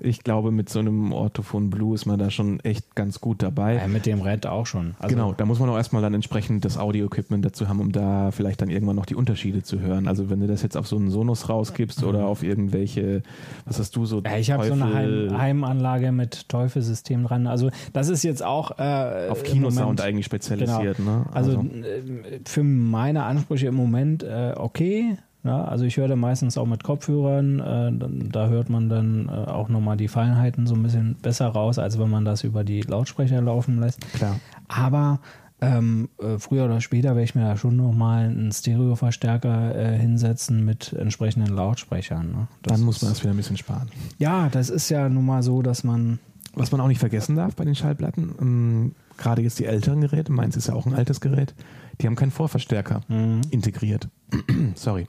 Ich 0.00 0.22
glaube, 0.24 0.50
mit 0.50 0.68
so 0.68 0.78
einem 0.78 1.12
Orthophon 1.12 1.70
Blue 1.70 1.94
ist 1.94 2.06
man 2.06 2.18
da 2.18 2.30
schon 2.30 2.60
echt 2.60 2.94
ganz 2.94 3.20
gut 3.20 3.42
dabei. 3.42 3.86
mit 3.88 4.06
dem 4.06 4.20
Red 4.20 4.46
auch 4.46 4.66
schon. 4.66 4.94
Also 4.98 5.14
genau, 5.14 5.32
da 5.32 5.46
muss 5.46 5.58
man 5.58 5.68
auch 5.70 5.76
erstmal 5.76 6.02
dann 6.02 6.14
entsprechend 6.14 6.64
das 6.64 6.76
Audio-Equipment 6.76 7.44
dazu 7.44 7.68
haben, 7.68 7.80
um 7.80 7.92
da 7.92 8.30
vielleicht 8.30 8.60
dann 8.60 8.70
irgendwann 8.70 8.96
noch 8.96 9.06
die 9.06 9.14
Unterschiede 9.14 9.62
zu 9.62 9.80
hören. 9.80 10.08
Also 10.08 10.30
wenn 10.30 10.40
du 10.40 10.46
das 10.46 10.62
jetzt 10.62 10.76
auf 10.76 10.86
so 10.86 10.96
einen 10.96 11.10
Sonos 11.10 11.48
rausgibst 11.48 12.02
mhm. 12.02 12.08
oder 12.08 12.26
auf 12.26 12.42
irgendwelche, 12.42 13.22
was 13.64 13.78
hast 13.78 13.96
du 13.96 14.04
so? 14.06 14.22
ich 14.38 14.50
habe 14.50 14.66
so 14.66 14.74
eine 14.74 14.92
Heim 14.92 15.38
Heimanlage 15.38 16.12
mit 16.12 16.48
Teufelsystem 16.48 17.24
dran. 17.24 17.46
Also 17.46 17.70
das 17.92 18.08
ist 18.08 18.22
jetzt 18.22 18.44
auch 18.44 18.78
äh, 18.82 19.28
auf 19.28 19.42
Kinosound 19.42 20.00
eigentlich 20.00 20.26
spezialisiert. 20.26 20.96
Genau. 20.98 21.18
Ne? 21.18 21.26
Also, 21.32 21.58
also 21.58 21.62
äh, 21.62 22.40
für 22.44 22.62
meine 22.62 23.24
Ansprüche 23.24 23.68
im 23.68 23.74
Moment 23.74 24.22
äh, 24.22 24.52
okay. 24.56 25.16
Ja, 25.44 25.64
also 25.64 25.84
ich 25.84 25.96
höre 25.96 26.06
da 26.06 26.14
meistens 26.14 26.56
auch 26.56 26.66
mit 26.66 26.84
Kopfhörern, 26.84 27.58
äh, 27.58 28.28
da 28.30 28.46
hört 28.46 28.70
man 28.70 28.88
dann 28.88 29.28
äh, 29.28 29.50
auch 29.50 29.68
nochmal 29.68 29.96
die 29.96 30.06
Feinheiten 30.06 30.68
so 30.68 30.76
ein 30.76 30.84
bisschen 30.84 31.16
besser 31.16 31.48
raus, 31.48 31.80
als 31.80 31.98
wenn 31.98 32.08
man 32.08 32.24
das 32.24 32.44
über 32.44 32.62
die 32.62 32.80
Lautsprecher 32.82 33.40
laufen 33.40 33.80
lässt. 33.80 34.00
Klar. 34.12 34.38
Aber 34.68 35.18
ähm, 35.60 36.08
äh, 36.20 36.38
früher 36.38 36.64
oder 36.64 36.80
später 36.80 37.10
werde 37.10 37.22
ich 37.22 37.34
mir 37.36 37.42
da 37.42 37.56
schon 37.56 37.76
nochmal 37.76 38.24
einen 38.24 38.50
Stereoverstärker 38.50 39.74
äh, 39.74 39.98
hinsetzen 39.98 40.64
mit 40.64 40.92
entsprechenden 40.92 41.54
Lautsprechern. 41.54 42.32
Ne? 42.32 42.48
Dann 42.62 42.80
muss 42.82 43.00
man 43.00 43.12
das 43.12 43.22
wieder 43.22 43.32
ein 43.32 43.36
bisschen 43.36 43.56
sparen. 43.56 43.88
Ja, 44.18 44.48
das 44.48 44.70
ist 44.70 44.88
ja 44.90 45.08
nun 45.08 45.24
mal 45.24 45.42
so, 45.44 45.62
dass 45.62 45.84
man 45.84 46.18
was 46.54 46.72
man 46.72 46.80
auch 46.80 46.88
nicht 46.88 46.98
vergessen 46.98 47.36
darf 47.36 47.56
bei 47.56 47.64
den 47.64 47.74
Schallplatten, 47.74 48.34
ähm, 48.40 48.94
gerade 49.16 49.42
jetzt 49.42 49.58
die 49.58 49.66
älteren 49.66 50.00
Geräte, 50.00 50.32
meins 50.32 50.56
ist 50.56 50.68
ja 50.68 50.74
auch 50.74 50.86
ein 50.86 50.94
altes 50.94 51.20
Gerät, 51.20 51.54
die 52.00 52.06
haben 52.06 52.16
keinen 52.16 52.30
Vorverstärker 52.30 53.00
mhm. 53.08 53.40
integriert. 53.50 54.08
Sorry. 54.74 55.06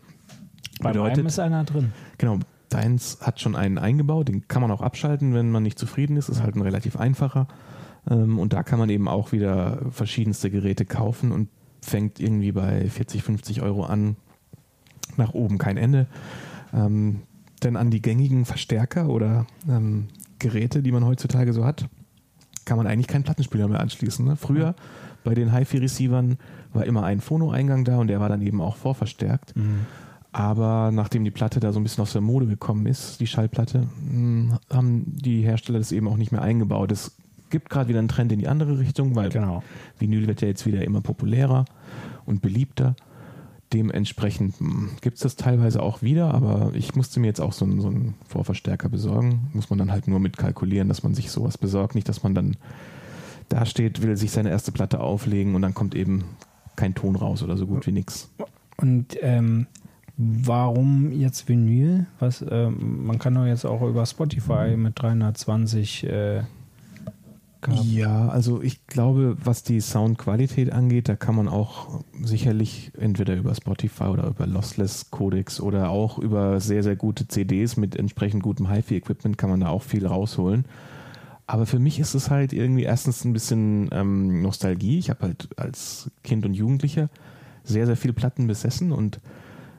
Bei 0.81 0.91
Bedeutet, 0.91 1.25
ist 1.25 1.39
einer 1.39 1.63
drin. 1.63 1.93
Genau, 2.17 2.39
deins 2.69 3.19
hat 3.21 3.39
schon 3.39 3.55
einen 3.55 3.77
eingebaut, 3.77 4.27
den 4.27 4.47
kann 4.47 4.61
man 4.61 4.71
auch 4.71 4.81
abschalten, 4.81 5.33
wenn 5.33 5.51
man 5.51 5.63
nicht 5.63 5.77
zufrieden 5.77 6.17
ist. 6.17 6.29
Ist 6.29 6.41
halt 6.41 6.55
ein 6.55 6.61
relativ 6.61 6.97
einfacher. 6.97 7.47
Ähm, 8.09 8.39
und 8.39 8.53
da 8.53 8.63
kann 8.63 8.79
man 8.79 8.89
eben 8.89 9.07
auch 9.07 9.31
wieder 9.31 9.81
verschiedenste 9.91 10.49
Geräte 10.49 10.85
kaufen 10.85 11.31
und 11.31 11.49
fängt 11.81 12.19
irgendwie 12.19 12.51
bei 12.51 12.89
40, 12.89 13.23
50 13.23 13.61
Euro 13.61 13.83
an. 13.83 14.15
Nach 15.17 15.33
oben 15.33 15.57
kein 15.57 15.77
Ende. 15.77 16.07
Ähm, 16.73 17.21
denn 17.61 17.75
an 17.77 17.91
die 17.91 18.01
gängigen 18.01 18.45
Verstärker 18.45 19.09
oder 19.09 19.45
ähm, 19.69 20.07
Geräte, 20.43 20.83
die 20.83 20.91
man 20.91 21.05
heutzutage 21.05 21.53
so 21.53 21.65
hat, 21.65 21.87
kann 22.65 22.77
man 22.77 22.85
eigentlich 22.85 23.07
keinen 23.07 23.23
Plattenspieler 23.23 23.67
mehr 23.67 23.79
anschließen. 23.79 24.25
Ne? 24.25 24.35
Früher 24.35 24.75
bei 25.23 25.33
den 25.33 25.55
HiFi-Receivern 25.55 26.37
war 26.73 26.85
immer 26.85 27.03
ein 27.03 27.21
Phono-Eingang 27.21 27.85
da 27.85 27.97
und 27.97 28.07
der 28.07 28.19
war 28.19 28.29
dann 28.29 28.41
eben 28.41 28.61
auch 28.61 28.75
vorverstärkt. 28.75 29.55
Mhm. 29.55 29.85
Aber 30.31 30.91
nachdem 30.91 31.23
die 31.23 31.31
Platte 31.31 31.59
da 31.59 31.71
so 31.71 31.79
ein 31.79 31.83
bisschen 31.83 32.01
aus 32.01 32.13
der 32.13 32.21
Mode 32.21 32.47
gekommen 32.47 32.87
ist, 32.87 33.19
die 33.19 33.27
Schallplatte, 33.27 33.87
hm, 34.09 34.57
haben 34.71 35.15
die 35.15 35.41
Hersteller 35.41 35.79
das 35.79 35.91
eben 35.91 36.07
auch 36.07 36.17
nicht 36.17 36.31
mehr 36.31 36.41
eingebaut. 36.41 36.91
Es 36.91 37.15
gibt 37.51 37.69
gerade 37.69 37.89
wieder 37.89 37.99
einen 37.99 38.07
Trend 38.07 38.31
in 38.31 38.39
die 38.39 38.47
andere 38.47 38.79
Richtung, 38.79 39.15
weil 39.15 39.29
genau. 39.29 39.63
Vinyl 39.99 40.27
wird 40.27 40.41
ja 40.41 40.47
jetzt 40.47 40.65
wieder 40.65 40.83
immer 40.83 41.01
populärer 41.01 41.65
und 42.25 42.41
beliebter. 42.41 42.95
Dementsprechend 43.73 44.59
hm, 44.59 44.89
gibt 45.01 45.17
es 45.17 45.23
das 45.23 45.35
teilweise 45.35 45.81
auch 45.81 46.01
wieder, 46.01 46.33
aber 46.33 46.71
ich 46.75 46.95
musste 46.95 47.19
mir 47.19 47.27
jetzt 47.27 47.41
auch 47.41 47.53
so 47.53 47.65
einen, 47.65 47.81
so 47.81 47.87
einen 47.87 48.13
Vorverstärker 48.27 48.89
besorgen. 48.89 49.49
Muss 49.53 49.69
man 49.69 49.79
dann 49.79 49.91
halt 49.91 50.07
nur 50.07 50.19
mit 50.19 50.37
kalkulieren, 50.37 50.87
dass 50.87 51.03
man 51.03 51.15
sich 51.15 51.31
sowas 51.31 51.57
besorgt. 51.57 51.95
Nicht, 51.95 52.07
dass 52.07 52.23
man 52.23 52.35
dann 52.35 52.55
da 53.49 53.65
steht, 53.65 54.01
will 54.01 54.15
sich 54.15 54.31
seine 54.31 54.49
erste 54.49 54.71
Platte 54.71 54.99
auflegen 54.99 55.55
und 55.55 55.61
dann 55.61 55.73
kommt 55.73 55.95
eben 55.95 56.23
kein 56.75 56.95
Ton 56.95 57.15
raus 57.15 57.43
oder 57.43 57.57
so 57.57 57.67
gut 57.67 57.87
wie 57.87 57.91
nichts. 57.91 58.29
Und 58.77 59.17
ähm, 59.21 59.67
warum 60.17 61.11
jetzt 61.11 61.47
Vinyl? 61.47 62.05
Was, 62.19 62.43
ähm, 62.47 63.05
man 63.05 63.19
kann 63.19 63.35
doch 63.35 63.45
jetzt 63.45 63.65
auch 63.65 63.81
über 63.81 64.05
Spotify 64.05 64.75
mit 64.77 65.01
320 65.01 66.03
äh, 66.05 66.43
gehabt? 67.63 67.83
Ja, 67.85 68.29
also 68.29 68.61
ich 68.61 68.87
glaube, 68.87 69.37
was 69.43 69.63
die 69.63 69.81
Soundqualität 69.81 70.71
angeht, 70.71 71.09
da 71.09 71.15
kann 71.15 71.35
man 71.35 71.47
auch 71.47 72.03
sicherlich 72.21 72.91
entweder 72.97 73.35
über 73.35 73.53
Spotify 73.55 74.05
oder 74.05 74.27
über 74.27 74.45
Lossless 74.45 75.09
Codecs 75.11 75.59
oder 75.59 75.89
auch 75.89 76.19
über 76.19 76.59
sehr, 76.59 76.83
sehr 76.83 76.95
gute 76.95 77.27
CDs 77.27 77.77
mit 77.77 77.95
entsprechend 77.95 78.43
gutem 78.43 78.69
HiFi-Equipment 78.69 79.37
kann 79.37 79.49
man 79.49 79.61
da 79.61 79.69
auch 79.69 79.83
viel 79.83 80.05
rausholen. 80.05 80.65
Aber 81.45 81.65
für 81.65 81.79
mich 81.79 81.99
ist 81.99 82.13
es 82.13 82.29
halt 82.29 82.53
irgendwie 82.53 82.83
erstens 82.83 83.25
ein 83.25 83.33
bisschen 83.33 83.89
ähm, 83.91 84.41
Nostalgie. 84.41 84.97
Ich 84.97 85.09
habe 85.09 85.23
halt 85.23 85.49
als 85.57 86.09
Kind 86.23 86.45
und 86.45 86.53
Jugendlicher 86.53 87.09
sehr, 87.63 87.85
sehr 87.85 87.97
viele 87.97 88.13
Platten 88.13 88.47
besessen 88.47 88.91
und 88.91 89.19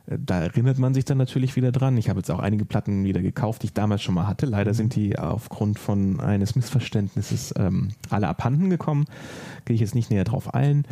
da 0.07 0.43
erinnert 0.43 0.79
man 0.79 0.93
sich 0.93 1.05
dann 1.05 1.17
natürlich 1.17 1.57
wieder 1.57 1.73
dran. 1.73 1.97
Ich 1.97 2.09
habe 2.09 2.21
jetzt 2.21 2.31
auch 2.31 2.39
einige 2.39 2.65
Platten 2.65 3.05
wieder 3.05 3.23
gekauft, 3.23 3.63
die 3.63 3.67
ich 3.67 3.73
damals 3.73 4.03
schon 4.03 4.15
mal 4.15 4.27
hatte. 4.27 4.45
Leider 4.45 4.75
sind 4.75 4.95
die 4.95 5.19
aufgrund 5.19 5.79
von 5.79 6.21
eines 6.21 6.57
Missverständnisses 6.57 7.55
ähm, 7.57 7.89
alle 8.11 8.29
abhanden 8.29 8.69
gekommen. 8.69 9.07
Gehe 9.65 9.75
ich 9.75 9.81
jetzt 9.81 9.95
nicht 9.95 10.11
näher 10.11 10.25
drauf 10.25 10.53
ein. 10.53 10.85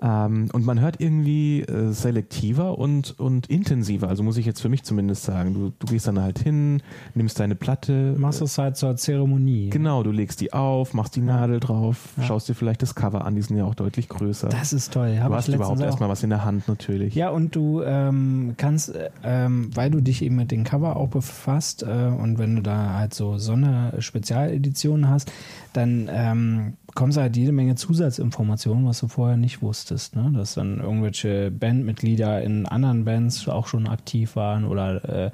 Ähm, 0.00 0.48
und 0.52 0.64
man 0.64 0.80
hört 0.80 1.00
irgendwie 1.00 1.62
äh, 1.62 1.92
selektiver 1.92 2.78
und, 2.78 3.18
und 3.18 3.46
intensiver. 3.48 4.08
Also 4.08 4.22
muss 4.22 4.36
ich 4.36 4.46
jetzt 4.46 4.60
für 4.60 4.68
mich 4.68 4.84
zumindest 4.84 5.24
sagen. 5.24 5.54
Du, 5.54 5.72
du 5.78 5.86
gehst 5.86 6.06
dann 6.06 6.20
halt 6.20 6.38
hin, 6.38 6.82
nimmst 7.14 7.40
deine 7.40 7.54
Platte. 7.54 8.14
Machst 8.16 8.40
es 8.40 8.58
halt 8.58 8.76
zur 8.76 8.96
Zeremonie. 8.96 9.70
Genau, 9.70 10.02
du 10.02 10.12
legst 10.12 10.40
die 10.40 10.52
auf, 10.52 10.94
machst 10.94 11.16
die 11.16 11.20
Nadel 11.20 11.60
drauf, 11.60 12.10
ja. 12.16 12.24
schaust 12.24 12.48
dir 12.48 12.54
vielleicht 12.54 12.82
das 12.82 12.94
Cover 12.94 13.24
an, 13.24 13.34
die 13.34 13.42
sind 13.42 13.56
ja 13.56 13.64
auch 13.64 13.74
deutlich 13.74 14.08
größer. 14.08 14.48
Das 14.48 14.72
ist 14.72 14.92
toll. 14.92 15.16
Du 15.16 15.34
hast 15.34 15.48
überhaupt 15.48 15.80
erstmal 15.80 16.08
was 16.08 16.22
in 16.22 16.30
der 16.30 16.44
Hand 16.44 16.68
natürlich. 16.68 17.14
Ja, 17.14 17.30
und 17.30 17.56
du 17.56 17.82
ähm, 17.82 18.54
kannst, 18.56 18.92
ähm, 19.24 19.70
weil 19.74 19.90
du 19.90 20.00
dich 20.00 20.22
eben 20.22 20.36
mit 20.36 20.50
dem 20.50 20.64
Cover 20.64 20.96
auch 20.96 21.08
befasst 21.08 21.82
äh, 21.82 21.86
und 21.86 22.38
wenn 22.38 22.56
du 22.56 22.62
da 22.62 22.94
halt 22.94 23.14
so 23.14 23.38
Sonne-Spezialeditionen 23.38 25.08
hast, 25.08 25.32
dann 25.72 26.08
ähm, 26.10 26.74
bekommst 26.86 27.18
halt 27.18 27.36
jede 27.36 27.52
Menge 27.52 27.76
Zusatzinformationen, 27.76 28.86
was 28.86 29.00
du 29.00 29.08
vorher 29.08 29.36
nicht 29.36 29.62
wusstest. 29.62 29.87
Ne? 30.14 30.32
Dass 30.34 30.54
dann 30.54 30.80
irgendwelche 30.80 31.50
Bandmitglieder 31.50 32.42
in 32.42 32.66
anderen 32.66 33.04
Bands 33.04 33.48
auch 33.48 33.66
schon 33.66 33.86
aktiv 33.86 34.36
waren 34.36 34.64
oder 34.64 35.26
äh, 35.26 35.30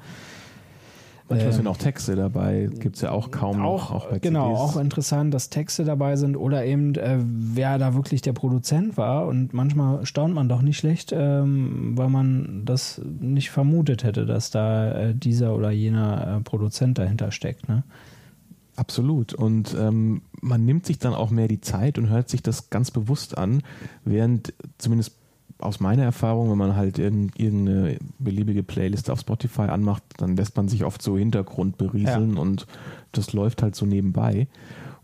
Manchmal 1.27 1.53
sind 1.53 1.65
ähm, 1.65 1.71
auch 1.71 1.77
Texte 1.77 2.15
dabei, 2.15 2.69
gibt 2.79 2.97
es 2.97 3.01
ja 3.01 3.09
auch 3.09 3.31
kaum 3.31 3.59
auch, 3.59 3.89
noch, 3.89 4.11
auch 4.11 4.21
Genau, 4.21 4.49
CDs. 4.49 4.59
auch 4.59 4.77
interessant, 4.79 5.33
dass 5.33 5.49
Texte 5.49 5.83
dabei 5.83 6.17
sind 6.17 6.37
oder 6.37 6.65
eben, 6.65 6.93
äh, 6.95 7.17
wer 7.19 7.79
da 7.79 7.95
wirklich 7.95 8.21
der 8.21 8.33
Produzent 8.33 8.95
war. 8.95 9.25
Und 9.25 9.51
manchmal 9.51 10.05
staunt 10.05 10.35
man 10.35 10.47
doch 10.47 10.61
nicht 10.61 10.77
schlecht, 10.77 11.11
ähm, 11.17 11.97
weil 11.97 12.09
man 12.09 12.61
das 12.65 13.01
nicht 13.19 13.49
vermutet 13.49 14.03
hätte, 14.03 14.27
dass 14.27 14.51
da 14.51 14.91
äh, 14.91 15.15
dieser 15.15 15.55
oder 15.55 15.71
jener 15.71 16.37
äh, 16.37 16.41
Produzent 16.41 16.99
dahinter 16.99 17.31
steckt. 17.31 17.67
Ne? 17.67 17.83
Absolut. 18.75 19.33
Und 19.33 19.75
ähm, 19.79 20.21
man 20.41 20.65
nimmt 20.65 20.85
sich 20.85 20.99
dann 20.99 21.13
auch 21.13 21.29
mehr 21.29 21.47
die 21.47 21.61
Zeit 21.61 21.97
und 21.97 22.09
hört 22.09 22.29
sich 22.29 22.43
das 22.43 22.69
ganz 22.69 22.91
bewusst 22.91 23.37
an, 23.37 23.63
während 24.03 24.53
zumindest 24.77 25.13
aus 25.59 25.79
meiner 25.79 26.03
Erfahrung, 26.03 26.51
wenn 26.51 26.57
man 26.57 26.75
halt 26.75 26.99
irgendeine 26.99 27.97
beliebige 28.19 28.63
Playlist 28.63 29.09
auf 29.09 29.21
Spotify 29.21 29.63
anmacht, 29.63 30.03
dann 30.17 30.35
lässt 30.35 30.57
man 30.57 30.67
sich 30.67 30.83
oft 30.83 31.01
so 31.01 31.17
Hintergrund 31.17 31.77
berieseln 31.77 32.35
ja. 32.35 32.41
und 32.41 32.67
das 33.13 33.31
läuft 33.31 33.63
halt 33.63 33.75
so 33.75 33.85
nebenbei. 33.85 34.47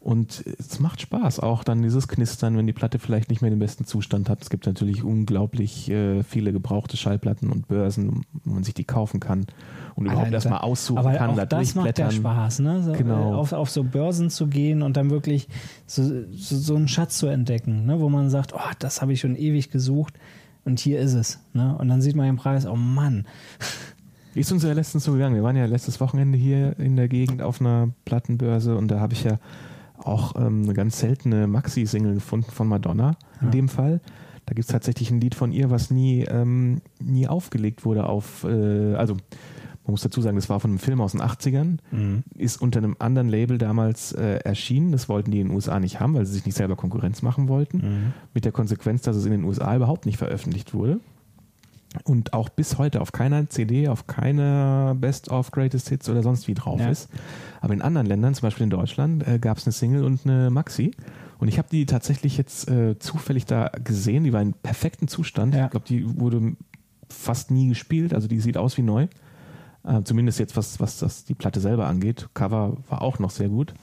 Und 0.02 0.43
es 0.58 0.80
macht 0.80 0.99
Spaß, 0.99 1.41
auch 1.41 1.64
dann 1.64 1.84
dieses 1.84 2.08
Knistern, 2.08 2.58
wenn 2.58 2.66
die 2.66 2.74
Platte 2.74 2.97
vielleicht 2.97 3.30
nicht 3.30 3.43
mehr 3.43 3.52
den 3.52 3.60
besten 3.60 3.86
Zustand 3.86 4.30
hat. 4.30 4.41
Es 4.41 4.49
gibt 4.49 4.66
natürlich 4.66 5.04
unglaublich 5.04 5.91
äh, 5.91 6.24
viele 6.24 6.52
gebrauchte 6.52 6.97
Schallplatten 6.97 7.52
und 7.52 7.68
Börsen, 7.68 8.26
wo 8.43 8.56
man 8.56 8.64
sich 8.64 8.74
die 8.74 8.84
kaufen 8.84 9.20
kann 9.20 9.45
und 9.93 10.06
überhaupt 10.06 10.26
Alter, 10.26 10.36
erstmal 10.38 10.62
aussuchen 10.62 10.97
aber 10.97 11.14
kann. 11.14 11.39
Auch 11.39 11.45
das 11.45 11.76
macht 11.76 11.99
ja 11.99 12.10
Spaß, 12.10 12.60
ne? 12.60 12.82
So, 12.82 12.93
genau. 12.93 13.36
auf, 13.36 13.54
auf 13.54 13.70
so 13.70 13.84
Börsen 13.84 14.32
zu 14.32 14.47
gehen 14.47 14.82
und 14.82 14.97
dann 14.97 15.12
wirklich 15.12 15.47
so, 15.86 16.04
so, 16.32 16.58
so 16.58 16.76
einen 16.76 16.88
Schatz 16.88 17.20
zu 17.20 17.28
entdecken, 17.28 17.86
ne? 17.86 17.99
wo 17.99 18.10
man 18.10 18.32
sagt, 18.32 18.56
oh, 18.56 18.72
das 18.80 19.04
habe 19.04 19.14
ich 19.14 19.20
schon 19.20 19.36
ewig 19.36 19.70
gesucht 19.70 20.16
und 20.66 20.80
hier 20.80 20.99
ist 20.99 21.14
es. 21.14 21.39
Ne? 21.54 21.78
Und 21.78 21.89
dann 21.89 22.02
sieht 22.02 22.16
man 22.16 22.26
den 22.26 22.38
Preis, 22.38 22.66
oh 22.66 22.76
Mann. 22.76 23.28
Ist 24.34 24.52
uns 24.52 24.64
ja 24.64 24.74
letztens 24.74 25.04
so 25.04 25.12
gegangen. 25.12 25.36
Wir 25.36 25.43
waren 25.43 25.58
ja 25.58 25.66
letztes 25.66 25.99
Wochenende 25.99 26.39
hier 26.39 26.80
in 26.80 26.95
der 26.95 27.08
Gegend 27.08 27.43
auf 27.43 27.62
einer 27.62 27.89
Plattenbörse 28.06 28.76
und 28.78 28.88
da 28.88 28.99
habe 28.99 29.14
ich 29.14 29.26
ja 29.26 29.38
auch 30.06 30.36
ähm, 30.36 30.64
eine 30.64 30.74
ganz 30.74 30.99
seltene 30.99 31.47
Maxi-Single 31.47 32.16
gefunden 32.16 32.52
von 32.52 32.68
Madonna 32.68 33.16
in 33.41 33.47
Ja. 33.47 33.52
dem 33.52 33.70
Fall. 33.70 34.02
Da 34.45 34.54
gibt 34.54 34.66
es 34.66 34.72
tatsächlich 34.72 35.12
ein 35.12 35.22
Lied 35.22 35.36
von 35.36 35.52
ihr, 35.52 35.70
was 35.70 35.91
nie, 35.91 36.24
ähm, 36.24 36.82
nie 36.99 37.28
aufgelegt 37.28 37.86
wurde 37.86 38.08
auf, 38.08 38.43
äh, 38.43 38.95
also 38.95 39.14
man 39.84 39.93
muss 39.93 40.02
dazu 40.02 40.22
sagen, 40.22 40.36
das 40.36 40.49
war 40.49 40.60
von 40.60 40.72
einem 40.72 40.80
Film 40.80 41.02
aus 41.02 41.14
den 41.14 41.22
80ern, 41.22 41.80
Mhm. 41.91 42.24
ist 42.38 42.62
unter 42.62 42.80
einem 42.80 42.95
anderen 42.99 43.30
Label 43.30 43.58
damals 43.58 44.12
äh, 44.14 44.36
erschienen. 44.43 44.91
Das 44.91 45.10
wollten 45.10 45.32
die 45.32 45.39
in 45.39 45.47
den 45.47 45.56
USA 45.56 45.80
nicht 45.80 45.99
haben, 45.99 46.14
weil 46.14 46.26
sie 46.26 46.34
sich 46.34 46.45
nicht 46.45 46.56
selber 46.58 46.76
Konkurrenz 46.76 47.22
machen 47.24 47.47
wollten. 47.47 47.78
Mhm. 47.78 48.14
Mit 48.34 48.45
der 48.45 48.52
Konsequenz, 48.52 49.02
dass 49.02 49.16
es 49.16 49.26
in 49.26 49.32
den 49.32 49.43
USA 49.43 49.76
überhaupt 49.76 50.06
nicht 50.06 50.18
veröffentlicht 50.18 50.74
wurde. 50.74 50.99
Und 52.06 52.34
auch 52.34 52.50
bis 52.50 52.78
heute 52.78 53.02
auf 53.02 53.12
keiner 53.12 53.50
CD, 53.50 53.88
auf 53.89 54.08
keiner 54.08 54.96
Best 54.96 55.30
of 55.30 55.52
Greatest 55.52 55.89
Hits 55.89 56.08
oder 56.10 56.24
sonst 56.24 56.48
wie 56.48 56.54
drauf 56.54 56.80
Ja. 56.80 56.89
ist. 56.89 57.10
Aber 57.60 57.74
in 57.74 57.82
anderen 57.82 58.08
Ländern, 58.08 58.34
zum 58.34 58.44
Beispiel 58.44 58.64
in 58.64 58.70
Deutschland, 58.70 59.28
äh, 59.28 59.39
gab 59.39 59.58
es 59.58 59.66
eine 59.66 59.74
Single 59.74 60.04
und 60.06 60.26
eine 60.26 60.50
Maxi. 60.50 60.92
Und 61.39 61.48
ich 61.50 61.58
habe 61.58 61.68
die 61.70 61.86
tatsächlich 61.86 62.38
jetzt 62.38 62.70
äh, 62.70 62.98
zufällig 63.00 63.46
da 63.46 63.70
gesehen. 63.84 64.24
Die 64.24 64.32
war 64.32 64.42
in 64.42 64.54
perfektem 64.54 65.08
Zustand. 65.08 65.54
Ja. 65.56 65.66
Ich 65.66 65.72
glaube, 65.72 65.86
die 65.88 66.20
wurde 66.20 66.56
fast 67.10 67.52
nie 67.52 67.68
gespielt. 67.68 68.14
Also 68.14 68.28
die 68.28 68.39
sieht 68.39 68.58
aus 68.58 68.78
wie 68.78 68.84
neu. 68.84 69.08
Äh, 69.84 70.04
zumindest 70.04 70.39
jetzt, 70.39 70.56
was, 70.56 70.80
was 70.80 70.98
das, 71.00 71.26
die 71.26 71.34
Platte 71.34 71.60
selber 71.60 71.88
angeht. 71.88 72.30
Cover 72.36 72.78
war 72.89 73.02
auch 73.02 73.20
noch 73.20 73.32
sehr 73.32 73.50
gut. 73.50 73.74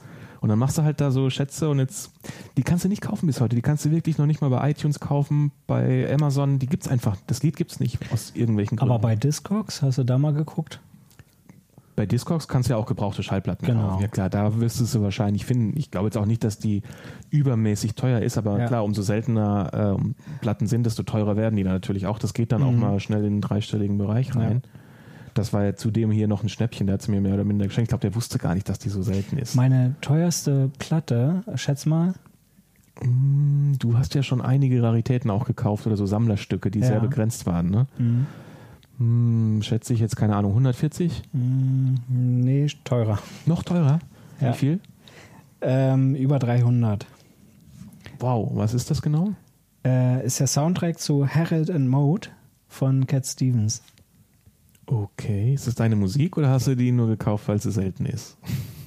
Und 0.40 0.48
dann 0.50 0.58
machst 0.58 0.78
du 0.78 0.82
halt 0.82 1.00
da 1.00 1.10
so 1.10 1.30
Schätze 1.30 1.68
und 1.68 1.78
jetzt, 1.80 2.12
die 2.56 2.62
kannst 2.62 2.84
du 2.84 2.88
nicht 2.88 3.02
kaufen 3.02 3.26
bis 3.26 3.40
heute. 3.40 3.56
Die 3.56 3.62
kannst 3.62 3.84
du 3.84 3.90
wirklich 3.90 4.18
noch 4.18 4.26
nicht 4.26 4.40
mal 4.40 4.50
bei 4.50 4.70
iTunes 4.70 5.00
kaufen, 5.00 5.50
bei 5.66 6.08
Amazon. 6.12 6.58
Die 6.58 6.66
gibt's 6.66 6.86
einfach. 6.88 7.16
Das 7.26 7.42
Lied 7.42 7.56
gibt's 7.56 7.80
nicht 7.80 7.98
aus 8.12 8.32
irgendwelchen 8.34 8.76
Gründen. 8.76 8.92
Aber 8.92 9.00
bei 9.02 9.16
Discogs, 9.16 9.82
hast 9.82 9.98
du 9.98 10.04
da 10.04 10.16
mal 10.18 10.32
geguckt? 10.32 10.80
Bei 11.96 12.06
Discogs 12.06 12.46
kannst 12.46 12.68
du 12.68 12.74
ja 12.74 12.78
auch 12.78 12.86
gebrauchte 12.86 13.24
Schallplatten 13.24 13.66
Genau. 13.66 13.88
kaufen. 13.88 14.02
Ja 14.02 14.06
klar, 14.06 14.30
da 14.30 14.60
wirst 14.60 14.78
du 14.78 14.84
sie 14.84 15.02
wahrscheinlich 15.02 15.44
finden. 15.44 15.76
Ich 15.76 15.90
glaube 15.90 16.06
jetzt 16.06 16.16
auch 16.16 16.26
nicht, 16.26 16.44
dass 16.44 16.60
die 16.60 16.82
übermäßig 17.30 17.96
teuer 17.96 18.20
ist, 18.20 18.38
aber 18.38 18.56
Ja. 18.60 18.66
klar, 18.68 18.84
umso 18.84 19.02
seltener 19.02 19.96
ähm, 19.98 20.14
Platten 20.40 20.68
sind, 20.68 20.86
desto 20.86 21.02
teurer 21.02 21.36
werden 21.36 21.56
die 21.56 21.64
dann 21.64 21.72
natürlich 21.72 22.06
auch. 22.06 22.20
Das 22.20 22.34
geht 22.34 22.52
dann 22.52 22.62
auch 22.62 22.70
Mhm. 22.70 22.78
mal 22.78 23.00
schnell 23.00 23.24
in 23.24 23.34
den 23.34 23.40
dreistelligen 23.40 23.98
Bereich 23.98 24.36
rein. 24.36 24.62
Das 25.38 25.52
war 25.52 25.64
ja 25.64 25.74
zudem 25.76 26.10
hier 26.10 26.28
noch 26.28 26.42
ein 26.42 26.48
Schnäppchen, 26.48 26.86
der 26.86 26.94
hat 26.94 27.00
es 27.02 27.08
mir 27.08 27.20
mehr 27.20 27.34
oder 27.34 27.44
minder 27.44 27.66
geschenkt. 27.66 27.86
Ich 27.86 27.90
glaube, 27.90 28.02
der 28.02 28.14
wusste 28.14 28.38
gar 28.38 28.54
nicht, 28.54 28.68
dass 28.68 28.78
die 28.78 28.88
so 28.88 29.02
selten 29.02 29.38
ist. 29.38 29.54
Meine 29.54 29.94
teuerste 30.00 30.70
Platte, 30.78 31.42
schätz 31.54 31.86
mal, 31.86 32.14
Mm, 33.00 33.74
Du 33.78 33.96
hast 33.96 34.14
ja 34.16 34.24
schon 34.24 34.40
einige 34.40 34.82
Raritäten 34.82 35.30
auch 35.30 35.44
gekauft 35.44 35.86
oder 35.86 35.96
so 35.96 36.04
Sammlerstücke, 36.04 36.68
die 36.70 36.80
Ja. 36.80 36.86
sehr 36.88 37.00
begrenzt 37.00 37.46
waren, 37.46 37.70
ne? 37.70 37.86
Mhm. 37.96 38.26
Hm, 38.98 39.62
schätze 39.62 39.94
ich 39.94 40.00
jetzt, 40.00 40.16
keine 40.16 40.34
Ahnung, 40.34 40.52
140? 40.54 41.22
Mm, 41.32 41.94
nee, 42.08 42.66
teurer. 42.82 43.20
Noch 43.46 43.62
teurer? 43.62 44.00
Ja. 44.40 44.52
Wie 44.52 44.56
viel? 44.56 44.80
Ähm, 45.60 46.16
über 46.16 46.40
300. 46.40 47.06
Wow, 48.18 48.50
was 48.54 48.74
ist 48.74 48.90
das 48.90 49.00
genau? 49.00 49.30
Äh, 49.84 50.26
ist 50.26 50.40
der 50.40 50.48
Soundtrack 50.48 50.98
zu 50.98 51.24
Harold 51.28 51.70
and 51.70 51.88
Mode 51.88 52.28
von 52.66 53.06
Cat 53.06 53.26
Stevens. 53.26 53.82
Okay, 54.90 55.52
ist 55.54 55.66
das 55.66 55.74
deine 55.74 55.96
Musik 55.96 56.36
oder 56.38 56.48
hast 56.48 56.66
du 56.66 56.74
die 56.74 56.92
nur 56.92 57.08
gekauft, 57.08 57.46
weil 57.48 57.60
sie 57.60 57.70
selten 57.70 58.06
ist? 58.06 58.36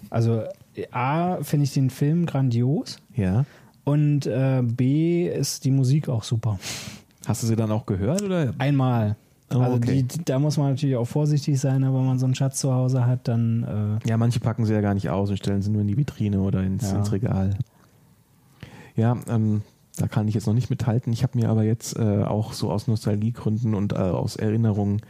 Also 0.09 0.43
A, 0.91 1.37
finde 1.43 1.65
ich 1.65 1.73
den 1.73 1.89
Film 1.91 2.25
grandios 2.25 2.97
Ja. 3.15 3.45
und 3.83 4.25
äh, 4.25 4.61
B, 4.63 5.27
ist 5.27 5.63
die 5.63 5.71
Musik 5.71 6.09
auch 6.09 6.23
super. 6.23 6.59
Hast 7.27 7.43
du 7.43 7.47
sie 7.47 7.55
dann 7.55 7.71
auch 7.71 7.85
gehört 7.85 8.23
oder? 8.23 8.53
Einmal. 8.57 9.15
Oh, 9.53 9.59
also 9.59 9.75
okay. 9.77 10.01
die, 10.03 10.23
da 10.25 10.39
muss 10.39 10.57
man 10.57 10.71
natürlich 10.71 10.95
auch 10.95 11.05
vorsichtig 11.07 11.59
sein, 11.59 11.83
aber 11.83 11.99
wenn 11.99 12.05
man 12.07 12.17
so 12.19 12.25
einen 12.25 12.33
Schatz 12.35 12.59
zu 12.59 12.73
Hause 12.73 13.05
hat, 13.05 13.27
dann 13.27 13.99
äh, 14.03 14.09
Ja, 14.09 14.17
manche 14.17 14.39
packen 14.39 14.65
sie 14.65 14.73
ja 14.73 14.81
gar 14.81 14.93
nicht 14.95 15.09
aus 15.09 15.29
und 15.29 15.37
stellen 15.37 15.61
sie 15.61 15.69
nur 15.69 15.81
in 15.81 15.87
die 15.87 15.97
Vitrine 15.97 16.41
oder 16.41 16.63
ins, 16.63 16.89
Ja. 16.89 16.97
ins 16.97 17.11
Regal. 17.11 17.51
Ja, 18.95 19.17
ähm, 19.29 19.61
da 19.97 20.07
kann 20.07 20.27
ich 20.27 20.33
jetzt 20.35 20.47
noch 20.47 20.53
nicht 20.53 20.69
mithalten. 20.69 21.13
Ich 21.13 21.21
habe 21.23 21.37
mir 21.37 21.49
aber 21.49 21.63
jetzt 21.63 21.97
äh, 21.97 22.23
auch 22.23 22.53
so 22.53 22.71
aus 22.71 22.87
Nostalgiegründen 22.87 23.75
und 23.75 23.93
äh, 23.93 23.97
aus 23.97 24.35
Erinnerungen 24.35 25.01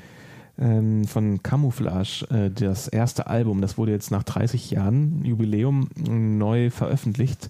ähm, 0.61 1.05
von 1.05 1.43
Camouflage 1.43 2.25
äh, 2.29 2.49
das 2.49 2.87
erste 2.87 3.27
Album, 3.27 3.61
das 3.61 3.77
wurde 3.77 3.91
jetzt 3.91 4.11
nach 4.11 4.23
30 4.23 4.71
Jahren 4.71 5.25
Jubiläum 5.25 5.89
neu 5.97 6.69
veröffentlicht 6.69 7.49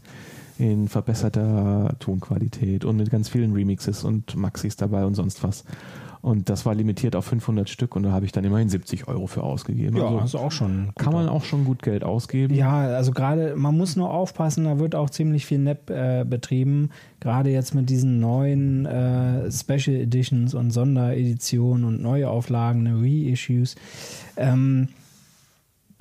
in 0.62 0.88
verbesserter 0.88 1.96
Tonqualität 1.98 2.86
und 2.86 2.98
mit 2.98 3.10
ganz 3.10 3.30
vielen 3.30 3.54
Remixes 3.54 4.04
und 4.04 4.36
Maxis 4.36 4.76
dabei 4.76 5.06
und 5.06 5.16
sonst 5.16 5.44
was. 5.44 5.64
Und 6.22 6.50
das 6.50 6.68
war 6.68 6.76
limitiert 6.76 7.16
auf 7.16 7.26
500 7.26 7.68
Stück 7.68 7.96
und 7.96 8.04
da 8.04 8.12
habe 8.12 8.26
ich 8.26 8.32
dann 8.32 8.44
immerhin 8.44 8.70
70 8.70 9.08
Euro 9.08 9.26
für 9.26 9.42
ausgegeben. 9.42 9.98
ja, 9.98 10.06
also 10.06 10.38
auch 10.38 10.52
schon. 10.52 10.92
kann 10.96 11.14
man 11.14 11.28
auch 11.28 11.44
schon 11.44 11.66
gut 11.66 11.82
Geld 11.82 12.04
ausgeben. 12.04 12.54
Ja, 12.54 12.82
also 12.82 13.12
gerade, 13.12 13.56
man 13.56 13.76
muss 13.76 13.96
nur 13.96 14.14
aufpassen, 14.14 14.66
da 14.66 14.78
wird 14.78 14.94
auch 14.94 15.10
ziemlich 15.10 15.48
viel 15.48 15.58
Nepp 15.58 15.90
äh, 15.90 16.24
betrieben. 16.24 16.92
Gerade 17.20 17.50
jetzt 17.50 17.74
mit 17.74 17.90
diesen 17.90 18.20
neuen 18.20 18.86
äh, 18.86 19.52
Special 19.52 19.96
Editions 19.96 20.54
und 20.54 20.70
Sondereditionen 20.70 21.86
und 21.86 22.04
Neuauflagen, 22.04 22.84
ne, 22.84 22.98
Reissues. 23.02 23.76
Ähm, 24.38 24.90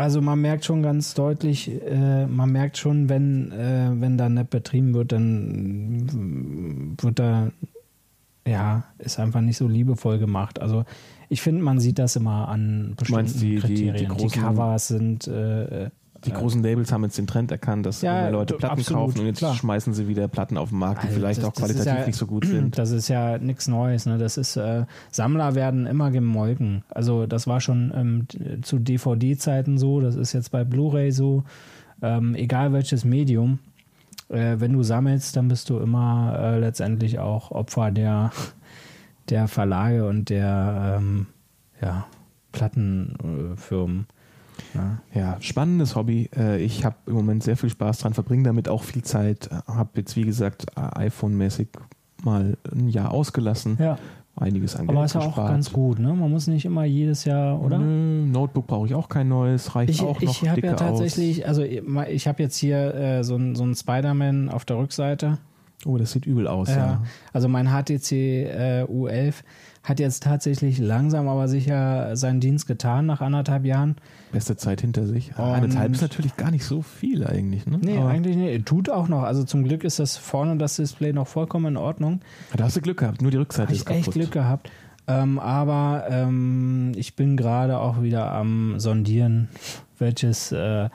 also 0.01 0.21
man 0.21 0.41
merkt 0.41 0.65
schon 0.65 0.83
ganz 0.83 1.15
deutlich, 1.15 1.71
äh, 1.71 2.27
man 2.27 2.51
merkt 2.51 2.77
schon, 2.79 3.09
wenn, 3.09 3.53
äh, 3.53 3.91
wenn 3.95 4.17
da 4.19 4.29
Nepp 4.29 4.51
betrieben 4.51 4.95
wird, 4.95 5.13
dann 5.13 6.97
wird 7.01 7.19
da, 7.19 7.51
ja, 8.47 8.85
ist 8.99 9.19
einfach 9.19 9.41
nicht 9.41 9.57
so 9.57 9.69
liebevoll 9.69 10.19
gemacht. 10.19 10.61
Also 10.61 10.85
ich 11.29 11.43
finde, 11.43 11.63
man 11.63 11.79
sieht 11.81 11.99
das 11.99 12.17
immer 12.17 12.49
an 12.49 12.95
bestimmten 12.97 13.23
meinst, 13.23 13.41
die- 13.43 13.47
die- 13.47 13.55
die 13.55 13.61
Kriterien. 13.61 13.97
Die, 13.97 14.07
großen- 14.07 14.43
Covers 14.43 14.89
sind 14.89 15.29
äh, 15.29 15.91
Die 16.25 16.33
großen 16.33 16.63
Labels 16.63 16.93
haben 16.93 17.03
jetzt 17.05 17.17
den 17.17 17.27
Trend 17.27 17.51
erkannt, 17.51 17.87
dass 17.87 18.03
Ja, 18.03 18.21
immer 18.23 18.31
Leute 18.33 18.55
Platten 18.55 18.81
absolut, 18.81 19.01
kaufen 19.07 19.21
und 19.21 19.27
jetzt 19.27 19.39
klar. 19.39 19.55
schmeißen 19.55 19.95
sie 19.95 20.07
wieder 20.07 20.29
Platten 20.29 20.59
auf 20.59 20.69
den 20.69 20.79
Markt, 20.79 21.03
die 21.03 21.07
Also 21.09 21.19
vielleicht 21.19 21.39
das- 21.39 21.45
auch 21.47 21.55
qualitativ 21.55 21.87
ja- 21.87 22.07
nicht 22.07 22.17
so 22.17 22.27
gut 22.27 22.45
sind. 22.47 22.77
Das 22.79 22.91
ist 22.91 23.09
ja 23.09 23.39
nichts 23.39 23.69
Neues. 23.69 24.05
Ne? 24.07 24.19
Das 24.19 24.37
ist 24.37 24.57
äh, 24.57 24.85
Sammler 25.11 25.55
werden 25.55 25.87
immer 25.87 26.11
gemolken. 26.11 26.85
Also 26.91 27.27
das 27.27 27.47
war 27.47 27.61
schon 27.61 27.93
ähm, 27.95 28.63
zu 28.63 28.79
DVD-Zeiten 28.79 29.79
so. 29.79 30.01
Das 30.01 30.15
ist 30.17 30.33
jetzt 30.35 30.51
bei 30.51 30.63
Blu-ray 30.65 31.11
so. 31.11 31.45
Ähm, 32.03 32.35
egal 32.35 32.73
welches 32.73 33.05
Medium. 33.05 33.59
Äh, 34.29 34.57
wenn 34.61 34.73
du 34.75 34.83
sammelst, 34.83 35.37
dann 35.37 35.49
bist 35.49 35.71
du 35.71 35.79
immer 35.79 36.37
äh, 36.39 36.59
letztendlich 36.59 37.19
auch 37.19 37.51
Opfer 37.51 37.91
der 37.91 38.31
der 39.29 39.49
Verlage 39.49 40.07
und 40.09 40.29
der 40.29 40.97
ähm, 40.99 41.27
ja, 41.81 42.07
Plattenfirmen. 42.53 44.07
Ja. 44.75 44.99
Ja, 45.15 45.37
spannendes 45.41 45.97
Hobby. 45.97 46.29
Äh, 46.37 46.63
Ich 46.63 46.85
habe 46.85 46.97
im 47.07 47.15
Moment 47.15 47.43
sehr 47.43 47.57
viel 47.57 47.71
Spaß 47.71 47.99
dran, 47.99 48.15
verbringe 48.15 48.45
damit 48.45 48.69
auch 48.69 48.83
viel 48.83 49.03
Zeit. 49.03 49.49
Habe 49.67 49.91
jetzt, 49.97 50.17
wie 50.17 50.25
gesagt, 50.25 50.67
iPhone-mäßig 50.77 51.69
mal 52.25 52.57
ein 52.73 52.89
Jahr 52.89 53.13
ausgelassen. 53.13 53.77
ja, 53.81 53.99
Einiges 54.37 54.77
an 54.77 54.89
aber 54.89 55.01
Geld 55.01 55.07
ist 55.07 55.15
ja 55.15 55.21
auch 55.21 55.37
ganz 55.37 55.73
gut. 55.73 55.99
Ne? 55.99 56.15
Man 56.15 56.31
muss 56.31 56.47
nicht 56.47 56.65
immer 56.65 56.85
jedes 56.85 57.25
Jahr, 57.25 57.61
oder? 57.61 57.79
Nö, 57.79 58.27
Notebook 58.27 58.67
brauche 58.69 58.87
ich 58.87 58.95
auch 58.95 59.09
kein 59.09 59.29
neues, 59.29 59.75
reicht 59.75 59.91
Ich, 59.91 60.01
auch 60.03 60.21
noch 60.21 60.23
ich 60.23 60.49
habe 60.49 60.61
ja 60.61 60.75
tatsächlich, 60.75 61.47
also 61.47 61.63
ich 61.63 62.27
habe 62.29 62.43
jetzt 62.43 62.57
hier 62.57 62.95
äh, 62.95 63.25
so 63.25 63.35
einen 63.35 63.55
so 63.55 63.65
einen 63.65 63.75
Spider-Man 63.75 64.49
auf 64.49 64.65
der 64.65 64.79
Rückseite. 64.79 65.33
aus. 65.33 65.39
Oh, 65.87 65.97
das 65.97 66.13
sieht 66.13 66.27
übel 66.27 66.47
aus, 66.47 66.69
ja. 66.69 66.77
Ja. 66.77 67.03
Also 67.33 67.49
mein 67.49 67.69
HTC 67.69 68.13
äh, 68.13 68.85
U11 68.89 69.35
hat 69.91 70.01
jetzt 70.01 70.23
tatsächlich 70.23 70.79
langsam 70.79 71.29
aber 71.29 71.49
sicher 71.49 72.17
seinen 72.17 72.41
Dienst 72.41 72.67
getan 72.67 73.07
nach 73.07 73.21
anderthalb 73.21 73.65
Jahren. 73.65 73.97
Beste 74.33 74.57
Zeit 74.57 74.81
hinter 74.81 75.07
sich. 75.07 75.31
Und- 75.37 75.45
Eineinhalb 75.45 75.93
ist 75.93 76.01
natürlich 76.03 76.37
gar 76.37 76.51
nicht 76.51 76.65
so 76.65 76.81
viel 76.83 77.27
eigentlich, 77.27 77.67
ne? 77.67 77.79
Nee, 77.83 77.99
Aber 77.99 78.09
eigentlich 78.09 78.37
nicht. 78.37 78.65
Tut 78.67 78.89
auch 78.89 79.09
noch. 79.09 79.25
Also 79.25 79.45
zum 79.45 79.65
Glück 79.65 79.85
ist 79.85 79.99
das 79.99 80.17
vorne 80.17 80.57
das 80.57 80.77
Display 80.77 81.13
noch 81.13 81.27
vollkommen 81.27 81.67
in 81.67 81.77
Ordnung. 81.77 82.21
Da 82.57 82.65
hast 82.65 82.77
du 82.77 82.81
Glück 82.81 82.99
gehabt, 83.01 83.21
nur 83.21 83.31
die 83.31 83.37
Rückseite 83.37 83.73
ist 83.73 83.81
ich 83.81 83.85
kaputt. 83.85 84.01
echt 84.07 84.13
Glück 84.13 84.31
gehabt. 84.33 84.71
Ähm, 85.09 85.39
aber 85.41 86.05
ähm, 86.09 86.93
ich 86.95 87.17
bin 87.17 87.37
gerade 87.37 87.79
auch 87.79 88.01
wieder 88.01 88.31
am 88.31 88.79
sondieren, 88.79 89.49
welches, 89.99 90.53
äh, 90.53 90.89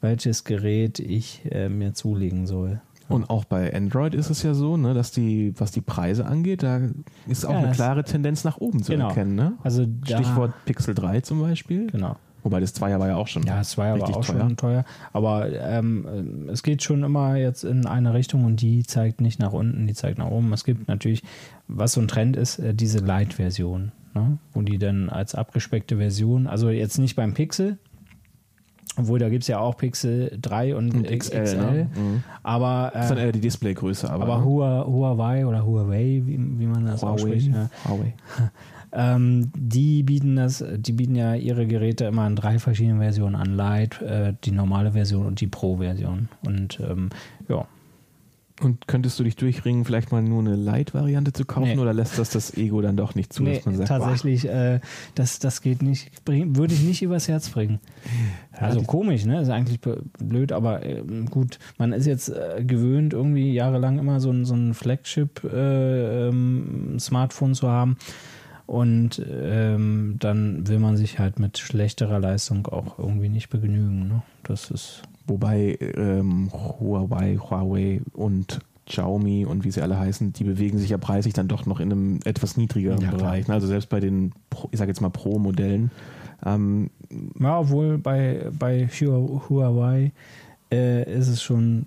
welches 0.00 0.42
Gerät 0.44 0.98
ich 0.98 1.42
äh, 1.50 1.68
mir 1.68 1.94
zulegen 1.94 2.46
soll. 2.48 2.80
Und 3.08 3.28
auch 3.28 3.44
bei 3.44 3.74
Android 3.74 4.14
ist 4.14 4.30
es 4.30 4.42
ja 4.42 4.54
so, 4.54 4.76
ne, 4.76 4.94
dass 4.94 5.10
die, 5.10 5.52
was 5.58 5.70
die 5.70 5.80
Preise 5.82 6.24
angeht, 6.26 6.62
da 6.62 6.80
ist 7.26 7.44
auch 7.44 7.50
Ja, 7.50 7.58
eine 7.58 7.68
das- 7.68 7.76
klare 7.76 8.04
Tendenz 8.04 8.44
nach 8.44 8.56
oben 8.58 8.82
zu 8.82 8.92
Genau. 8.92 9.08
erkennen. 9.08 9.34
Ne? 9.34 9.52
Also 9.62 9.84
Stichwort 10.04 10.52
Pixel 10.64 10.94
3 10.94 11.20
zum 11.20 11.40
Beispiel. 11.40 11.86
Genau. 11.88 12.16
Wobei 12.42 12.60
das 12.60 12.74
2 12.74 12.98
war 12.98 13.08
ja 13.08 13.16
auch 13.16 13.26
schon. 13.26 13.42
Ja, 13.44 13.60
es 13.60 13.76
war 13.78 13.86
aber 13.86 14.00
Richtig 14.02 14.16
auch 14.16 14.24
teuer. 14.24 14.40
schon 14.40 14.56
teuer. 14.58 14.84
Aber 15.14 15.50
ähm, 15.50 16.48
es 16.50 16.62
geht 16.62 16.82
schon 16.82 17.02
immer 17.02 17.36
jetzt 17.36 17.64
in 17.64 17.86
eine 17.86 18.12
Richtung 18.12 18.44
und 18.44 18.60
die 18.60 18.82
zeigt 18.84 19.20
nicht 19.22 19.38
nach 19.38 19.52
unten, 19.54 19.86
die 19.86 19.94
zeigt 19.94 20.18
nach 20.18 20.30
oben. 20.30 20.52
Es 20.52 20.64
gibt 20.64 20.86
natürlich, 20.88 21.22
was 21.68 21.92
so 21.94 22.00
ein 22.02 22.08
Trend 22.08 22.36
ist, 22.36 22.58
äh, 22.58 22.74
diese 22.74 22.98
Light-Version, 22.98 23.92
ne? 24.14 24.38
wo 24.52 24.60
die 24.60 24.76
dann 24.78 25.08
als 25.08 25.34
abgespeckte 25.34 25.96
Version, 25.96 26.46
also 26.46 26.68
jetzt 26.68 26.98
nicht 26.98 27.16
beim 27.16 27.32
Pixel, 27.32 27.78
obwohl 28.96 29.18
da 29.18 29.28
gibt 29.28 29.42
es 29.42 29.48
ja 29.48 29.58
auch 29.58 29.76
Pixel 29.76 30.36
3 30.40 30.76
und, 30.76 30.94
Und 30.94 31.06
XL, 31.06 31.42
XL, 31.44 31.56
ne? 31.56 31.86
Mhm. 31.94 32.22
aber, 32.42 32.90
Das 32.94 33.04
ist 33.04 33.10
dann 33.10 33.18
äh, 33.18 33.24
eher 33.26 33.32
die 33.32 33.40
Displaygröße, 33.40 34.10
aber, 34.10 34.24
aber 34.24 34.44
Hua- 34.44 34.86
Huawei 34.86 35.46
oder 35.46 35.64
Huawei, 35.66 36.22
wie, 36.24 36.38
wie 36.38 36.66
man 36.66 36.86
das 36.86 37.02
Huawei. 37.02 37.12
ausspricht, 37.14 37.48
ja, 37.52 37.68
Huawei. 37.88 38.14
Ähm, 38.96 39.50
die 39.56 40.04
bieten 40.04 40.36
das, 40.36 40.64
die 40.76 40.92
bieten 40.92 41.16
ja 41.16 41.34
ihre 41.34 41.66
Geräte 41.66 42.04
immer 42.04 42.28
in 42.28 42.36
drei 42.36 42.60
verschiedenen 42.60 43.00
Versionen 43.00 43.34
an. 43.34 43.56
Light, 43.56 44.00
äh, 44.00 44.34
die 44.44 44.52
normale 44.52 44.92
Version 44.92 45.26
und 45.26 45.40
die 45.40 45.48
Pro-Version. 45.48 46.28
Und 46.46 46.78
ähm, 46.78 47.10
ja, 47.48 47.66
Und 48.62 48.86
könntest 48.86 49.18
du 49.18 49.24
dich 49.24 49.34
durchringen, 49.34 49.84
vielleicht 49.84 50.12
mal 50.12 50.22
nur 50.22 50.38
eine 50.40 50.54
Light-Variante 50.54 51.32
zu 51.32 51.44
kaufen 51.44 51.70
Nee. 51.74 51.78
oder 51.78 51.92
lässt 51.92 52.20
das 52.20 52.30
das 52.30 52.56
Ego 52.56 52.80
dann 52.82 52.96
doch 52.96 53.16
nicht 53.16 53.32
zu, 53.32 53.42
nee, 53.42 53.56
dass 53.56 53.66
man 53.66 53.74
sagt, 53.76 53.88
tatsächlich, 53.88 54.48
äh, 54.48 54.78
das, 55.16 55.40
das 55.40 55.60
geht 55.60 55.82
nicht, 55.82 56.12
würde 56.26 56.72
ich 56.72 56.84
nicht 56.84 57.02
übers 57.02 57.26
Herz 57.26 57.48
bringen. 57.48 57.80
Also 58.52 58.78
die- 58.78 58.86
komisch, 58.86 59.24
ne? 59.24 59.40
Ist 59.40 59.48
eigentlich 59.50 59.80
blöd, 59.80 60.52
aber 60.52 60.86
äh, 60.86 61.02
gut, 61.30 61.58
man 61.78 61.92
ist 61.92 62.06
jetzt 62.06 62.28
äh, 62.28 62.62
gewöhnt, 62.64 63.12
irgendwie 63.12 63.52
jahrelang 63.52 63.98
immer 63.98 64.20
so 64.20 64.30
ein, 64.30 64.44
so 64.44 64.54
ein 64.54 64.72
Flagship-Smartphone 64.74 67.54
zu 67.54 67.68
haben. 67.68 67.96
Und 68.66 69.20
ähm, 69.28 70.16
dann 70.20 70.66
will 70.68 70.78
man 70.78 70.96
sich 70.96 71.18
halt 71.18 71.38
mit 71.38 71.58
schlechterer 71.58 72.18
Leistung 72.18 72.66
auch 72.68 72.98
irgendwie 72.98 73.28
nicht 73.28 73.50
begnügen. 73.50 74.08
Ne? 74.08 74.22
Das 74.44 74.70
ist. 74.70 75.02
Wobei 75.26 75.78
ähm, 75.96 76.50
Huawei, 76.52 77.36
Huawei 77.38 78.00
und 78.12 78.60
Xiaomi 78.86 79.46
und 79.46 79.64
wie 79.64 79.70
sie 79.70 79.80
alle 79.80 79.98
heißen, 79.98 80.34
die 80.34 80.44
bewegen 80.44 80.76
sich 80.78 80.90
ja 80.90 80.98
preislich 80.98 81.32
dann 81.32 81.48
doch 81.48 81.64
noch 81.64 81.80
in 81.80 81.90
einem 81.90 82.20
etwas 82.24 82.56
niedrigeren 82.58 83.00
Ja. 83.00 83.10
Bereich. 83.10 83.48
ne? 83.48 83.54
Also 83.54 83.66
selbst 83.66 83.88
bei 83.88 84.00
den, 84.00 84.32
ich 84.70 84.78
sage 84.78 84.90
jetzt 84.90 85.00
mal 85.00 85.08
Pro-Modellen, 85.10 85.90
ähm, 86.44 86.90
Ja, 87.40 87.60
obwohl 87.60 87.96
bei, 87.96 88.50
bei 88.58 88.86
Hu- 88.88 89.40
Huawei 89.48 90.12
äh, 90.70 91.10
ist 91.18 91.28
es 91.28 91.42
schon, 91.42 91.86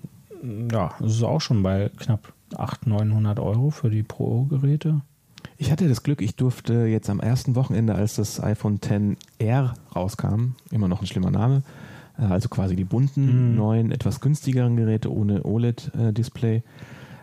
ja, 0.71 0.95
es 0.99 1.17
ist 1.17 1.23
auch 1.23 1.41
schon 1.41 1.61
bei 1.61 1.91
knapp 1.97 2.33
800, 2.55 3.05
900 3.07 3.39
Euro 3.39 3.69
für 3.69 3.91
die 3.91 4.01
Pro-Geräte. 4.03 5.01
ich 5.59 5.71
hatte 5.71 5.87
das 5.87 6.01
Glück, 6.01 6.21
ich 6.23 6.35
durfte 6.35 6.85
jetzt 6.87 7.09
am 7.11 7.19
ersten 7.19 7.55
Wochenende, 7.55 7.93
als 7.93 8.15
das 8.15 8.41
iPhone 8.41 8.79
XR 8.79 9.75
rauskam, 9.95 10.53
immer 10.71 10.87
noch 10.87 11.01
ein 11.01 11.07
schlimmer 11.07 11.29
Name, 11.29 11.61
also 12.17 12.49
quasi 12.49 12.75
die 12.75 12.83
bunten, 12.83 13.51
Mhm. 13.51 13.55
neuen, 13.55 13.91
etwas 13.91 14.19
günstigeren 14.19 14.75
Geräte 14.75 15.13
ohne 15.13 15.43
OLED-Display, 15.45 16.63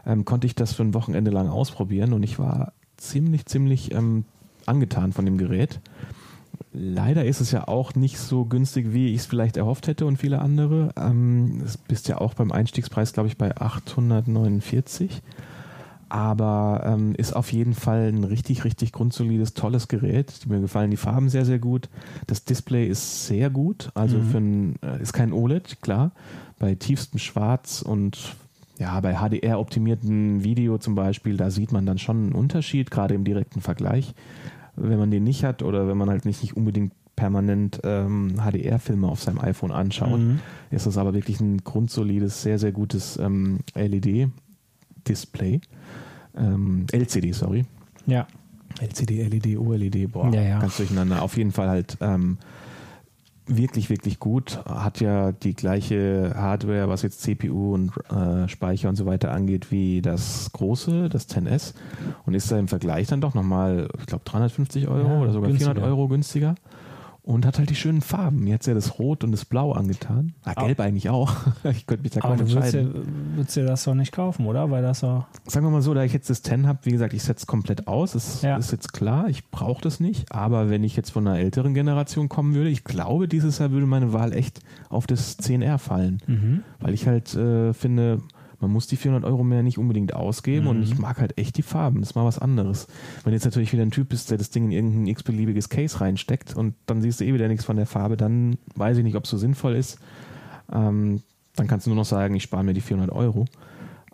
ähm, 0.07 0.24
konnte 0.24 0.47
ich 0.47 0.55
das 0.55 0.72
für 0.74 0.82
ein 0.82 0.95
Wochenende 0.95 1.30
lang 1.30 1.49
ausprobieren 1.49 2.12
und 2.12 2.22
ich 2.22 2.38
war 2.38 2.72
ziemlich, 2.97 3.47
ziemlich 3.47 3.92
ähm, 3.92 4.24
angetan 4.66 5.12
von 5.12 5.24
dem 5.24 5.38
Gerät. 5.38 5.80
Leider 6.72 7.24
ist 7.24 7.40
es 7.40 7.51
ja 7.53 7.66
auch 7.68 7.95
nicht 7.95 8.18
so 8.18 8.45
günstig, 8.45 8.92
wie 8.92 9.09
ich 9.09 9.20
es 9.20 9.26
vielleicht 9.26 9.57
erhofft 9.57 9.86
hätte 9.88 10.07
und 10.07 10.16
viele 10.18 10.40
andere. 10.40 10.90
Ähm, 10.97 11.62
es 11.64 11.76
bist 11.76 12.09
ja 12.09 12.18
auch 12.20 12.34
beim 12.34 12.53
Einstiegspreis, 12.53 13.12
glaube 13.12 13.28
ich, 13.28 13.36
bei 13.36 13.57
849. 13.57 15.22
Aber 16.14 16.84
ähm, 16.86 17.12
ist 17.16 17.34
auf 17.34 17.52
jeden 17.52 17.74
Fall 17.74 18.06
ein 18.12 18.22
richtig, 18.22 18.64
richtig 18.64 18.92
grundsolides, 18.92 19.54
tolles 19.54 19.88
Gerät. 19.88 20.32
Mir 20.46 20.60
gefallen 20.60 20.92
die 20.92 20.96
Farben 20.96 21.28
sehr, 21.28 21.44
sehr 21.44 21.58
gut. 21.58 21.88
Das 22.28 22.44
Display 22.44 22.86
ist 22.86 23.26
sehr 23.26 23.50
gut. 23.50 23.90
Also 23.96 24.18
Mhm. 24.18 24.24
für 24.30 24.38
ein, 24.38 24.74
äh, 24.84 25.02
ist 25.02 25.12
kein 25.12 25.32
OLED, 25.32 25.82
klar. 25.82 26.12
Bei 26.60 26.76
tiefstem 26.76 27.18
Schwarz 27.18 27.82
und 27.82 28.36
ja, 28.78 29.00
bei 29.00 29.14
HDR-optimierten 29.16 30.44
Video 30.44 30.78
zum 30.78 30.94
Beispiel, 30.94 31.36
da 31.36 31.50
sieht 31.50 31.72
man 31.72 31.84
dann 31.84 31.98
schon 31.98 32.16
einen 32.26 32.32
Unterschied, 32.32 32.92
gerade 32.92 33.14
im 33.14 33.24
direkten 33.24 33.60
Vergleich. 33.60 34.14
Wenn 34.76 35.00
man 35.00 35.10
den 35.10 35.24
nicht 35.24 35.42
hat 35.42 35.64
oder 35.64 35.88
wenn 35.88 35.96
man 35.98 36.10
halt 36.10 36.26
nicht, 36.26 36.42
nicht 36.42 36.56
unbedingt 36.56 36.92
permanent 37.16 37.80
ähm, 37.82 38.34
HDR-Filme 38.36 39.08
auf 39.08 39.20
seinem 39.20 39.40
iPhone 39.40 39.72
anschaut, 39.72 40.20
Mhm. 40.20 40.38
ist 40.70 40.86
das 40.86 40.96
aber 40.96 41.12
wirklich 41.12 41.40
ein 41.40 41.58
grundsolides, 41.64 42.42
sehr, 42.42 42.60
sehr 42.60 42.70
gutes 42.70 43.16
ähm, 43.16 43.58
LED-Display. 43.74 45.60
Ähm, 46.37 46.87
LCD, 46.93 47.32
sorry. 47.32 47.64
Ja, 48.07 48.26
LCD, 48.80 49.22
LED, 49.28 49.57
OLED, 49.59 50.11
boah, 50.12 50.30
Ja, 50.32 50.43
ja. 50.43 50.59
ganz 50.61 50.76
durcheinander. 50.76 51.22
Auf 51.22 51.37
jeden 51.37 51.53
Fall 51.53 51.68
halt 51.68 51.97
ähm, 52.01 52.39
wirklich, 53.47 53.91
wirklich 53.91 54.18
gut. 54.18 54.59
Hat 54.66 55.01
ja 55.01 55.32
die 55.32 55.55
gleiche 55.55 56.32
Hardware, 56.35 56.89
was 56.89 57.03
jetzt 57.03 57.20
CPU 57.22 57.74
und 57.74 57.93
äh, 58.11 58.49
Speicher 58.49 58.89
und 58.89 58.97
so 58.97 59.07
weiter 59.07 59.32
angeht, 59.32 59.70
wie 59.70 60.03
das 60.03 60.51
große, 60.53 61.09
das 61.09 61.28
10S. 61.28 61.74
Und 62.26 62.35
ist 62.35 62.51
da 62.51 62.59
im 62.59 62.68
Vergleich 62.68 63.07
dann 63.09 63.20
doch 63.20 63.35
nochmal, 63.35 63.89
ich 64.01 64.07
glaube, 64.07 64.24
350 64.24 64.89
Euro 64.89 65.09
Ja, 65.09 65.20
oder 65.20 65.32
sogar 65.32 65.49
günstiger. 65.51 65.72
400 65.74 65.91
Euro 65.91 66.09
günstiger. 66.09 66.55
Und 67.26 67.46
hat 67.46 67.56
halt 67.58 67.70
die 67.70 67.74
schönen 67.74 68.02
Farben. 68.02 68.46
Jetzt 68.46 68.66
ja 68.66 68.74
das 68.74 68.98
Rot 68.98 69.24
und 69.24 69.32
das 69.32 69.46
Blau 69.46 69.72
angetan. 69.72 70.34
Ah. 70.44 70.52
Gelb 70.62 70.78
eigentlich 70.80 71.08
auch. 71.08 71.34
Ich 71.64 71.86
könnte 71.86 72.02
mich 72.02 72.12
da 72.12 72.20
aber 72.22 72.36
kaum 72.36 72.46
du 72.46 72.52
würdest 72.52 72.74
dir, 72.74 72.80
entscheiden. 72.80 73.32
würdest 73.36 73.56
dir 73.56 73.64
das 73.64 73.84
doch 73.84 73.94
nicht 73.94 74.12
kaufen, 74.12 74.44
oder? 74.44 74.70
Weil 74.70 74.82
das 74.82 75.00
doch. 75.00 75.24
Sagen 75.46 75.64
wir 75.64 75.70
mal 75.70 75.80
so, 75.80 75.94
da 75.94 76.04
ich 76.04 76.12
jetzt 76.12 76.28
das 76.28 76.42
10 76.42 76.66
habe, 76.66 76.80
wie 76.82 76.90
gesagt, 76.90 77.14
ich 77.14 77.22
setze 77.22 77.40
es 77.44 77.46
komplett 77.46 77.88
aus. 77.88 78.12
Das 78.12 78.42
Ja. 78.42 78.58
ist 78.58 78.72
jetzt 78.72 78.92
klar, 78.92 79.28
ich 79.28 79.50
brauche 79.50 79.80
das 79.80 80.00
nicht. 80.00 80.30
Aber 80.30 80.68
wenn 80.68 80.84
ich 80.84 80.96
jetzt 80.96 81.10
von 81.12 81.26
einer 81.26 81.38
älteren 81.38 81.72
Generation 81.72 82.28
kommen 82.28 82.54
würde, 82.54 82.68
ich 82.68 82.84
glaube, 82.84 83.26
dieses 83.26 83.58
Jahr 83.58 83.70
würde 83.70 83.86
meine 83.86 84.12
Wahl 84.12 84.34
echt 84.34 84.60
auf 84.90 85.06
das 85.06 85.38
10R 85.38 85.78
fallen. 85.78 86.20
Mhm. 86.26 86.62
Weil 86.80 86.92
ich 86.92 87.06
halt 87.06 87.34
äh, 87.34 87.72
finde, 87.72 88.20
man 88.61 88.70
muss 88.70 88.86
die 88.86 88.96
400 88.96 89.24
Euro 89.30 89.44
mehr 89.44 89.62
nicht 89.62 89.78
unbedingt 89.78 90.14
ausgeben 90.14 90.66
und 90.68 90.78
Mhm. 90.78 90.82
ich 90.84 90.98
mag 90.98 91.18
halt 91.20 91.36
echt 91.38 91.57
die 91.57 91.62
Farben. 91.62 92.00
Das 92.00 92.11
ist 92.11 92.14
mal 92.14 92.24
was 92.24 92.38
anderes. 92.38 92.86
Wenn 93.24 93.32
jetzt 93.32 93.44
natürlich 93.44 93.72
wieder 93.72 93.82
ein 93.82 93.90
Typ 93.90 94.12
ist, 94.12 94.30
der 94.30 94.38
das 94.38 94.50
Ding 94.50 94.64
in 94.66 94.72
irgendein 94.72 95.07
x-beliebiges 95.09 95.68
Case 95.68 96.00
reinsteckt 96.00 96.55
und 96.57 96.74
dann 96.86 97.02
siehst 97.02 97.20
du 97.20 97.24
eh 97.24 97.34
wieder 97.34 97.48
nichts 97.48 97.64
von 97.64 97.76
der 97.76 97.86
Farbe, 97.86 98.16
dann 98.16 98.57
weiß 98.76 98.96
ich 98.98 99.05
nicht, 99.05 99.16
ob 99.16 99.24
es 99.24 99.30
so 99.30 99.36
sinnvoll 99.38 99.74
ist. 99.74 99.98
Ähm, 100.72 101.22
dann 101.57 101.66
kannst 101.66 101.86
du 101.86 101.90
nur 101.90 101.96
noch 101.96 102.05
sagen, 102.05 102.34
ich 102.34 102.42
spare 102.42 102.64
mir 102.64 102.74
die 102.74 102.80
400 102.80 103.14
Euro. 103.14 103.44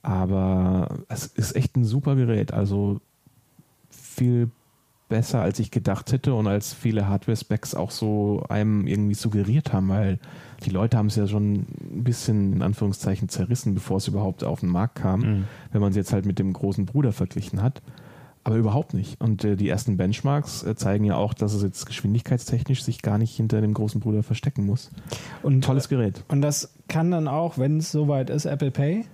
Aber 0.02 0.98
es 1.08 1.26
ist 1.26 1.54
echt 1.56 1.76
ein 1.76 1.84
super 1.84 2.16
Gerät. 2.16 2.52
Also 2.52 3.00
viel 3.90 4.50
besser, 5.10 5.42
als 5.42 5.58
ich 5.58 5.70
gedacht 5.70 6.10
hätte 6.12 6.32
und 6.34 6.46
als 6.46 6.72
viele 6.72 7.06
Hardware-Specs 7.08 7.74
auch 7.74 7.90
so 7.90 8.42
einem 8.48 8.86
irgendwie 8.86 9.14
suggeriert 9.14 9.74
haben, 9.74 9.90
weil 9.90 10.18
die 10.64 10.70
Leute 10.70 10.96
haben 10.96 11.06
es 11.08 11.16
ja 11.16 11.26
schon 11.26 11.52
ein 11.90 12.02
bisschen 12.04 12.54
in 12.54 12.62
Anführungszeichen 12.62 13.28
zerrissen, 13.28 13.74
bevor 13.74 13.98
es 13.98 14.08
überhaupt 14.08 14.42
auf 14.44 14.60
den 14.60 14.70
Markt 14.70 14.94
kam, 14.94 15.20
Mhm. 15.20 15.44
wenn 15.72 15.80
man 15.82 15.90
es 15.90 15.96
jetzt 15.96 16.12
halt 16.14 16.24
mit 16.24 16.38
dem 16.38 16.54
großen 16.54 16.86
Bruder 16.86 17.12
verglichen 17.12 17.60
hat. 17.62 17.82
Aber 18.42 18.56
überhaupt 18.56 18.94
nicht. 18.94 19.20
Und 19.20 19.44
äh, 19.44 19.54
die 19.54 19.68
ersten 19.68 19.98
Benchmarks 19.98 20.62
äh, 20.62 20.74
zeigen 20.74 21.04
ja 21.04 21.16
auch, 21.16 21.34
dass 21.34 21.52
es 21.52 21.62
jetzt 21.62 21.84
geschwindigkeitstechnisch 21.84 22.82
sich 22.82 23.02
gar 23.02 23.18
nicht 23.18 23.36
hinter 23.36 23.60
dem 23.60 23.74
großen 23.74 24.00
Bruder 24.00 24.22
verstecken 24.22 24.64
muss. 24.64 24.90
Und, 25.42 25.62
Tolles 25.62 25.90
Gerät. 25.90 26.24
und 26.28 26.40
das 26.40 26.72
kann 26.88 27.10
dann 27.10 27.28
auch, 27.28 27.58
wenn 27.58 27.76
es 27.76 27.92
soweit 27.92 28.30
ist, 28.30 28.46
Apple 28.46 28.70
Pay. 28.70 29.04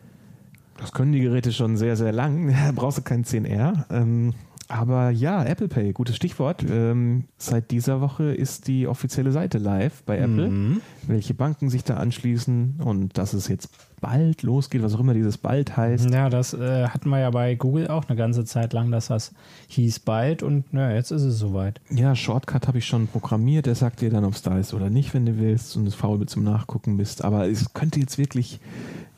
Das 0.78 0.92
können 0.92 1.11
die 1.12 1.20
Geräte 1.20 1.53
schon 1.53 1.76
sehr, 1.76 1.97
sehr 1.97 2.12
lang. 2.12 2.55
Da 2.66 2.70
brauchst 2.72 2.99
du 2.99 3.03
kein 3.03 3.24
10R. 3.24 3.86
Ähm, 3.90 4.34
aber 4.69 5.11
ja, 5.11 5.45
Apple 5.45 5.69
Pay, 5.69 5.93
gutes 5.93 6.17
Stichwort. 6.17 6.64
Ähm, 6.69 7.25
seit 7.39 7.71
dieser 7.71 8.01
Woche 8.01 8.35
ist 8.35 8.67
die 8.69 8.87
offizielle 8.87 9.33
Seite 9.33 9.59
live 9.59 10.03
bei 10.05 10.19
Apple, 10.19 10.49
Mhm. 10.49 10.81
welche 11.07 11.35
Banken 11.35 11.71
sich 11.71 11.85
da 11.85 11.97
anschließen 11.97 12.81
und 12.85 13.17
dass 13.19 13.33
es 13.33 13.49
jetzt 13.49 13.69
bald 14.01 14.42
losgeht, 14.42 14.82
was 14.82 14.94
auch 14.94 15.01
immer 15.01 15.14
dieses 15.14 15.38
bald 15.38 15.76
heißt. 15.76 16.11
Ja, 16.11 16.28
das 16.28 16.55
äh, 16.55 16.88
hatten 16.88 17.09
wir 17.09 17.18
ja 17.20 17.30
bei 17.30 17.55
Google 17.55 17.88
auch 17.88 18.05
eine 18.09 18.16
ganze 18.16 18.44
Zeit 18.44 18.72
lang, 18.72 18.90
dass 18.90 19.09
das 19.09 19.32
hieß 19.68 20.01
bald 20.01 20.42
und 20.42 20.64
ja, 20.72 20.90
jetzt 20.90 21.11
ist 21.11 21.22
es 21.22 21.38
soweit. 21.38 21.80
Ja, 21.90 22.14
Shortcut 22.14 22.68
habe 22.68 22.78
ich 22.78 22.86
schon 22.86 23.07
programmiert. 23.07 23.66
Der 23.66 23.74
sagt 23.74 24.01
dir 24.01 24.11
dann, 24.11 24.24
ob 24.24 24.34
es 24.34 24.42
da 24.42 24.59
ist 24.59 24.74
oder 24.74 24.90
nicht, 24.90 25.14
wenn 25.14 25.26
du 25.26 25.38
willst 25.38 25.76
und 25.76 25.86
es 25.86 25.94
faul 25.94 26.24
zum 26.26 26.44
Nachgucken 26.44 26.97
bist. 26.97 27.24
Aber 27.24 27.49
es 27.49 27.74
könnte 27.74 28.01
jetzt 28.01 28.18
wirklich 28.18 28.61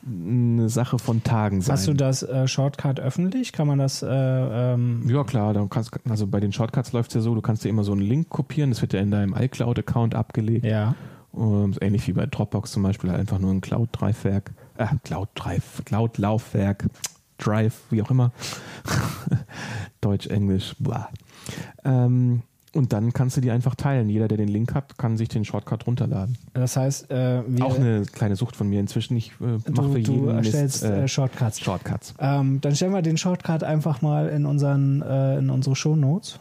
eine 0.05 0.69
Sache 0.69 0.97
von 0.97 1.23
Tagen 1.23 1.61
sein. 1.61 1.73
Hast 1.73 1.87
du 1.87 1.93
das 1.93 2.23
äh, 2.23 2.47
Shortcut 2.47 2.99
öffentlich? 2.99 3.51
Kann 3.53 3.67
man 3.67 3.79
das 3.79 4.01
äh, 4.01 4.07
ähm, 4.09 5.03
Ja, 5.07 5.23
klar, 5.23 5.53
dann 5.53 5.69
kannst, 5.69 5.91
also 6.09 6.25
bei 6.27 6.39
den 6.39 6.51
Shortcuts 6.51 6.93
läuft 6.93 7.11
es 7.11 7.15
ja 7.15 7.21
so, 7.21 7.35
du 7.35 7.41
kannst 7.41 7.63
dir 7.63 7.69
immer 7.69 7.83
so 7.83 7.91
einen 7.91 8.01
Link 8.01 8.29
kopieren, 8.29 8.71
das 8.71 8.81
wird 8.81 8.93
ja 8.93 9.01
in 9.01 9.11
deinem 9.11 9.35
iCloud-Account 9.37 10.15
abgelegt. 10.15 10.65
ja. 10.65 10.95
Ähm, 11.35 11.75
ähnlich 11.81 12.07
wie 12.07 12.13
bei 12.13 12.25
Dropbox 12.25 12.71
zum 12.71 12.83
Beispiel, 12.83 13.11
halt 13.11 13.19
einfach 13.19 13.39
nur 13.39 13.51
ein 13.51 13.61
Cloud-Drive-Werk, 13.61 14.51
äh, 14.77 14.87
Cloud-Drive, 15.03 15.83
Cloud-Laufwerk, 15.85 16.85
Drive, 17.37 17.75
wie 17.89 18.01
auch 18.01 18.11
immer. 18.11 18.31
Deutsch, 20.01 20.27
Englisch, 20.27 20.75
bla. 20.79 21.09
Ähm, 21.83 22.43
und 22.73 22.93
dann 22.93 23.13
kannst 23.13 23.35
du 23.37 23.41
die 23.41 23.51
einfach 23.51 23.75
teilen. 23.75 24.09
Jeder, 24.09 24.27
der 24.27 24.37
den 24.37 24.47
Link 24.47 24.75
hat, 24.75 24.97
kann 24.97 25.17
sich 25.17 25.27
den 25.27 25.43
Shortcut 25.43 25.87
runterladen. 25.87 26.37
Das 26.53 26.77
heißt, 26.77 27.09
äh, 27.09 27.41
wir, 27.47 27.65
Auch 27.65 27.75
eine 27.75 28.03
kleine 28.03 28.35
Sucht 28.35 28.55
von 28.55 28.69
mir 28.69 28.79
inzwischen. 28.79 29.17
Ich 29.17 29.31
äh, 29.41 29.45
mache 29.45 29.87
du, 29.87 29.93
für 29.93 30.01
du 30.01 30.11
jeden 30.11 30.29
erstellst 30.29 30.83
Mist, 30.83 30.93
äh, 30.93 31.03
äh, 31.03 31.07
Shortcuts. 31.07 31.59
Shortcuts. 31.59 32.13
Ähm, 32.19 32.61
dann 32.61 32.75
stellen 32.75 32.93
wir 32.93 33.01
den 33.01 33.17
Shortcut 33.17 33.63
einfach 33.63 34.01
mal 34.01 34.29
in, 34.29 34.45
unseren, 34.45 35.01
äh, 35.01 35.39
in 35.39 35.49
unsere 35.49 35.75
Shownotes. 35.75 36.39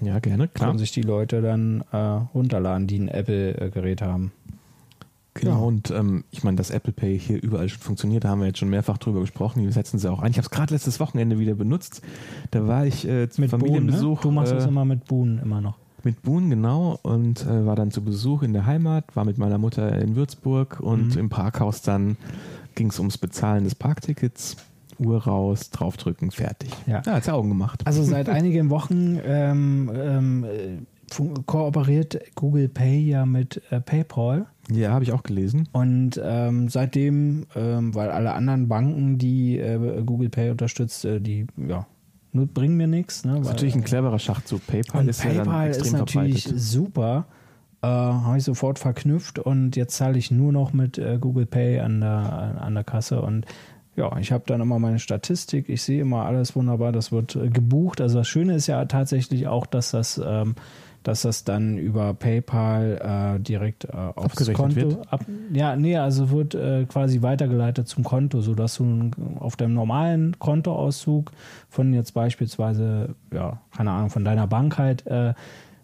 Ja, 0.00 0.18
gerne, 0.18 0.48
klar. 0.48 0.68
Können 0.70 0.78
sich 0.78 0.92
die 0.92 1.02
Leute 1.02 1.42
dann 1.42 1.82
äh, 1.92 1.96
runterladen, 1.96 2.86
die 2.86 2.98
ein 2.98 3.08
Apple-Gerät 3.08 4.02
haben. 4.02 4.32
Genau, 5.34 5.52
Ja. 5.52 5.58
und 5.58 5.90
ähm, 5.92 6.24
ich 6.32 6.42
meine, 6.42 6.56
dass 6.56 6.70
Apple 6.70 6.92
Pay 6.92 7.18
hier 7.18 7.40
überall 7.42 7.68
schon 7.68 7.80
funktioniert, 7.80 8.24
da 8.24 8.28
haben 8.30 8.40
wir 8.40 8.46
jetzt 8.48 8.58
schon 8.58 8.70
mehrfach 8.70 8.98
drüber 8.98 9.20
gesprochen. 9.20 9.62
Die 9.62 9.70
setzen 9.70 9.98
sie 9.98 10.10
auch 10.10 10.20
ein. 10.20 10.30
Ich 10.32 10.36
habe 10.38 10.46
es 10.46 10.50
gerade 10.50 10.74
letztes 10.74 10.98
Wochenende 11.00 11.38
wieder 11.38 11.54
benutzt. 11.54 12.02
Da 12.50 12.66
war 12.66 12.86
ich 12.86 13.06
äh, 13.06 13.28
zum 13.28 13.42
Mit 13.42 13.50
Boon, 13.52 13.60
ne? 13.60 13.66
Familienbesuch. 13.68 14.20
Du 14.20 14.30
machst 14.32 14.52
äh, 14.52 14.56
das 14.56 14.66
immer 14.66 14.84
mit 14.84 15.04
Boon 15.04 15.38
immer 15.42 15.60
noch. 15.60 15.76
Mit 16.02 16.22
Boon, 16.22 16.50
genau. 16.50 16.98
Und 17.02 17.44
äh, 17.46 17.66
war 17.66 17.76
dann 17.76 17.90
zu 17.92 18.02
Besuch 18.02 18.42
in 18.42 18.52
der 18.52 18.66
Heimat, 18.66 19.14
war 19.14 19.24
mit 19.24 19.38
meiner 19.38 19.58
Mutter 19.58 19.96
in 20.00 20.16
Würzburg 20.16 20.80
und 20.80 21.14
Mhm. 21.14 21.18
im 21.20 21.28
Parkhaus 21.28 21.82
dann 21.82 22.16
ging 22.74 22.88
es 22.90 22.98
ums 22.98 23.18
Bezahlen 23.18 23.64
des 23.64 23.74
Parktickets. 23.74 24.56
Uhr 25.00 25.22
raus, 25.24 25.70
draufdrücken, 25.70 26.30
fertig. 26.30 26.70
Ja. 26.86 27.02
ja 27.04 27.12
hat's 27.14 27.28
Augen 27.28 27.48
gemacht. 27.48 27.82
Also 27.86 28.02
seit 28.02 28.28
einigen 28.28 28.70
Wochen 28.70 29.18
ähm, 29.24 29.90
ähm, 29.94 30.46
kooperiert 31.46 32.18
Google 32.34 32.68
Pay 32.68 33.00
ja 33.00 33.26
mit 33.26 33.62
äh, 33.70 33.80
PayPal. 33.80 34.46
ja, 34.70 34.90
habe 34.92 35.04
ich 35.04 35.12
auch 35.12 35.22
gelesen. 35.22 35.68
Und 35.72 36.20
ähm, 36.22 36.68
seitdem, 36.68 37.46
ähm, 37.56 37.94
weil 37.94 38.10
alle 38.10 38.32
anderen 38.34 38.68
Banken, 38.68 39.18
die 39.18 39.58
äh, 39.58 40.02
Google 40.04 40.28
Pay 40.28 40.50
unterstützt, 40.50 41.04
äh, 41.04 41.20
die 41.20 41.46
ja, 41.56 41.86
bringen 42.32 42.76
mir 42.76 42.86
nichts. 42.88 43.24
Ne, 43.24 43.32
Das 43.32 43.40
ist 43.40 43.46
weil- 43.46 43.52
natürlich 43.54 43.74
ein 43.74 43.84
cleverer 43.84 44.18
Schachzug. 44.18 44.66
PayPal 44.66 45.08
ist 45.08 45.24
ja 45.24 45.30
dann 45.32 45.44
PayPal 45.44 45.68
extrem 45.68 45.86
ist 45.86 45.92
natürlich 45.98 46.42
verbreitet. 46.42 46.62
super. 46.62 47.26
Äh, 47.80 47.86
Habe 47.86 48.38
ich 48.38 48.44
sofort 48.44 48.78
verknüpft 48.80 49.38
und 49.38 49.76
jetzt 49.76 49.96
zahle 49.96 50.18
ich 50.18 50.30
nur 50.32 50.52
noch 50.52 50.72
mit 50.72 50.98
äh, 50.98 51.16
Google 51.20 51.46
Pay 51.46 51.78
an 51.80 52.00
der, 52.00 52.56
an 52.60 52.74
der 52.74 52.82
Kasse 52.84 53.22
und 53.22 53.46
ja, 53.98 54.16
ich 54.18 54.30
habe 54.30 54.44
dann 54.46 54.60
immer 54.60 54.78
meine 54.78 55.00
Statistik, 55.00 55.68
ich 55.68 55.82
sehe 55.82 56.00
immer 56.00 56.24
alles 56.24 56.54
wunderbar, 56.54 56.92
das 56.92 57.10
wird 57.10 57.34
äh, 57.34 57.48
gebucht. 57.48 58.00
Also 58.00 58.18
das 58.18 58.28
Schöne 58.28 58.54
ist 58.54 58.68
ja 58.68 58.84
tatsächlich 58.84 59.48
auch, 59.48 59.66
dass 59.66 59.90
das, 59.90 60.20
ähm, 60.24 60.54
dass 61.02 61.22
das 61.22 61.42
dann 61.42 61.78
über 61.78 62.14
PayPal 62.14 63.36
äh, 63.36 63.40
direkt 63.40 63.86
äh, 63.86 63.88
aufs 63.88 64.38
Abgerechnet 64.38 64.56
Konto 64.56 64.76
wird? 64.76 65.12
Ab, 65.12 65.26
ja, 65.52 65.74
nee, 65.74 65.96
also 65.96 66.30
wird 66.30 66.54
äh, 66.54 66.84
quasi 66.84 67.22
weitergeleitet 67.22 67.88
zum 67.88 68.04
Konto, 68.04 68.40
sodass 68.40 68.76
du 68.76 69.10
auf 69.40 69.56
deinem 69.56 69.74
normalen 69.74 70.38
Kontoauszug 70.38 71.32
von 71.68 71.92
jetzt 71.92 72.14
beispielsweise, 72.14 73.16
ja, 73.34 73.60
keine 73.76 73.90
Ahnung, 73.90 74.10
von 74.10 74.24
deiner 74.24 74.46
Bank 74.46 74.78
halt 74.78 75.04
äh, 75.08 75.34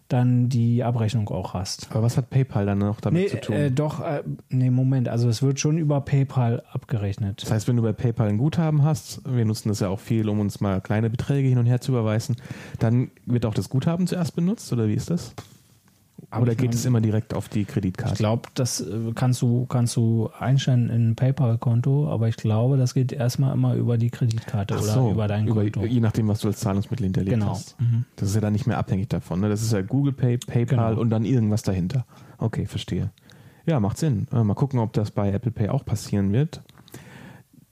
dann 0.09 0.49
die 0.49 0.85
Abrechnung 0.85 1.29
auch 1.31 1.55
hast. 1.55 1.89
Aber 1.91 2.03
was 2.03 2.17
hat 2.17 2.29
PayPal 2.31 2.67
dann 2.67 2.79
noch 2.79 3.01
damit 3.01 3.23
Nee, 3.23 3.29
zu 3.29 3.41
tun? 3.41 3.57
äh, 3.57 3.71
doch, 3.71 4.01
äh, 4.01 4.23
nee, 4.51 4.71
Moment, 4.71 5.09
also 5.09 5.29
es 5.29 5.43
wird 5.43 5.59
schon 5.61 5.79
über 5.79 6.01
PayPal 6.03 6.63
abgerechnet. 6.73 7.43
Das 7.43 7.51
heißt, 7.51 7.69
wenn 7.69 7.77
du 7.77 7.83
bei 7.83 7.93
PayPal 7.93 8.29
ein 8.29 8.39
Guthaben 8.39 8.83
hast, 8.85 9.23
wir 9.27 9.45
nutzen 9.45 9.69
das 9.71 9.81
ja 9.81 9.89
auch 9.89 10.01
viel, 10.01 10.29
um 10.29 10.41
uns 10.41 10.61
mal 10.61 10.81
kleine 10.81 11.09
Beträge 11.11 11.49
hin 11.49 11.59
und 11.59 11.67
her 11.67 11.81
zu 11.81 11.93
überweisen, 11.93 12.37
dann 12.79 13.11
wird 13.25 13.47
auch 13.47 13.55
das 13.55 13.69
Guthaben 13.71 14.07
zuerst 14.07 14.37
benutzt 14.37 14.73
oder 14.73 14.89
wie 14.89 14.95
ist 14.95 15.09
das? 15.11 15.35
Oder 16.41 16.53
ich 16.53 16.59
geht 16.59 16.75
es 16.75 16.85
immer 16.85 17.01
direkt 17.01 17.35
auf 17.35 17.49
die 17.49 17.63
Ich 17.63 17.69
Kreditkarte? 17.69 18.15
glaube, 18.17 18.49
das 18.55 18.81
äh, 18.81 19.13
kannst 19.15 19.43
du, 19.43 19.67
kannst 19.67 19.97
du 19.97 20.31
einstellen 20.39 20.91
in 20.91 21.11
ein 21.11 21.17
PayPal-Konto, 21.17 22.09
aber 22.09 22.29
ich 22.29 22.37
glaube, 22.37 22.77
das 22.77 22.95
geht 22.95 23.13
erstmal 23.13 23.55
immer 23.55 23.75
über 23.75 23.99
die 23.99 24.11
Kreditkarte 24.11 24.75
Ach 24.77 24.83
oder 24.83 24.93
so, 24.93 25.11
über 25.11 25.29
dein 25.29 25.47
über, 25.47 25.63
Konto. 25.63 25.85
Je 25.87 26.01
nachdem, 26.01 26.29
was 26.29 26.41
du 26.41 26.49
als 26.49 26.61
Zahlungsmittel 26.61 27.05
hinterlegt 27.05 27.35
Genau. 27.39 27.51
hast. 27.51 27.81
Mhm. 27.81 28.05
Das 28.17 28.29
ist 28.31 28.35
ja 28.35 28.41
dann 28.41 28.53
nicht 28.53 28.67
mehr 28.67 28.79
abhängig 28.79 29.09
davon. 29.09 29.41
Ne? 29.41 29.49
Das 29.49 29.63
ist 29.63 29.73
ja 29.73 29.83
Google 29.83 30.13
Pay, 30.13 30.39
PayPal 30.39 30.91
Genau. 30.91 31.01
und 31.01 31.11
dann 31.11 31.25
irgendwas 31.25 31.63
dahinter. 31.63 32.05
Okay, 32.39 32.67
verstehe. 32.67 33.11
Ja, 33.67 33.81
macht 33.81 33.99
Sinn. 33.99 34.27
Äh, 34.33 34.43
Mal 34.45 34.55
gucken, 34.55 34.79
ob 34.81 34.93
das 34.93 35.11
bei 35.11 35.31
Apple 35.33 35.51
Pay 35.53 35.69
auch 35.71 35.85
passieren 35.85 36.33
wird. 36.33 36.63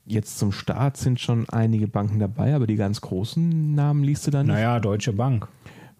Jetzt 0.04 0.38
zum 0.38 0.50
Start 0.52 0.96
sind 0.96 1.20
schon 1.20 1.48
einige 1.48 1.86
Banken 1.86 2.18
dabei, 2.18 2.54
aber 2.54 2.66
die 2.66 2.76
ganz 2.76 3.00
großen 3.00 3.74
Namen 3.74 4.02
liest 4.02 4.26
du 4.26 4.30
da 4.32 4.42
nicht. 4.42 4.52
Naja, 4.52 4.80
Deutsche 4.80 5.12
Bank. 5.12 5.46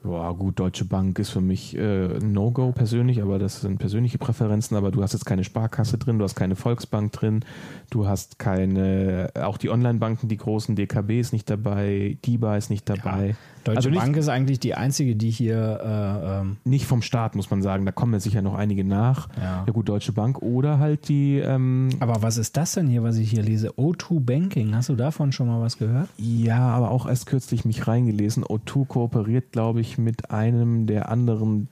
Ja, 0.05 0.33
gut, 0.33 0.59
Deutsche 0.59 0.85
Bank 0.85 1.19
ist 1.21 1.31
für 1.31 1.41
mich 1.41 1.77
äh, 1.77 2.19
No-Go 2.19 2.73
persönlich, 2.73 3.23
aber 3.23 3.39
das 3.39 3.61
sind 3.61 3.79
persönliche 3.79 4.19
Präferenzen. 4.19 4.77
Aber 4.77 4.91
du 4.91 5.03
hast 5.03 5.13
jetzt 5.13 5.25
keine 5.25 5.45
Sparkasse 5.45 5.97
drin, 5.97 6.19
du 6.19 6.25
hast 6.25 6.35
keine 6.35 6.57
Volksbank 6.57 7.13
drin, 7.13 7.45
du 7.91 8.09
hast 8.09 8.39
keine, 8.41 9.31
auch 9.41 9.59
die 9.59 9.71
Online-Banken, 9.71 10.27
die 10.27 10.37
großen, 10.37 10.75
DKB 10.75 11.21
ist 11.21 11.33
nicht 11.33 11.49
dabei, 11.49 12.19
DIBA 12.27 12.57
ist 12.57 12.71
nicht 12.71 12.89
dabei. 12.89 13.37
Deutsche 13.65 13.77
Also 13.79 13.91
nicht- 13.91 13.99
Bank 14.01 14.17
ist 14.17 14.29
eigentlich 14.29 14.59
die 14.61 14.75
einzige, 14.75 15.15
die 15.17 15.31
hier 15.31 15.81
äh, 15.83 16.41
ähm, 16.41 16.57
Nicht 16.65 16.87
vom 16.87 17.03
Staat, 17.03 17.37
muss 17.37 17.51
man 17.51 17.63
sagen. 17.63 17.85
Da 17.87 17.93
kommen 17.93 18.13
ja 18.13 18.21
sicher 18.21 18.43
noch 18.43 18.55
einige 18.55 18.85
nach. 18.85 19.29
Ja. 19.37 19.65
Ja 19.67 19.73
gut, 19.73 19.89
Deutsche 19.89 20.13
Bank 20.13 20.43
oder 20.43 20.79
halt 20.79 21.09
die, 21.09 21.39
ähm, 21.39 21.89
Aber 22.01 22.23
was 22.23 22.37
ist 22.39 22.57
das 22.57 22.73
denn 22.73 22.87
hier, 22.89 23.03
was 23.03 23.17
ich 23.19 23.31
hier 23.31 23.43
lese? 23.43 23.71
O2 23.79 24.21
Banking. 24.21 24.75
Hast 24.75 24.89
du 24.89 24.97
davon 24.97 25.33
schon 25.33 25.47
mal 25.47 25.61
was 25.61 25.79
gehört? 25.79 26.09
ja, 26.17 26.59
aber 26.69 26.91
auch 26.91 27.07
erst 27.07 27.27
kürzlich 27.27 27.65
mich 27.65 27.87
reingelesen. 27.87 28.45
O2 28.45 28.87
kooperiert, 28.87 29.53
glaube 29.53 29.81
ich, 29.81 29.99
mit 29.99 30.31
einem 30.31 30.87
der 30.87 31.09
anderen 31.09 31.69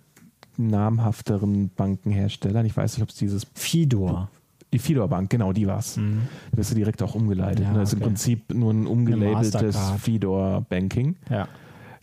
namhafteren 0.56 1.70
Bankenherstellern. 1.76 2.64
Ich 2.66 2.76
weiß 2.76 2.94
nicht, 2.96 3.02
ob 3.02 3.08
es 3.10 3.16
dieses 3.16 3.46
Fidor. 3.54 4.30
Die 4.72 4.78
Fidor 4.78 5.08
Bank, 5.08 5.30
genau, 5.30 5.52
die 5.52 5.66
war's. 5.66 5.96
Mhm. 5.96 6.22
Da 6.52 6.58
wirst 6.58 6.70
du 6.70 6.74
direkt 6.76 7.02
auch 7.02 7.14
umgeleitet. 7.16 7.64
Ja, 7.64 7.72
ne? 7.72 7.80
Das 7.80 7.88
ist 7.88 7.94
im 7.94 7.98
okay. 8.00 8.06
Prinzip 8.08 8.54
nur 8.54 8.72
ein 8.72 8.86
umgelabeltes. 8.86 9.76
Fidor 10.00 10.64
Banking. 10.68 11.16
Ja. 11.28 11.48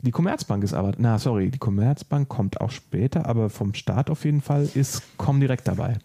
Die 0.08 0.12
Commerzbank 0.12 0.64
ist 0.64 0.74
aber, 0.74 0.94
na 0.98 1.20
sorry, 1.20 1.52
die 1.52 1.58
Commerzbank 1.58 2.30
kommt 2.30 2.62
auch 2.62 2.72
später, 2.72 3.26
aber 3.26 3.50
vom 3.50 3.74
Start 3.74 4.10
auf 4.10 4.24
jeden 4.24 4.40
Fall 4.40 4.70
ist 4.74 5.02
Comdirect 5.18 5.68
dabei. 5.68 5.98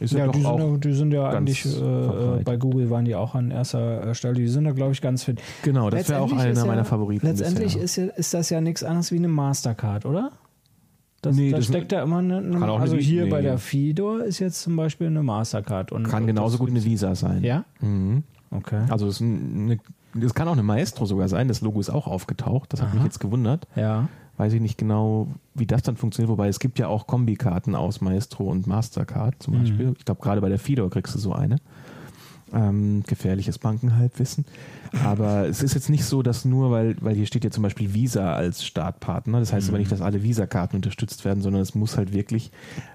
Ist 0.00 0.12
ja 0.12 0.26
ja, 0.26 0.28
die, 0.28 0.40
sind 0.40 0.58
ja, 0.58 0.76
die 0.76 0.92
sind 0.92 1.12
ja 1.12 1.28
eigentlich, 1.30 1.64
äh, 1.64 2.42
bei 2.44 2.56
Google 2.56 2.90
waren 2.90 3.04
die 3.04 3.14
auch 3.14 3.34
an 3.36 3.50
erster 3.52 4.06
äh, 4.06 4.14
Stelle. 4.14 4.34
Die 4.34 4.46
sind 4.48 4.64
da, 4.64 4.72
glaube 4.72 4.92
ich, 4.92 5.00
ganz 5.00 5.24
fit. 5.24 5.40
Genau, 5.62 5.90
das 5.90 6.08
wäre 6.08 6.20
auch 6.20 6.32
einer 6.32 6.50
ist 6.50 6.60
meiner 6.66 6.78
ja, 6.78 6.84
Favoriten. 6.84 7.26
Letztendlich 7.26 7.74
bisher. 7.78 7.82
ist, 7.84 7.96
ja, 7.96 8.04
ist 8.18 8.34
das 8.34 8.50
ja 8.50 8.60
nichts 8.60 8.82
anderes 8.84 9.10
wie 9.12 9.16
eine 9.16 9.28
Mastercard, 9.28 10.04
oder? 10.04 10.32
Das, 11.22 11.34
Nee, 11.36 11.50
da 11.50 11.56
das- 11.58 11.66
steckt 11.66 11.90
da 11.92 12.02
immer 12.02 12.18
eine, 12.18 12.38
eine 12.38 12.56
eine 12.56 12.72
also 12.72 12.96
Visa- 12.96 13.04
hier 13.08 13.24
nee. 13.24 13.30
bei 13.30 13.42
der 13.42 13.58
Fidor 13.58 14.22
ist 14.24 14.38
jetzt 14.38 14.60
zum 14.60 14.76
Beispiel 14.76 15.08
eine 15.08 15.22
Mastercard. 15.22 15.90
Und 15.90 16.04
kann 16.04 16.22
und 16.22 16.28
genauso 16.28 16.58
gut 16.58 16.70
eine 16.70 16.84
Visa 16.84 17.14
sein. 17.16 17.42
Ja? 17.42 17.64
Mhm. 17.80 18.22
Okay. 18.50 18.82
Also 18.88 19.06
es, 19.08 19.16
ist 19.16 19.22
eine, 19.22 19.78
das 20.20 20.34
kann 20.34 20.48
auch 20.48 20.52
eine 20.52 20.62
Maestro 20.62 21.04
sogar 21.06 21.28
sein. 21.28 21.48
Das 21.48 21.60
Logo 21.60 21.80
ist 21.80 21.90
auch 21.90 22.06
aufgetaucht. 22.06 22.72
Das 22.72 22.80
hat 22.80 22.88
Aha. 22.88 22.94
mich 22.96 23.04
jetzt 23.04 23.18
gewundert. 23.20 23.66
Ja. 23.76 24.08
Weiß 24.36 24.52
ich 24.52 24.60
nicht 24.60 24.78
genau, 24.78 25.26
wie 25.54 25.66
das 25.66 25.82
dann 25.82 25.96
funktioniert. 25.96 26.30
Wobei 26.30 26.48
es 26.48 26.60
gibt 26.60 26.78
ja 26.78 26.86
auch 26.88 27.06
Kombikarten 27.08 27.74
aus 27.74 28.00
Maestro 28.00 28.44
und 28.44 28.66
Mastercard 28.66 29.34
zum 29.42 29.54
Mhm. 29.54 29.58
Beispiel. 29.60 29.94
Ich 29.98 30.04
glaube, 30.04 30.20
gerade 30.22 30.40
bei 30.40 30.48
der 30.48 30.58
Fidor 30.60 30.90
kriegst 30.90 31.14
du 31.14 31.18
so 31.18 31.32
eine. 31.32 31.56
Ähm, 32.54 33.02
gefährliches 33.06 33.58
Bankenhalbwissen. 33.58 34.46
Aber 35.04 35.46
es 35.48 35.62
ist 35.62 35.74
jetzt 35.74 35.90
nicht 35.90 36.04
so, 36.04 36.22
dass 36.22 36.46
nur, 36.46 36.70
weil, 36.70 36.96
weil 37.00 37.14
hier 37.14 37.26
steht 37.26 37.44
ja 37.44 37.50
zum 37.50 37.62
Beispiel 37.62 37.92
Visa 37.92 38.32
als 38.34 38.64
Startpartner. 38.64 39.38
Das 39.40 39.52
heißt 39.52 39.66
Mhm. 39.66 39.70
aber 39.74 39.78
nicht, 39.80 39.92
dass 39.92 40.00
alle 40.00 40.22
Visa-Karten 40.22 40.76
unterstützt 40.76 41.24
werden, 41.26 41.42
sondern 41.42 41.60
es 41.60 41.74
muss 41.74 41.96
halt 41.98 42.12
wirklich 42.14 42.50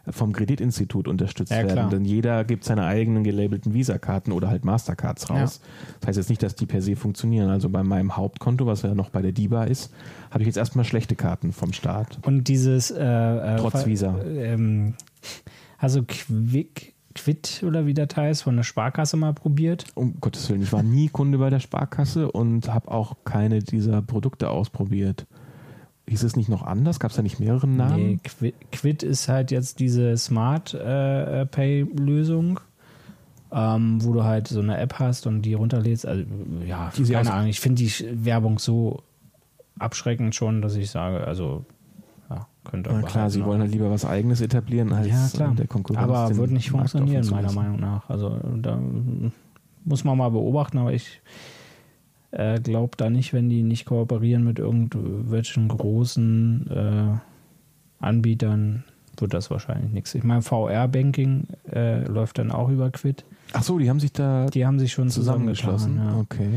vom 0.09 0.33
Kreditinstitut 0.33 1.07
unterstützt 1.07 1.51
Ja, 1.51 1.57
werden. 1.57 1.71
klar. 1.73 1.89
Denn 1.91 2.03
jeder 2.05 2.43
gibt 2.45 2.63
seine 2.63 2.85
eigenen 2.85 3.23
gelabelten 3.23 3.73
Visa-Karten 3.75 4.31
oder 4.31 4.49
halt 4.49 4.65
Mastercards 4.65 5.29
raus. 5.29 5.61
Das 5.99 6.07
heißt 6.07 6.17
jetzt 6.17 6.29
nicht, 6.29 6.41
dass 6.41 6.55
die 6.55 6.65
per 6.65 6.81
se 6.81 6.95
funktionieren. 6.95 7.49
Also 7.49 7.69
bei 7.69 7.83
meinem 7.83 8.17
Hauptkonto, 8.17 8.65
was 8.65 8.81
ja 8.81 8.95
noch 8.95 9.09
bei 9.11 9.21
der 9.21 9.31
DIBA 9.33 9.65
ist, 9.65 9.91
habe 10.31 10.41
ich 10.43 10.47
jetzt 10.47 10.57
erstmal 10.57 10.85
schlechte 10.85 11.15
Karten 11.15 11.53
vom 11.53 11.73
Staat. 11.73 12.17
Und 12.23 12.47
dieses 12.47 12.89
äh, 12.89 13.03
äh, 13.03 13.57
Trotz 13.57 13.85
Visa. 13.85 14.15
Ähm, 14.25 14.95
also 15.77 16.01
Quick, 16.07 16.92
Quid 17.15 17.63
oder 17.65 17.85
wie 17.85 17.93
das 17.93 18.15
heißt, 18.15 18.43
von 18.43 18.55
der 18.55 18.63
Sparkasse 18.63 19.17
mal 19.17 19.33
probiert. 19.33 19.85
Um 19.95 20.19
Gottes 20.19 20.49
Willen, 20.49 20.63
ich 20.63 20.73
war 20.73 20.83
nie 20.83 21.09
Kunde 21.09 21.37
bei 21.37 21.49
der 21.49 21.59
Sparkasse 21.59 22.31
und 22.31 22.73
habe 22.73 22.89
auch 22.91 23.15
keine 23.25 23.59
dieser 23.59 24.01
Produkte 24.01 24.49
ausprobiert. 24.49 25.25
Hieß 26.07 26.23
es 26.23 26.35
nicht 26.35 26.49
noch 26.49 26.63
anders? 26.63 26.99
Gab 26.99 27.11
es 27.11 27.17
da 27.17 27.23
nicht 27.23 27.39
mehrere 27.39 27.67
Namen? 27.67 27.95
Nee, 27.95 28.19
Quid, 28.23 28.55
Quid 28.71 29.03
ist 29.03 29.29
halt 29.29 29.51
jetzt 29.51 29.79
diese 29.79 30.17
Smart 30.17 30.73
äh, 30.73 31.45
Pay-Lösung, 31.45 32.59
ähm, 33.51 34.03
wo 34.03 34.11
du 34.11 34.23
halt 34.23 34.49
so 34.49 34.59
eine 34.59 34.77
App 34.77 34.99
hast 34.99 35.27
und 35.27 35.43
die 35.43 35.53
runterlädst. 35.53 36.05
Also, 36.05 36.25
ja, 36.67 36.91
Die 36.97 37.05
keine 37.05 37.31
Ahnung. 37.31 37.47
Ich 37.47 37.61
finde 37.61 37.83
die 37.83 38.25
Werbung 38.25 38.59
so 38.59 39.01
abschreckend 39.79 40.35
schon, 40.35 40.61
dass 40.61 40.75
ich 40.75 40.91
sage, 40.91 41.25
also, 41.25 41.65
könnte 42.63 42.91
Na 42.93 43.01
klar, 43.01 43.23
halt 43.23 43.31
sie 43.33 43.39
noch- 43.39 43.47
wollen 43.47 43.61
halt 43.61 43.71
lieber 43.71 43.89
was 43.91 44.05
Eigenes 44.05 44.41
etablieren 44.41 44.91
als 44.93 45.07
Ja, 45.07 45.27
klar. 45.33 45.51
äh, 45.51 45.55
der 45.55 45.67
Konkurrenz. 45.67 46.03
aber 46.03 46.35
wird 46.37 46.51
nicht 46.51 46.71
Markt 46.71 46.91
funktionieren, 46.91 47.27
meiner. 47.29 47.51
Meinung 47.51 47.79
nach. 47.79 48.09
Also, 48.09 48.37
da 48.61 48.79
muss 49.85 50.03
man 50.03 50.17
mal 50.17 50.29
beobachten, 50.29 50.77
aber 50.77 50.93
ich 50.93 51.21
äh, 52.31 52.59
glaube 52.59 52.97
da 52.97 53.09
nicht, 53.09 53.33
wenn 53.33 53.49
die 53.49 53.61
nicht 53.63 53.85
kooperieren 53.85 54.43
mit 54.43 54.57
irgendwelchen 54.59 55.67
großen 55.67 56.67
äh, 56.71 57.17
Anbietern, 58.03 58.83
wird 59.17 59.33
das 59.33 59.51
wahrscheinlich 59.51 59.91
nichts. 59.91 60.15
Ich 60.15 60.23
meine, 60.23 60.41
VR-Banking 60.41 61.47
äh, 61.71 62.03
läuft 62.05 62.39
dann 62.39 62.51
auch 62.51 62.69
über 62.69 62.89
Quid. 62.89 63.23
Ach 63.53 63.61
so, 63.63 63.77
die 63.77 63.89
haben 63.89 63.99
sich 63.99 64.11
da 64.13 64.47
Die 64.47 64.65
haben 64.65 64.79
sich 64.79 64.91
schon 64.91 65.09
zusammengeschlossen. 65.09 65.97
Ja. 65.97 66.17
Okay. 66.17 66.49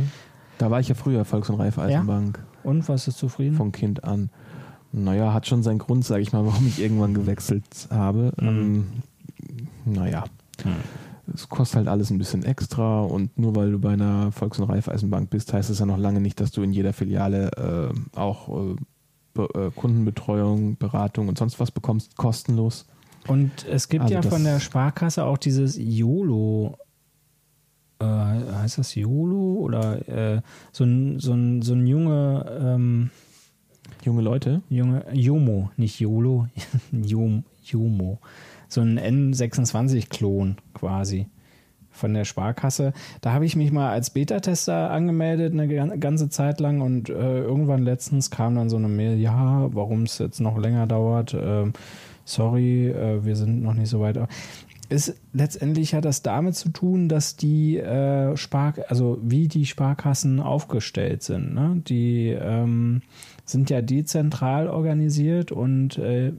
Da 0.59 0.71
war 0.71 0.81
ich 0.81 0.89
ja 0.89 0.95
früher 0.95 1.25
Volks- 1.27 1.51
und 1.51 1.57
Raiffeisenbank 1.61 2.43
Und 2.63 2.89
was 2.89 3.07
ist 3.09 3.19
zufrieden? 3.19 3.55
von 3.57 3.73
Kind 3.73 4.05
an. 4.05 4.31
Naja, 4.99 5.35
hat 5.35 5.47
schon 5.47 5.63
seinen 5.63 5.79
Grund, 5.79 6.05
sage 6.07 6.23
ich 6.23 6.33
mal, 6.33 6.47
warum 6.47 6.67
ich 6.67 6.81
irgendwann 6.81 7.13
gewechselt 7.13 7.65
habe. 7.91 8.33
Mhm. 8.41 8.47
Ähm, 8.49 8.87
naja, 9.85 10.25
Hm. 10.63 10.73
es 11.35 11.49
kostet 11.51 11.77
halt 11.77 11.89
alles 11.89 12.11
ein 12.11 12.17
bisschen 12.17 12.43
extra 12.45 13.03
und 13.03 13.39
nur 13.39 13.55
weil 13.55 13.73
du 13.73 13.79
bei 13.79 13.93
einer 13.93 14.33
Volks- 14.33 14.59
und 14.59 14.71
Raiffeisenbank 14.71 15.29
bist, 15.29 15.53
heißt 15.53 15.69
es 15.69 15.81
ja 15.81 15.87
noch 15.87 15.99
lange 15.99 16.21
nicht, 16.21 16.41
dass 16.41 16.51
du 16.51 16.63
in 16.63 16.73
jeder 16.73 16.95
Filiale 16.95 17.93
äh, 17.93 18.19
auch 18.19 18.49
äh, 18.49 18.77
Be 19.35 19.49
äh, 19.55 19.71
Kundenbetreuung, 19.79 20.79
Beratung 20.79 21.29
und 21.29 21.37
sonst 21.37 21.61
was 21.61 21.71
bekommst, 21.71 22.17
kostenlos. 22.17 22.87
Und 23.29 23.67
es 23.71 23.89
gibt 23.91 24.05
Also 24.05 24.15
ja 24.15 24.23
von 24.23 24.45
der 24.45 24.61
Sparkasse 24.61 25.25
auch 25.25 25.37
dieses 25.37 25.77
YOLO. 25.79 26.79
Äh, 27.99 28.05
heißt 28.07 28.79
das 28.79 28.95
YOLO? 28.95 29.57
Oder 29.61 30.09
äh, 30.09 30.41
so 30.73 30.85
ein, 30.85 31.19
so 31.21 31.35
ein, 31.35 31.61
so 31.61 31.75
ein 31.75 31.87
junge, 31.87 32.47
ähm, 32.61 33.11
Junge 34.05 34.23
Leute, 34.23 34.63
junge 34.69 35.05
Jomo, 35.13 35.71
nicht 35.77 36.01
YOLO, 36.01 36.47
Jom, 36.93 37.45
Jomo. 37.65 38.19
So 38.69 38.81
ein 38.81 38.99
N26-Klon 38.99 40.57
quasi 40.75 41.27
von 41.97 42.15
der 42.15 42.25
Sparkasse. 42.25 42.93
Da 43.21 43.33
habe 43.33 43.47
ich 43.47 43.57
mich 43.57 43.73
mal 43.73 43.91
als 43.91 44.11
Beta-Tester 44.11 44.91
angemeldet, 44.91 45.53
eine 45.53 45.99
ganze 45.99 46.29
Zeit 46.29 46.61
lang 46.61 46.81
und 46.81 47.09
äh, 47.09 47.41
irgendwann 47.41 47.83
letztens 47.83 48.31
kam 48.31 48.55
dann 48.55 48.69
so 48.69 48.77
eine 48.77 48.89
Mail, 48.89 49.19
ja, 49.19 49.69
warum 49.73 50.03
es 50.03 50.19
jetzt 50.19 50.41
noch 50.41 50.59
länger 50.59 50.87
dauert. 50.87 51.35
Äh, 51.35 51.73
sorry, 52.25 52.89
äh, 52.89 53.25
wir 53.25 53.35
sind 53.35 53.63
noch 53.63 53.75
nicht 53.75 53.89
so 53.89 54.01
weit. 54.01 54.19
Ist 54.89 55.17
letztendlich 55.33 55.95
hat 55.95 56.05
das 56.05 56.23
damit 56.23 56.55
zu 56.55 56.69
tun, 56.69 57.09
dass 57.09 57.37
die 57.37 57.77
äh, 57.79 58.37
Spar 58.37 58.75
also 58.89 59.19
wie 59.23 59.49
die 59.49 59.67
Sparkassen 59.67 60.39
aufgestellt 60.41 61.23
sind. 61.25 61.55
Ne? 61.55 61.83
Die 61.87 62.29
ähm, 62.29 63.03
sind 63.45 63.69
ja 63.71 63.83
dezentral 63.83 64.69
organisiert 64.69 65.51
und 65.51 65.99
äh, 65.99 66.33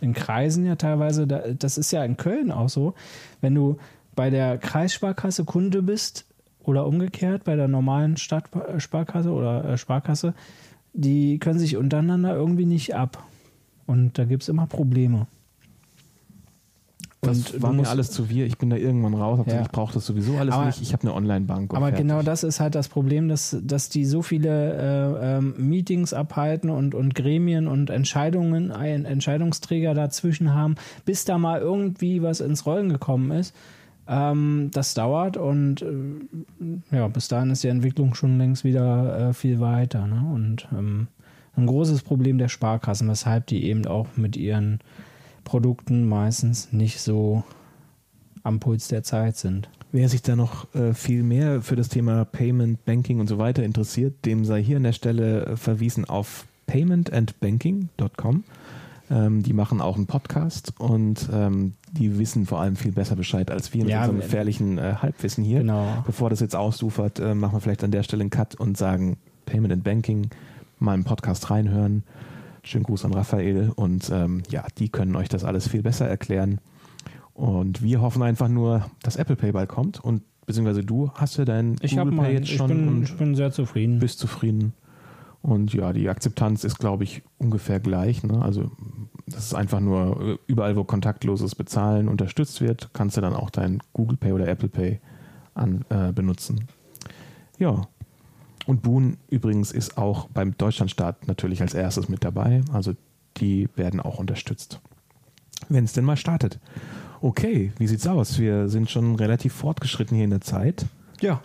in 0.00 0.12
Kreisen 0.12 0.64
ja 0.64 0.76
teilweise, 0.76 1.26
das 1.26 1.78
ist 1.78 1.92
ja 1.92 2.04
in 2.04 2.16
Köln 2.16 2.50
auch 2.50 2.68
so, 2.68 2.94
wenn 3.40 3.54
du 3.54 3.76
bei 4.14 4.30
der 4.30 4.58
Kreissparkasse 4.58 5.44
Kunde 5.44 5.82
bist 5.82 6.26
oder 6.62 6.86
umgekehrt 6.86 7.44
bei 7.44 7.56
der 7.56 7.68
normalen 7.68 8.16
Stadtsparkasse 8.16 9.30
oder 9.30 9.64
äh, 9.64 9.78
Sparkasse, 9.78 10.34
die 10.92 11.38
können 11.38 11.58
sich 11.58 11.76
untereinander 11.76 12.34
irgendwie 12.34 12.66
nicht 12.66 12.94
ab. 12.94 13.24
Und 13.86 14.18
da 14.18 14.24
gibt 14.24 14.44
es 14.44 14.48
immer 14.48 14.66
Probleme. 14.66 15.26
Das 17.26 17.62
war 17.62 17.72
mir 17.72 17.88
alles 17.88 18.10
zu 18.10 18.28
wir. 18.28 18.46
Ich 18.46 18.58
bin 18.58 18.70
da 18.70 18.76
irgendwann 18.76 19.14
raus. 19.14 19.40
Ja. 19.46 19.62
ich 19.62 19.68
brauche 19.68 19.94
das 19.94 20.06
sowieso 20.06 20.36
alles 20.36 20.54
aber, 20.54 20.66
nicht. 20.66 20.80
Ich 20.80 20.92
habe 20.92 21.02
eine 21.02 21.14
Online-Bank. 21.14 21.72
Aber 21.74 21.86
fertig. 21.86 22.02
genau 22.02 22.22
das 22.22 22.44
ist 22.44 22.60
halt 22.60 22.74
das 22.74 22.88
Problem, 22.88 23.28
dass, 23.28 23.56
dass 23.62 23.88
die 23.88 24.04
so 24.04 24.22
viele 24.22 24.74
äh, 25.20 25.36
ähm, 25.36 25.54
Meetings 25.56 26.12
abhalten 26.12 26.70
und, 26.70 26.94
und 26.94 27.14
Gremien 27.14 27.66
und 27.68 27.90
Entscheidungen, 27.90 28.70
ein 28.70 29.04
Entscheidungsträger 29.04 29.94
dazwischen 29.94 30.54
haben, 30.54 30.76
bis 31.04 31.24
da 31.24 31.38
mal 31.38 31.60
irgendwie 31.60 32.22
was 32.22 32.40
ins 32.40 32.66
Rollen 32.66 32.88
gekommen 32.88 33.30
ist. 33.30 33.54
Ähm, 34.06 34.70
das 34.72 34.94
dauert 34.94 35.36
und 35.36 35.82
äh, 35.82 36.96
ja, 36.96 37.08
bis 37.08 37.28
dahin 37.28 37.50
ist 37.50 37.64
die 37.64 37.68
Entwicklung 37.68 38.14
schon 38.14 38.36
längst 38.36 38.64
wieder 38.64 39.30
äh, 39.30 39.32
viel 39.32 39.60
weiter. 39.60 40.06
Ne? 40.06 40.22
Und 40.34 40.68
ähm, 40.76 41.08
ein 41.56 41.66
großes 41.66 42.02
Problem 42.02 42.38
der 42.38 42.48
Sparkassen, 42.48 43.08
weshalb 43.08 43.46
die 43.46 43.64
eben 43.64 43.86
auch 43.86 44.08
mit 44.16 44.36
ihren 44.36 44.80
Produkten 45.44 46.08
meistens 46.08 46.72
nicht 46.72 47.00
so 47.00 47.44
am 48.42 48.60
Puls 48.60 48.88
der 48.88 49.02
Zeit 49.02 49.36
sind. 49.36 49.68
Wer 49.92 50.08
sich 50.08 50.22
da 50.22 50.36
noch 50.36 50.72
äh, 50.74 50.92
viel 50.92 51.22
mehr 51.22 51.62
für 51.62 51.76
das 51.76 51.88
Thema 51.88 52.24
Payment, 52.24 52.84
Banking 52.84 53.20
und 53.20 53.28
so 53.28 53.38
weiter 53.38 53.62
interessiert, 53.62 54.24
dem 54.24 54.44
sei 54.44 54.62
hier 54.62 54.76
an 54.78 54.82
der 54.82 54.92
Stelle 54.92 55.46
äh, 55.46 55.56
verwiesen 55.56 56.04
auf 56.04 56.46
paymentandbanking.com. 56.66 58.44
Ähm, 59.10 59.42
die 59.42 59.52
machen 59.52 59.80
auch 59.80 59.96
einen 59.96 60.06
Podcast 60.06 60.72
und 60.78 61.28
ähm, 61.32 61.74
die 61.92 62.18
wissen 62.18 62.46
vor 62.46 62.60
allem 62.60 62.74
viel 62.74 62.92
besser 62.92 63.16
Bescheid 63.16 63.50
als 63.50 63.72
wir 63.72 63.82
mit 63.82 63.90
ja, 63.90 64.00
unserem 64.00 64.20
gefährlichen 64.20 64.78
äh, 64.78 64.94
Halbwissen 65.00 65.44
hier. 65.44 65.60
Genau. 65.60 66.02
Bevor 66.06 66.30
das 66.30 66.40
jetzt 66.40 66.56
ausufert, 66.56 67.20
äh, 67.20 67.34
machen 67.34 67.54
wir 67.54 67.60
vielleicht 67.60 67.84
an 67.84 67.90
der 67.90 68.02
Stelle 68.02 68.22
einen 68.22 68.30
Cut 68.30 68.54
und 68.54 68.76
sagen 68.76 69.18
Payment 69.46 69.72
and 69.72 69.84
Banking, 69.84 70.30
mal 70.78 70.94
im 70.94 71.04
Podcast 71.04 71.50
reinhören 71.50 72.02
Schönen 72.64 72.84
Gruß 72.84 73.04
an 73.04 73.12
Raphael 73.12 73.70
und 73.76 74.10
ähm, 74.10 74.42
ja, 74.50 74.64
die 74.78 74.88
können 74.88 75.16
euch 75.16 75.28
das 75.28 75.44
alles 75.44 75.68
viel 75.68 75.82
besser 75.82 76.08
erklären. 76.08 76.60
Und 77.34 77.82
wir 77.82 78.00
hoffen 78.00 78.22
einfach 78.22 78.48
nur, 78.48 78.86
dass 79.02 79.16
Apple 79.16 79.36
Pay 79.36 79.52
bald 79.52 79.68
kommt 79.68 80.02
und 80.02 80.22
beziehungsweise 80.46 80.82
du 80.82 81.10
hast 81.14 81.36
ja 81.36 81.44
dein 81.44 81.76
ich 81.82 81.96
Google 81.96 82.16
Pay 82.16 82.32
jetzt 82.32 82.48
schon. 82.48 82.70
Ich 82.70 82.76
bin, 82.76 83.02
ich 83.02 83.16
bin 83.16 83.34
sehr 83.34 83.52
zufrieden. 83.52 83.98
Bist 83.98 84.18
zufrieden. 84.18 84.72
Und 85.42 85.74
ja, 85.74 85.92
die 85.92 86.08
Akzeptanz 86.08 86.64
ist, 86.64 86.78
glaube 86.78 87.04
ich, 87.04 87.22
ungefähr 87.36 87.78
gleich. 87.78 88.22
Ne? 88.22 88.40
Also 88.40 88.70
das 89.26 89.44
ist 89.44 89.54
einfach 89.54 89.80
nur 89.80 90.20
äh, 90.22 90.38
überall, 90.46 90.74
wo 90.74 90.84
kontaktloses 90.84 91.54
Bezahlen 91.54 92.08
unterstützt 92.08 92.62
wird, 92.62 92.90
kannst 92.94 93.18
du 93.18 93.20
dann 93.20 93.34
auch 93.34 93.50
dein 93.50 93.82
Google 93.92 94.16
Pay 94.16 94.32
oder 94.32 94.48
Apple 94.48 94.70
Pay 94.70 95.00
an, 95.52 95.84
äh, 95.90 96.12
benutzen. 96.12 96.66
Ja, 97.58 97.86
und 98.66 98.82
Boon 98.82 99.16
übrigens 99.28 99.72
ist 99.72 99.98
auch 99.98 100.28
beim 100.28 100.56
Deutschlandstart 100.56 101.28
natürlich 101.28 101.60
als 101.60 101.74
erstes 101.74 102.08
mit 102.08 102.24
dabei. 102.24 102.62
Also 102.72 102.94
die 103.36 103.68
werden 103.76 104.00
auch 104.00 104.18
unterstützt. 104.18 104.80
Wenn 105.68 105.84
es 105.84 105.92
denn 105.92 106.04
mal 106.04 106.16
startet. 106.16 106.58
Okay, 107.20 107.72
wie 107.78 107.86
sieht's 107.86 108.06
aus? 108.06 108.38
Wir 108.38 108.68
sind 108.68 108.90
schon 108.90 109.16
relativ 109.16 109.54
fortgeschritten 109.54 110.14
hier 110.14 110.24
in 110.24 110.30
der 110.30 110.42
Zeit. 110.42 110.86
Ja, 111.20 111.40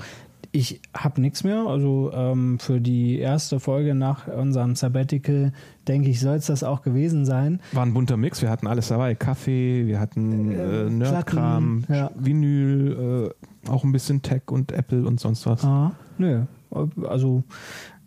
ich 0.51 0.81
habe 0.93 1.21
nichts 1.21 1.43
mehr. 1.43 1.67
Also 1.67 2.11
ähm, 2.13 2.59
für 2.59 2.81
die 2.81 3.19
erste 3.19 3.59
Folge 3.59 3.95
nach 3.95 4.27
unserem 4.27 4.75
Sabbatical, 4.75 5.53
denke 5.87 6.09
ich, 6.09 6.19
soll 6.19 6.35
es 6.35 6.47
das 6.47 6.63
auch 6.63 6.81
gewesen 6.81 7.25
sein. 7.25 7.61
War 7.71 7.85
ein 7.85 7.93
bunter 7.93 8.17
Mix. 8.17 8.41
Wir 8.41 8.49
hatten 8.49 8.67
alles 8.67 8.89
dabei. 8.89 9.15
Kaffee, 9.15 9.85
wir 9.85 9.99
hatten 9.99 10.51
äh, 10.51 10.81
äh 10.87 10.89
Nerdkram, 10.89 11.85
ja. 11.87 12.11
Vinyl, 12.15 13.31
äh, 13.65 13.69
auch 13.69 13.83
ein 13.83 13.91
bisschen 13.91 14.21
Tech 14.21 14.43
und 14.47 14.71
Apple 14.71 15.05
und 15.05 15.19
sonst 15.19 15.45
was. 15.45 15.63
Ah, 15.63 15.93
nö. 16.17 16.43
Also, 16.71 17.43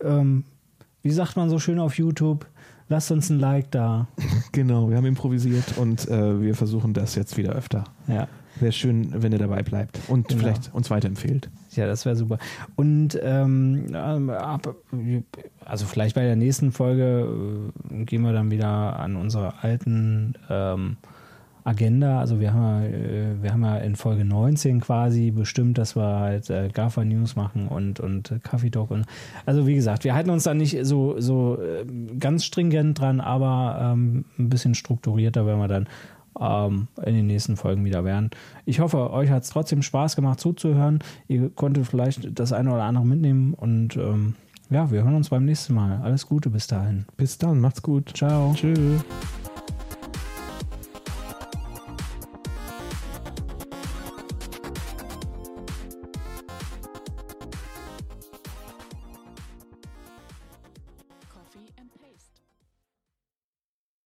ähm, 0.02 0.44
wie 1.02 1.10
sagt 1.10 1.36
man 1.36 1.50
so 1.50 1.58
schön 1.58 1.78
auf 1.78 1.98
YouTube? 1.98 2.46
Lasst 2.88 3.10
uns 3.10 3.30
ein 3.30 3.38
Like 3.38 3.70
da. 3.70 4.06
Genau, 4.52 4.90
wir 4.90 4.98
haben 4.98 5.06
improvisiert 5.06 5.78
und 5.78 6.08
äh, 6.08 6.40
wir 6.40 6.54
versuchen 6.54 6.92
das 6.92 7.14
jetzt 7.14 7.36
wieder 7.36 7.52
öfter. 7.52 7.84
Ja. 8.06 8.28
Wäre 8.60 8.72
schön, 8.72 9.22
wenn 9.22 9.32
ihr 9.32 9.38
dabei 9.38 9.62
bleibt 9.62 9.98
und 10.08 10.28
genau. 10.28 10.40
vielleicht 10.40 10.74
uns 10.74 10.90
weiterempfehlt. 10.90 11.48
Ja, 11.70 11.86
das 11.86 12.04
wäre 12.04 12.16
super. 12.16 12.38
Und 12.76 13.18
ähm, 13.22 13.86
also 15.64 15.86
vielleicht 15.86 16.14
bei 16.14 16.22
der 16.22 16.36
nächsten 16.36 16.70
Folge 16.70 17.72
äh, 17.90 18.04
gehen 18.04 18.22
wir 18.22 18.32
dann 18.34 18.50
wieder 18.50 18.98
an 18.98 19.16
unsere 19.16 19.62
alten 19.62 20.34
ähm, 20.50 20.98
Agenda. 21.64 22.20
Also 22.20 22.40
wir 22.40 22.52
haben, 22.52 22.62
ja, 22.62 22.88
äh, 22.88 23.42
wir 23.42 23.52
haben 23.52 23.64
ja 23.64 23.76
in 23.78 23.96
Folge 23.96 24.24
19 24.24 24.80
quasi 24.80 25.30
bestimmt, 25.30 25.78
dass 25.78 25.96
wir 25.96 26.18
halt 26.18 26.50
äh, 26.50 26.68
GAFA 26.72 27.04
News 27.04 27.36
machen 27.36 27.68
und, 27.68 28.00
und 28.00 28.32
Coffee 28.48 28.70
Talk. 28.70 28.90
Und, 28.90 29.06
also 29.46 29.66
wie 29.66 29.74
gesagt, 29.74 30.04
wir 30.04 30.14
halten 30.14 30.30
uns 30.30 30.44
da 30.44 30.54
nicht 30.54 30.78
so, 30.82 31.20
so 31.20 31.58
äh, 31.60 31.84
ganz 32.18 32.44
stringent 32.44 33.00
dran, 33.00 33.20
aber 33.20 33.78
ähm, 33.80 34.24
ein 34.38 34.48
bisschen 34.48 34.74
strukturierter 34.74 35.46
werden 35.46 35.60
wir 35.60 35.68
dann 35.68 35.88
ähm, 36.40 36.88
in 37.04 37.14
den 37.14 37.26
nächsten 37.26 37.56
Folgen 37.56 37.84
wieder 37.84 38.04
werden. 38.04 38.30
Ich 38.64 38.80
hoffe, 38.80 39.10
euch 39.12 39.30
hat 39.30 39.42
es 39.42 39.50
trotzdem 39.50 39.82
Spaß 39.82 40.16
gemacht 40.16 40.40
zuzuhören. 40.40 41.00
Ihr 41.28 41.50
konntet 41.50 41.86
vielleicht 41.86 42.38
das 42.38 42.52
eine 42.52 42.72
oder 42.72 42.84
andere 42.84 43.06
mitnehmen 43.06 43.54
und 43.54 43.96
ähm, 43.96 44.34
ja, 44.70 44.90
wir 44.90 45.04
hören 45.04 45.14
uns 45.14 45.28
beim 45.28 45.44
nächsten 45.44 45.74
Mal. 45.74 46.00
Alles 46.02 46.26
Gute 46.26 46.48
bis 46.48 46.66
dahin. 46.66 47.04
Bis 47.16 47.36
dann, 47.36 47.60
macht's 47.60 47.82
gut. 47.82 48.12
Ciao. 48.16 48.54
Tschüss. 48.54 49.04